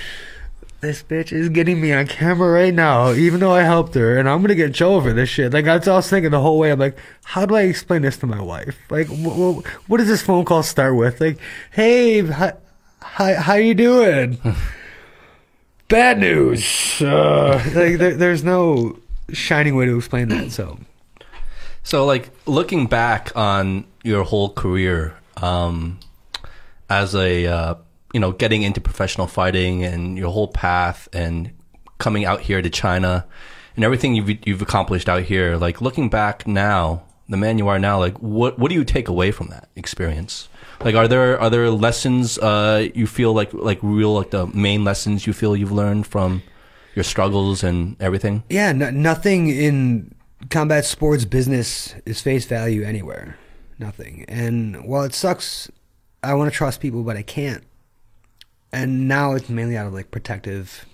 [0.81, 4.29] This bitch is getting me on camera right now, even though I helped her, and
[4.29, 5.53] I'm gonna get in trouble for this shit.
[5.53, 6.73] Like that's what I was thinking the whole way.
[6.73, 8.77] I'm like, how do I explain this to my wife?
[8.91, 11.21] Like, wh- wh- what does this phone call start with?
[11.21, 11.39] Like,
[11.71, 12.55] hey, hi,
[13.01, 14.39] hi how you doing?
[15.93, 17.03] Bad news.
[17.03, 18.99] Uh, like, there, there's no
[19.31, 20.51] shining way to explain that.
[20.51, 20.79] So,
[21.83, 26.01] So, like looking back on your whole career um,
[26.89, 27.75] as a uh,
[28.15, 31.53] you know getting into professional fighting and your whole path and
[31.99, 33.27] coming out here to China
[33.77, 37.79] and everything you've you've accomplished out here, like looking back now, the man you are
[37.79, 40.49] now, like what what do you take away from that experience?
[40.85, 44.83] Like, are there are there lessons uh, you feel like like real like the main
[44.83, 46.43] lessons you feel you've learned from
[46.97, 48.43] your struggles and everything?
[48.51, 50.13] yeah, no, nothing in
[50.51, 53.39] combat sports business is face value anywhere.
[53.79, 54.25] Nothing.
[54.29, 55.71] And while it sucks,
[56.23, 57.63] I want to trust people, but I can't.
[58.73, 60.85] And now it's mainly out of like protective,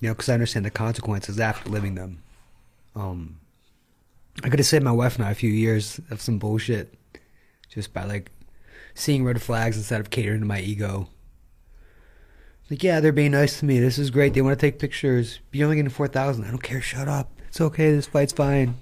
[0.00, 2.22] you know, because I understand the consequences after living them.
[2.94, 3.40] Um,
[4.44, 6.94] I could have saved my wife now a few years of some bullshit
[7.68, 8.30] just by like
[8.94, 11.08] seeing red flags instead of catering to my ego.
[12.70, 13.80] Like, yeah, they're being nice to me.
[13.80, 14.34] This is great.
[14.34, 15.40] They want to take pictures.
[15.52, 16.44] You're only getting four thousand.
[16.44, 16.80] I don't care.
[16.80, 17.30] Shut up.
[17.48, 17.92] It's okay.
[17.92, 18.76] This fight's fine.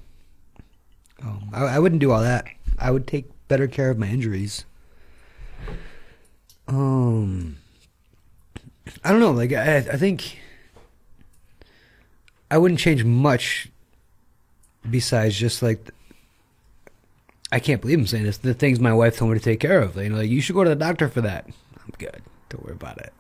[1.23, 2.47] Um, I, I wouldn't do all that.
[2.79, 4.65] I would take better care of my injuries.
[6.69, 7.57] Um,
[9.03, 9.33] I don't know.
[9.33, 10.39] Like, I, I think
[12.51, 13.69] I wouldn't change much.
[14.89, 15.91] Besides, just like
[17.53, 18.39] I can't believe I'm saying this.
[18.39, 19.97] The things my wife told me to take care of.
[19.97, 21.47] You know, like you should go to the doctor for that.
[21.47, 22.23] I'm good.
[22.49, 23.13] Don't worry about it.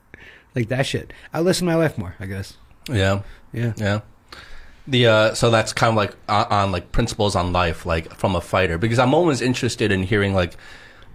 [0.54, 1.12] Like that shit.
[1.32, 2.14] I listen to my wife more.
[2.20, 2.56] I guess.
[2.88, 3.22] Yeah.
[3.52, 3.72] Yeah.
[3.76, 4.00] Yeah.
[4.86, 8.34] The uh, so that's kind of like on, on like principles on life, like from
[8.36, 8.78] a fighter.
[8.78, 10.54] Because I'm always interested in hearing like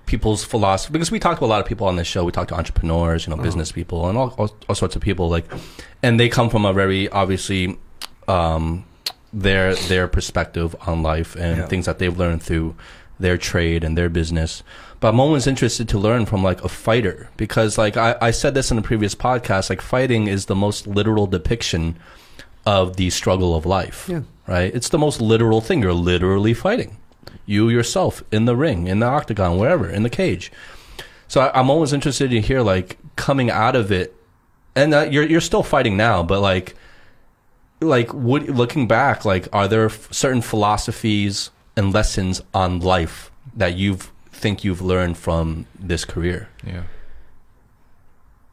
[0.06, 0.94] people's philosophy.
[0.94, 2.24] Because we talk to a lot of people on this show.
[2.24, 5.30] We talk to entrepreneurs, you know, business people, and all, all all sorts of people.
[5.30, 5.46] Like,
[6.04, 7.78] and they come from a very obviously
[8.28, 8.86] um,
[9.34, 11.66] their their perspective on life and Yeah.
[11.68, 12.76] things that they've learned through
[13.20, 14.64] their trade and their business.
[15.00, 18.54] But I'm always interested to learn from like a fighter because like I, I said
[18.54, 21.98] this in a previous podcast, like fighting is the most literal depiction
[22.66, 24.08] of the struggle of life.
[24.10, 24.22] Yeah.
[24.48, 24.74] Right?
[24.74, 25.82] It's the most literal thing.
[25.82, 26.98] You're literally fighting.
[27.46, 30.52] You yourself in the ring, in the octagon, wherever, in the cage.
[31.28, 34.16] So I, I'm always interested to hear like coming out of it,
[34.76, 36.76] and uh, you're you're still fighting now, but like
[37.82, 43.76] like what looking back, like are there f- certain philosophies and lessons on life that
[43.76, 46.50] you've think you've learned from this career?
[46.66, 46.84] yeah.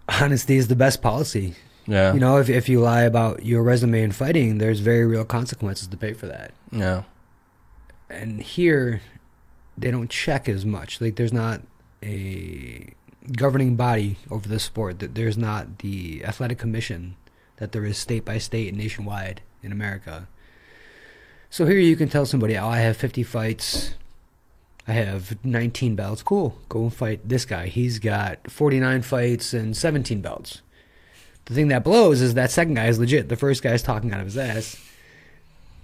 [0.09, 1.55] Honesty is the best policy.
[1.87, 2.13] Yeah.
[2.13, 5.89] You know, if if you lie about your resume in fighting, there's very real consequences
[5.89, 6.53] to pay for that.
[6.71, 7.05] Yeah.
[8.11, 9.01] And here,
[9.77, 11.01] they don't check as much.
[11.01, 11.63] Like, there's not
[12.03, 12.93] a
[13.37, 14.99] governing body over the sport.
[14.99, 17.17] That there's not the athletic commission
[17.57, 20.29] that there is state by state and nationwide in America.
[21.53, 23.95] So here you can tell somebody, "Oh, I have 50 fights.
[24.89, 26.23] I have 19 belts.
[26.23, 26.57] Cool.
[26.71, 27.67] Go and fight this guy.
[27.67, 30.63] He's got 49 fights and 17 belts."
[31.47, 33.29] the thing that blows is that second guy is legit.
[33.29, 34.77] The first guy is talking out of his ass.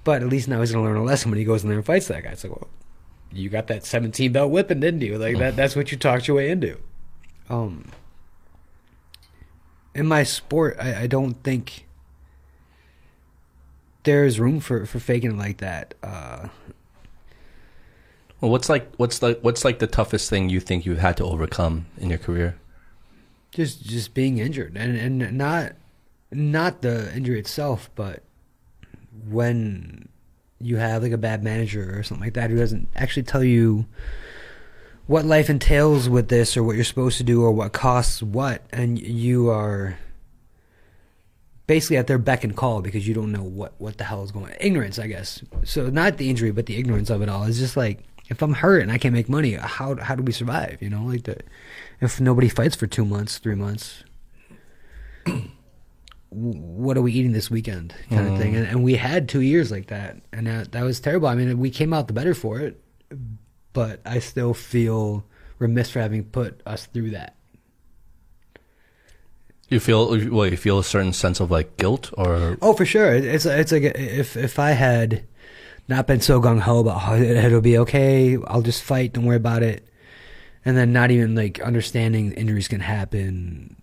[0.05, 1.87] But at least now he's gonna learn a lesson when he goes in there and
[1.87, 2.31] fights that guy.
[2.31, 2.69] It's like, well,
[3.33, 5.19] you got that 17 belt whipping, didn't you?
[5.19, 5.57] Like that.
[5.57, 6.79] That's what you talked your way into.
[7.51, 7.91] Um,
[9.95, 11.88] in my sport, I, I don't think
[14.09, 15.93] there's room for for faking it like that.
[16.03, 16.49] Uh,
[18.41, 21.25] Well, what's like what's like what's like the toughest thing you think you've had to
[21.25, 22.57] overcome in your career?
[23.51, 25.73] just just being injured and and not
[26.31, 28.23] not the injury itself but
[29.27, 30.07] when
[30.61, 33.87] you have like a bad manager or something like that who doesn't actually tell you
[35.07, 38.61] what life entails with this or what you're supposed to do or what costs what
[38.71, 39.99] and you are
[41.69, 44.33] basically at their beck and call because you don't know what what the hell is
[44.33, 47.45] going on ignorance i guess so not the injury but the ignorance of it all
[47.45, 50.33] is just like if i'm hurt and i can't make money how how do we
[50.33, 51.37] survive you know like the
[52.01, 54.05] if nobody fights for two months, three months,
[56.31, 58.55] what are we eating this weekend, kind of thing.
[58.55, 58.59] Mm.
[58.59, 61.29] And, and we had two years like that, and that that was terrible.
[61.29, 62.81] I mean, we came out the better for it,
[63.73, 65.25] but I still feel
[65.59, 67.35] remiss for having put us through that.
[69.69, 73.13] You feel well, you feel a certain sense of like guilt or Oh, for sure.
[73.15, 75.25] It's it's like if if I had
[75.89, 79.25] not been so gung ho about oh, it- it'll be okay, I'll just fight, don't
[79.27, 79.87] worry about it,
[80.65, 83.77] and then not even like understanding injuries can happen.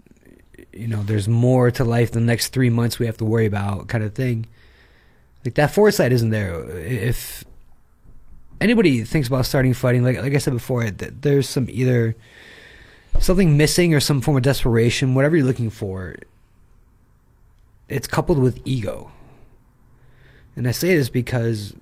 [0.73, 3.45] You know, there's more to life than the next three months we have to worry
[3.45, 4.47] about, kind of thing.
[5.45, 6.67] Like that foresight isn't there.
[6.79, 7.43] If
[8.59, 12.15] anybody thinks about starting fighting, like like I said before, there's some either
[13.19, 16.15] something missing or some form of desperation, whatever you're looking for
[17.87, 19.11] it's coupled with ego.
[20.55, 21.75] And I say this because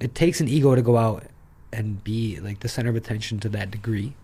[0.00, 1.24] it takes an ego to go out
[1.72, 4.14] and be like the center of attention to that degree.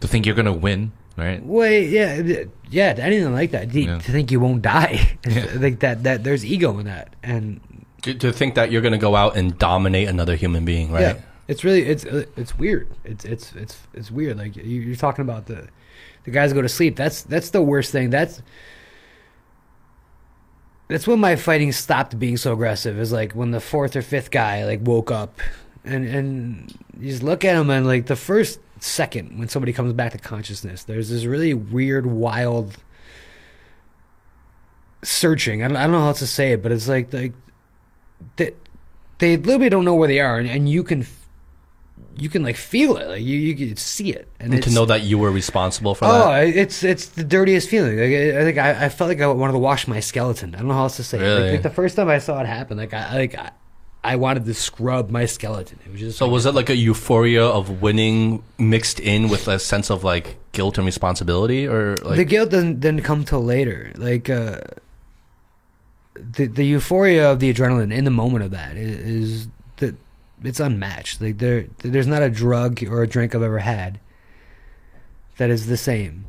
[0.00, 1.40] To think you're gonna win, right?
[1.44, 3.70] Wait, yeah, th- yeah, anything like that.
[3.70, 3.98] To, Yeah.
[3.98, 5.46] to think you won't die, Yeah.
[5.54, 6.02] like that.
[6.02, 7.60] That there's ego in that, and
[8.02, 11.00] to, to think that you're going to go out and dominate another human being, right?
[11.16, 12.88] yeah, it's really it's it's weird.
[13.04, 14.38] It's it's it's it's weird.
[14.38, 15.68] Like you, you're talking about the
[16.24, 16.96] the guys go to sleep.
[16.96, 18.10] That's that's the worst thing.
[18.10, 18.42] That's
[20.88, 22.98] that's when my fighting stopped being so aggressive.
[22.98, 25.40] Is like when the fourth or fifth guy like woke up,
[25.84, 29.92] and and you just look at him and like the first second when somebody comes
[29.92, 32.76] back to consciousness, there's this really weird, wild
[35.02, 35.62] searching.
[35.62, 37.32] I don't, I don't know how else to say it, but it's like like
[38.36, 38.56] that
[39.18, 41.06] they literally don't know where they are, and, and you can
[42.16, 44.86] you can like feel it, like you you can see it, and, And to know
[44.86, 46.26] that you were responsible for that.
[46.26, 47.96] Oh, it's it's the dirtiest feeling.
[47.98, 50.54] Like, I, I think I, I felt like I wanted to wash my skeleton.
[50.54, 51.18] I don't know how else to say.
[51.18, 51.40] it.
[51.40, 53.50] Like, like the first time I saw it happen, like I like I,
[54.02, 55.78] I wanted to scrub my skeleton.
[55.86, 59.48] It was just So like, was it like a euphoria of winning mixed in with
[59.48, 63.42] a sense of like guilt and responsibility, or like the guilt didn't didn't come till
[63.42, 63.92] later.
[63.96, 64.60] Like uh,
[66.14, 69.96] the the euphoria of the adrenaline in the moment of that is, is that
[70.44, 71.20] it's unmatched.
[71.20, 74.00] Like there there's not a drug or a drink I've ever had
[75.36, 76.26] that is the same.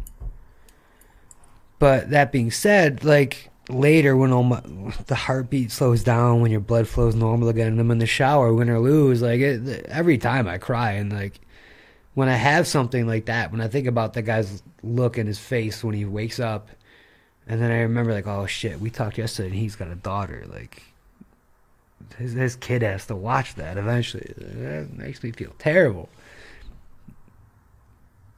[1.77, 4.61] But that being said, like later when all my,
[5.07, 8.53] the heartbeat slows down, when your blood flows normal again, and I'm in the shower,
[8.53, 11.39] win or lose, like it, every time I cry and like
[12.13, 15.37] when I have something like that, when I think about that guy's look in his
[15.37, 16.69] face when he wakes up,
[17.45, 20.45] and then I remember like, oh shit, we talked yesterday, and he's got a daughter.
[20.47, 20.81] Like,
[22.18, 24.34] his his kid has to watch that eventually.
[24.38, 26.10] That makes me feel terrible.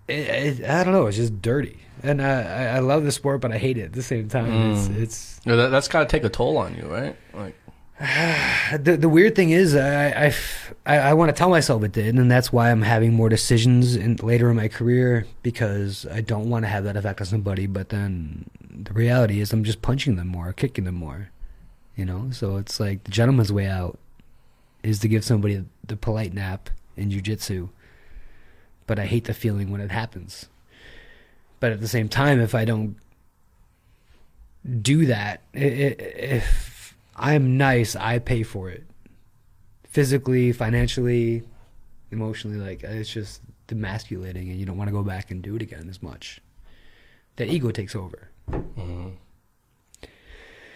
[0.07, 1.07] It, it, I don't know.
[1.07, 4.03] It's just dirty, and I, I love the sport, but I hate it at the
[4.03, 4.47] same time.
[4.47, 4.71] Mm.
[4.71, 7.15] It's it's know, that, that's got to take a toll on you, right?
[7.33, 7.55] Like
[8.79, 10.33] the the weird thing is I I,
[10.85, 13.95] I, I want to tell myself it did, and that's why I'm having more decisions
[13.95, 17.65] in, later in my career because I don't want to have that effect on somebody.
[17.65, 21.31] But then the reality is I'm just punching them more, kicking them more,
[21.97, 22.29] you know.
[22.31, 23.99] So it's like the gentleman's way out
[24.83, 27.69] is to give somebody the polite nap in jujitsu,
[28.85, 30.47] but I hate the feeling when it happens.
[31.59, 32.95] But at the same time, if I don't
[34.81, 38.83] do that, if I'm nice, I pay for it.
[39.89, 41.43] Physically, financially,
[42.11, 45.55] emotionally, like uh, it's just demasculating, and you don't want to go back and do
[45.55, 46.39] it again as much.
[47.37, 48.29] That ego takes over.
[48.51, 49.09] Mm-hmm.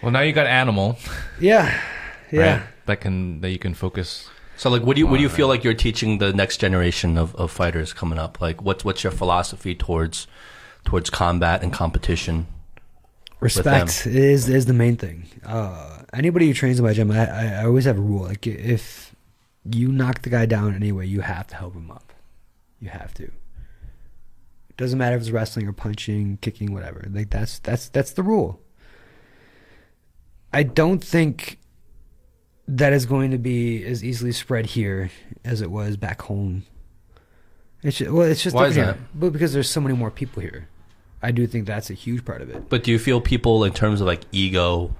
[0.02, 0.98] Well, now you got animal,
[1.40, 1.80] Yeah,
[2.32, 2.40] yeah.
[2.40, 2.62] right?
[2.86, 4.28] That can that you can focus.
[4.56, 7.16] so, like, what do you what do you feel like you're teaching the next generation
[7.16, 8.40] of, of fighters coming up?
[8.40, 10.26] Like, what's what's your philosophy towards
[10.84, 12.46] towards combat and competition?
[13.40, 15.26] Respect is is the main thing.
[15.44, 18.24] Uh, anybody who trains in my gym, I, I, I always have a rule.
[18.24, 19.14] Like if
[19.64, 22.12] you knock the guy down anyway, you have to help him up.
[22.80, 23.24] You have to.
[23.24, 27.04] It doesn't matter if it's wrestling or punching, kicking, whatever.
[27.10, 28.60] Like that's that's that's the rule.
[30.52, 31.58] I don't think
[32.68, 35.10] that is going to be as easily spread here
[35.44, 36.64] as it was back home.
[37.82, 38.96] It's just, well, it's just Why is here.
[39.14, 40.68] But because there's so many more people here,
[41.22, 42.68] I do think that's a huge part of it.
[42.68, 44.94] But do you feel people in terms of like ego,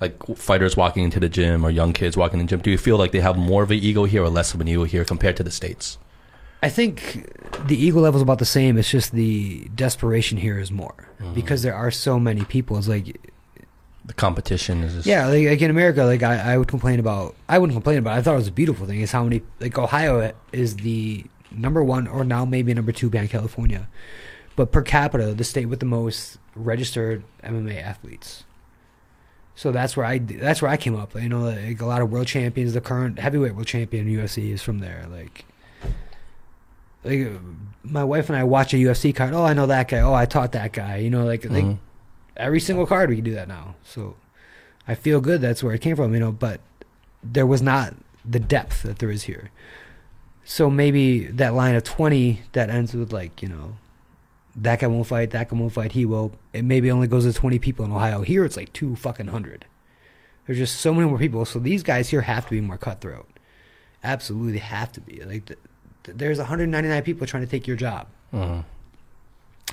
[0.00, 2.78] like fighters walking into the gym or young kids walking in the gym, do you
[2.78, 5.04] feel like they have more of an ego here or less of an ego here
[5.04, 5.96] compared to the states?
[6.62, 7.30] I think
[7.68, 8.76] the ego level is about the same.
[8.78, 11.34] It's just the desperation here is more Mm-hmm.
[11.34, 12.78] because there are so many people.
[12.78, 13.32] It's like
[14.08, 17.36] The competition is just, Yeah, like, like in America, like I, I would complain about.
[17.48, 18.16] I wouldn't complain about.
[18.16, 19.00] It, I thought it was a beautiful thing.
[19.00, 23.30] Is how many like Ohio is the number one or now maybe number two behind
[23.30, 23.86] California,
[24.56, 28.44] but per capita, the state with the most registered MMA athletes.
[29.54, 31.14] So that's where I that's where I came up.
[31.14, 32.72] You know, like a lot of world champions.
[32.74, 35.04] The current heavyweight world champion in UFC is from there.
[35.10, 35.44] Like,
[37.04, 37.28] like
[37.82, 39.34] my wife and I watch a UFC card.
[39.34, 39.98] Oh, I know that guy.
[40.00, 40.96] Oh, I taught that guy.
[40.96, 41.78] You know, like like Mhm.
[42.38, 43.74] Every single card we can do that now.
[43.84, 44.16] So
[44.86, 46.60] I feel good that's where it came from, you know, but
[47.22, 47.94] there was not
[48.24, 49.50] the depth that there is here.
[50.44, 53.76] So maybe that line of 20 that ends with like, you know,
[54.56, 56.32] that guy won't fight, that guy won't fight, he will.
[56.52, 58.22] It maybe only goes to 20 people in Ohio.
[58.22, 59.66] Here it's like two fucking hundred.
[60.46, 61.44] There's just so many more people.
[61.44, 63.28] So these guys here have to be more cutthroat.
[64.02, 65.22] Absolutely have to be.
[65.22, 65.58] Like th-
[66.04, 68.06] th- there's 199 people trying to take your job.
[68.32, 68.64] Mhm.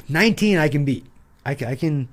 [0.09, 1.05] 19 I can beat.
[1.45, 2.09] I can, I can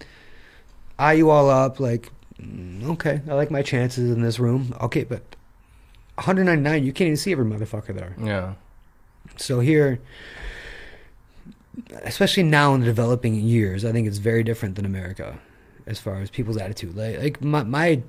[1.02, 2.10] eye you all up like
[2.40, 4.74] mm, okay, I like my chances in this room.
[4.80, 5.22] Okay, but
[6.16, 8.14] 199 you can't even see every motherfucker there.
[8.22, 8.54] yeah.
[9.36, 10.00] So here
[12.04, 15.38] especially now in the developing years, I think it's very different than America
[15.86, 16.96] as far as people's attitude.
[16.96, 18.02] Like like my my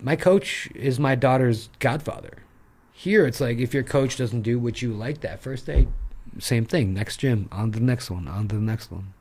[0.00, 2.38] my coach is my daughter's godfather.
[2.92, 5.88] Here it's like if your coach doesn't do what you like that first day,
[6.40, 6.94] same thing.
[6.94, 9.12] Next gym, on the next one, on the next one.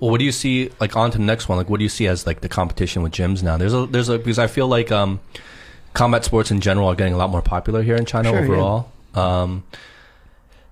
[0.00, 1.58] Well, what do you see like on to the next one?
[1.58, 3.56] Like, what do you see as like the competition with gyms now?
[3.56, 5.20] There's a there's a because I feel like um,
[5.92, 8.44] combat sports in general are getting a lot more popular here in China Sure, yeah.
[8.44, 8.92] overall.
[9.14, 9.64] Um,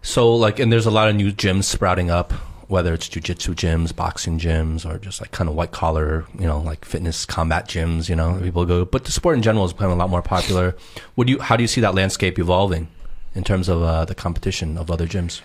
[0.03, 2.33] so like, and there's a lot of new gyms sprouting up,
[2.69, 6.61] whether it's jujitsu gyms, boxing gyms, or just like kind of white collar, you know,
[6.61, 8.09] like fitness combat gyms.
[8.09, 8.85] You know, people go.
[8.85, 10.77] But the sport in general is becoming a lot more popular.
[11.17, 11.41] Would you?
[11.41, 12.89] How do you see that landscape evolving
[13.35, 15.41] in terms of uh, the competition of other gyms?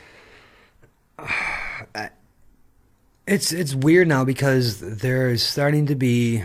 [3.27, 6.43] It's it's weird now because there's starting to be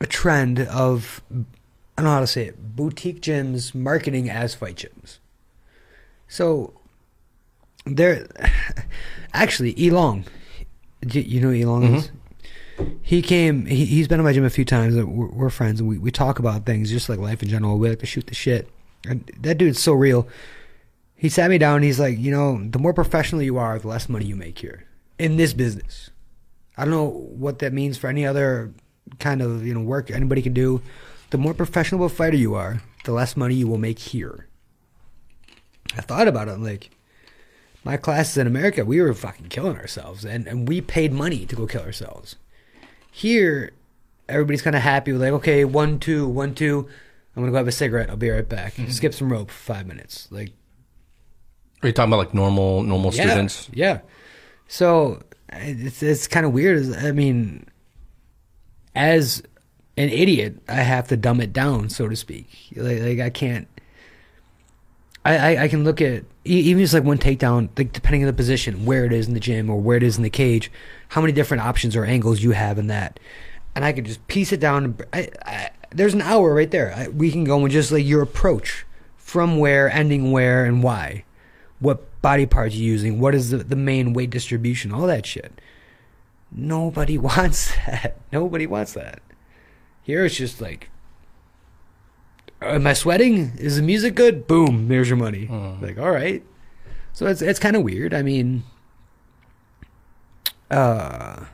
[0.00, 1.34] a trend of I
[1.98, 5.18] don't know how to say it boutique gyms marketing as fight gyms.
[6.26, 6.72] So
[7.84, 8.26] there,
[9.34, 10.24] actually, Elong,
[11.06, 11.94] you you know Elong mm-hmm.
[11.96, 12.10] is.
[13.02, 13.66] He came.
[13.66, 14.96] He, he's been in my gym a few times.
[14.96, 17.76] and We're, we're friends, and we, we talk about things just like life in general.
[17.78, 18.70] We like to shoot the shit.
[19.06, 20.26] And that dude's so real.
[21.20, 21.76] He sat me down.
[21.76, 24.58] and He's like, you know, the more professional you are, the less money you make
[24.58, 24.86] here
[25.18, 26.08] in this business.
[26.78, 28.72] I don't know what that means for any other
[29.18, 30.80] kind of you know work anybody can do.
[31.28, 34.46] The more professional of a fighter you are, the less money you will make here.
[35.94, 36.52] I thought about it.
[36.52, 36.88] I'm like,
[37.84, 41.54] my classes in America, we were fucking killing ourselves, and and we paid money to
[41.54, 42.36] go kill ourselves.
[43.10, 43.72] Here,
[44.26, 46.88] everybody's kind of happy with like, okay, one two, one two.
[47.36, 48.08] I'm gonna go have a cigarette.
[48.08, 48.76] I'll be right back.
[48.76, 48.90] Mm-hmm.
[48.90, 50.28] Skip some rope for five minutes.
[50.30, 50.52] Like
[51.82, 53.68] Are you talking about like normal normal yeah, students?
[53.72, 54.00] Yeah.
[54.68, 56.94] So it's it's kind of weird.
[56.96, 57.66] I mean,
[58.94, 59.42] as
[59.96, 62.48] an idiot, I have to dumb it down, so to speak.
[62.76, 63.66] Like, like I can't.
[65.24, 68.32] I, I I can look at even just like one takedown, like depending on the
[68.32, 70.70] position, where it is in the gym or where it is in the cage,
[71.08, 73.18] how many different options or angles you have in that,
[73.74, 74.96] and I could just piece it down.
[75.12, 76.94] I, I, there's an hour right there.
[76.94, 78.86] I, we can go and just like your approach
[79.16, 81.24] from where, ending where, and why
[81.80, 85.60] what body parts you're using, what is the, the main weight distribution, all that shit.
[86.52, 88.18] Nobody wants that.
[88.32, 89.20] Nobody wants that.
[90.02, 90.90] Here it's just like,
[92.60, 93.52] am I sweating?
[93.56, 94.46] Is the music good?
[94.46, 95.46] Boom, there's your money.
[95.80, 96.42] Like, all right.
[97.12, 98.14] So it's it's kind of weird.
[98.14, 98.62] I mean,
[100.70, 101.44] uh,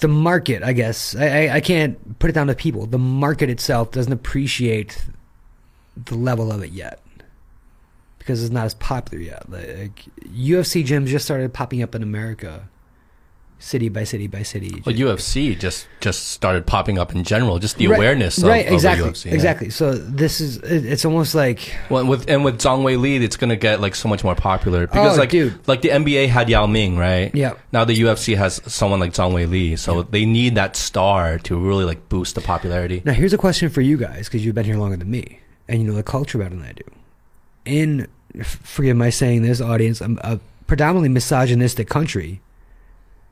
[0.00, 1.14] the market, I guess.
[1.14, 2.86] I, I I can't put it down to people.
[2.86, 5.06] The market itself doesn't appreciate
[5.96, 7.00] the level of it yet
[8.28, 9.48] because it's not as popular yet.
[9.50, 10.04] Like
[10.36, 12.68] UFC gyms just started popping up in America,
[13.58, 14.82] city by city by city.
[14.84, 18.66] Well, UFC just just started popping up in general, just the Right, awareness of, right?
[18.66, 19.24] of exactly, UFC.
[19.30, 19.34] yeah.
[19.34, 19.70] exactly.
[19.70, 23.16] So this is it- it's almost like Well, and with and with Zhang Wei Li,
[23.16, 25.58] it's gonna get like so much more popular oh, because Oh, like dude.
[25.66, 27.34] like the NBA had Yao Ming, right?
[27.34, 27.54] Yeah.
[27.72, 31.56] Now the UFC has someone like Zhang Wei Li, so they need that star to
[31.56, 33.00] really like boost the popularity.
[33.06, 33.12] now.
[33.14, 35.88] Here's a question for you guys because you've been here longer than me and you
[35.88, 36.84] know the culture better than I do.
[37.64, 38.06] In
[38.44, 42.40] forgive my saying this, audience, a, a predominantly misogynistic country.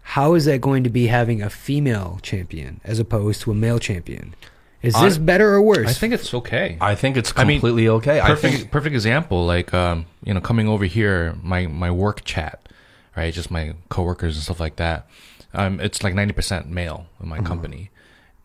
[0.03, 3.79] how is that going to be having a female champion as opposed to a male
[3.79, 4.35] champion?
[4.83, 5.89] Is this better or worse?
[5.89, 6.79] I think it's okay.
[6.81, 8.21] I think it's I mean, completely okay.
[8.21, 12.23] I perfect think perfect example like um you know coming over here my my work
[12.25, 12.69] chat
[13.17, 15.09] right just my coworkers and stuff like that
[15.55, 17.91] um it's like 90% male in my company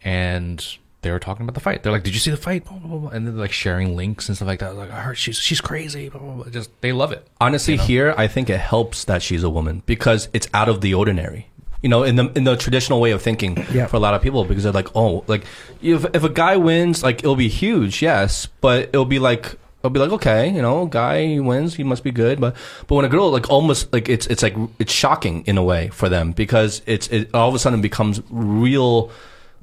[0.03, 2.77] and they were talking about the fight they're like did you see the fight blah,
[2.77, 5.01] blah, blah, and then like sharing links and stuff like that I was like I
[5.01, 6.45] heard she's she's crazy blah, blah, blah.
[6.49, 10.29] just they love it honestly here I think it helps that she's a woman because
[10.33, 11.47] it's out of the ordinary.
[11.83, 13.87] You know, in the in the traditional way of thinking Yeah.
[13.87, 15.45] for a lot of people because they're like, oh, like
[15.81, 19.89] if if a guy wins, like it'll be huge, yes, but it'll be like it'll
[19.89, 22.55] be like okay, you know, guy wins, he must be good, but
[22.85, 25.87] but when a girl like almost like it's it's like it's shocking in a way
[25.89, 29.09] for them because it's it all of a sudden becomes real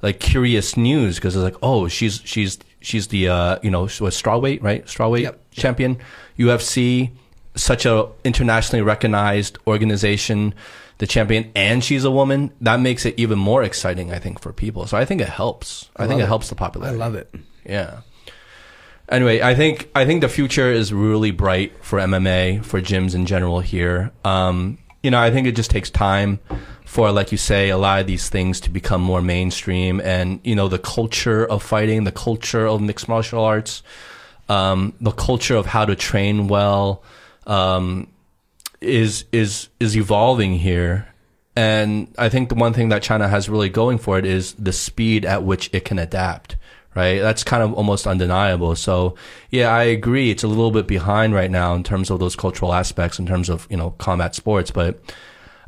[0.02, 4.02] like curious news because it's like oh she's she's she's the uh you know she
[4.02, 5.40] was strawweight right strawweight Yep.
[5.50, 5.98] champion
[6.38, 7.10] UFC
[7.56, 10.54] such a internationally recognized organization
[10.98, 14.52] the champion and she's a woman that makes it even more exciting I think for
[14.52, 16.26] people so I think it helps I, think it, it.
[16.28, 16.96] helps the popularity.
[17.00, 17.34] I love it.
[17.64, 18.00] yeah.
[19.10, 23.24] Anyway, I think I think the future is really bright for MMA for gyms in
[23.24, 24.10] general here.
[24.22, 26.40] Um, you know, I think it just takes time
[26.84, 30.54] for, like you say, a lot of these things to become more mainstream, and you
[30.54, 33.82] know, the culture of fighting, the culture of mixed martial arts,
[34.48, 37.02] um, the culture of how to train well,
[37.46, 38.08] um,
[38.80, 41.08] is is is evolving here.
[41.54, 44.72] And I think the one thing that China has really going for it is the
[44.72, 46.56] speed at which it can adapt.
[46.98, 48.74] Right, that's kind of almost undeniable.
[48.74, 49.14] So,
[49.50, 50.32] yeah, I agree.
[50.32, 53.48] It's a little bit behind right now in terms of those cultural aspects, in terms
[53.48, 54.72] of you know combat sports.
[54.72, 54.98] But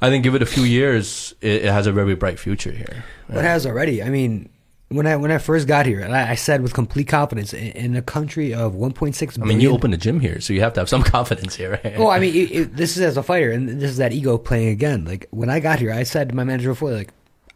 [0.03, 3.05] I think give it a few years, it, it has a very bright future here.
[3.29, 4.03] It has already.
[4.03, 4.49] I mean,
[4.89, 7.69] when I when I first got here, and I, I said with complete confidence, in,
[7.75, 10.73] in a country of 1.6 I mean, you opened a gym here, so you have
[10.73, 11.79] to have some confidence here.
[11.85, 11.97] Right?
[11.97, 14.37] Well, I mean, it, it, this is as a fighter, and this is that ego
[14.37, 15.05] playing again.
[15.05, 17.13] Like when I got here, I said to my manager before, like,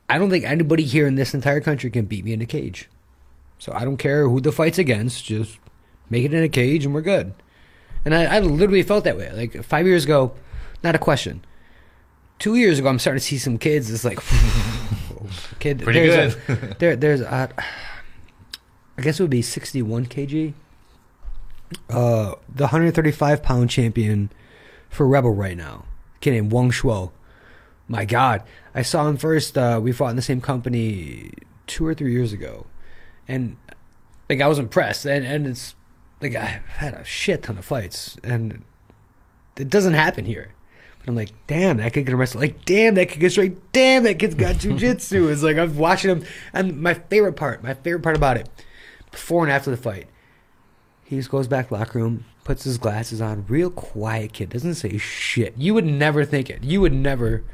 [0.09, 2.89] I don't think anybody here in this entire country can beat me in a cage.
[3.59, 5.59] So I don't care who the fight's against, just
[6.11, 7.35] make it in a cage, and we're good.
[8.05, 9.31] And I, I literally felt that way.
[9.33, 10.35] Like five years ago,
[10.83, 11.45] not a question.
[12.39, 13.91] Two years ago, I'm starting to see some kids.
[13.91, 14.19] It's like,
[15.61, 16.63] kid, Pretty there's good.
[16.63, 17.49] A, there, there's, a,
[18.99, 20.53] I guess it would be 61 kg.
[21.89, 24.31] Uh, the 135 pound champion
[24.89, 25.87] for Rebel right now,
[26.21, 27.11] kid named Wang Shuo.
[27.89, 28.43] My God,
[28.75, 29.59] I saw him first.
[29.59, 31.33] Uh, we fought in the same company
[31.67, 32.67] two or three years ago,
[33.29, 33.57] and
[34.29, 35.05] like I was impressed.
[35.05, 35.75] And and it's
[36.21, 38.65] like I've had a shit ton of fights, and
[39.57, 40.55] it doesn't happen here.
[40.99, 42.41] But I'm like, damn, that kid can wrestle.
[42.41, 43.73] Like, damn, that kid can straight.
[43.73, 45.31] Damn, that kid's got jujitsu.
[45.31, 48.49] it's like I'm watching him, and my favorite part, my favorite part about it,
[49.11, 50.07] before and after the fight,
[51.05, 54.97] he just goes back locker room, puts his glasses on, real quiet kid, doesn't say
[54.97, 55.55] shit.
[55.59, 56.65] You would never think it.
[56.65, 57.45] You would never.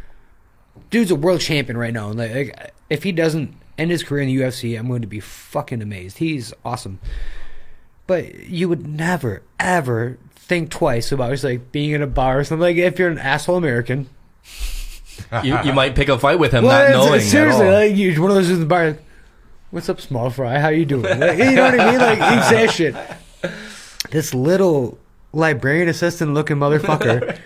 [0.89, 2.13] Dude's a world champion right now.
[2.13, 5.21] Like, like, if he doesn't end his career in the UFC, I'm going to be
[5.21, 6.19] fucking amazed.
[6.19, 7.01] He's awesome.
[8.07, 12.45] But you would never, ever think twice about just like being in a bar or
[12.45, 12.63] something.
[12.63, 14.09] Like if you're an asshole American,
[15.45, 17.21] you, you might pick a fight with him, Well, not knowing.
[17.21, 18.97] seriously, like you, one of those in the bar.
[19.71, 20.59] What's up, small fry?
[20.59, 21.05] How you doing?
[21.21, 22.01] Like, you know what I mean?
[22.01, 22.97] Like he says shit.
[24.11, 24.99] This little
[25.33, 27.39] librarian assistant looking motherfucker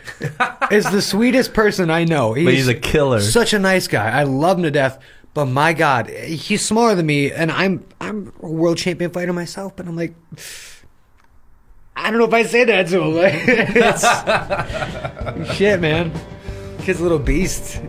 [0.72, 2.32] is the sweetest person I know.
[2.32, 3.20] He's, but he's a killer.
[3.20, 4.08] such a nice guy.
[4.10, 4.98] I love him to death.
[5.34, 9.74] But my God, he's smaller than me, and I'm I'm a world champion fighter myself.
[9.74, 10.14] But I'm like,
[11.96, 13.14] I don't know if I say that to him.
[15.34, 16.12] Like, shit, man.
[16.82, 17.80] Kid's a little beast.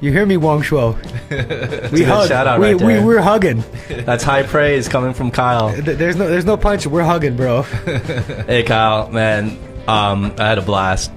[0.00, 0.96] You hear me, Wang Shuo?
[1.92, 2.28] We hug.
[2.28, 3.62] shout out we, right we we're hugging.
[3.88, 5.68] That's high praise coming from Kyle.
[5.70, 6.86] There's no there's no punch.
[6.86, 7.62] We're hugging, bro.
[7.62, 9.56] Hey, Kyle, man,
[9.86, 11.12] um, I had a blast.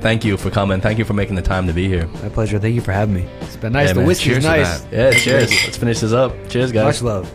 [0.00, 0.80] Thank you for coming.
[0.80, 2.06] Thank you for making the time to be here.
[2.06, 2.58] My pleasure.
[2.58, 3.28] Thank you for having me.
[3.42, 3.88] It's been nice.
[3.88, 4.06] Yeah, the man.
[4.06, 4.86] whiskey's Cheers nice.
[4.90, 5.50] Yeah, cheers.
[5.64, 6.32] Let's finish this up.
[6.48, 6.84] Cheers, guys.
[6.84, 7.30] Much love.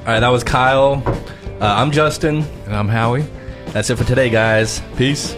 [0.00, 1.02] All right, that was Kyle.
[1.60, 2.36] Uh, I'm Justin.
[2.66, 3.26] and i'm howie
[3.66, 4.80] That's it for today, guys.
[4.96, 5.34] Peace.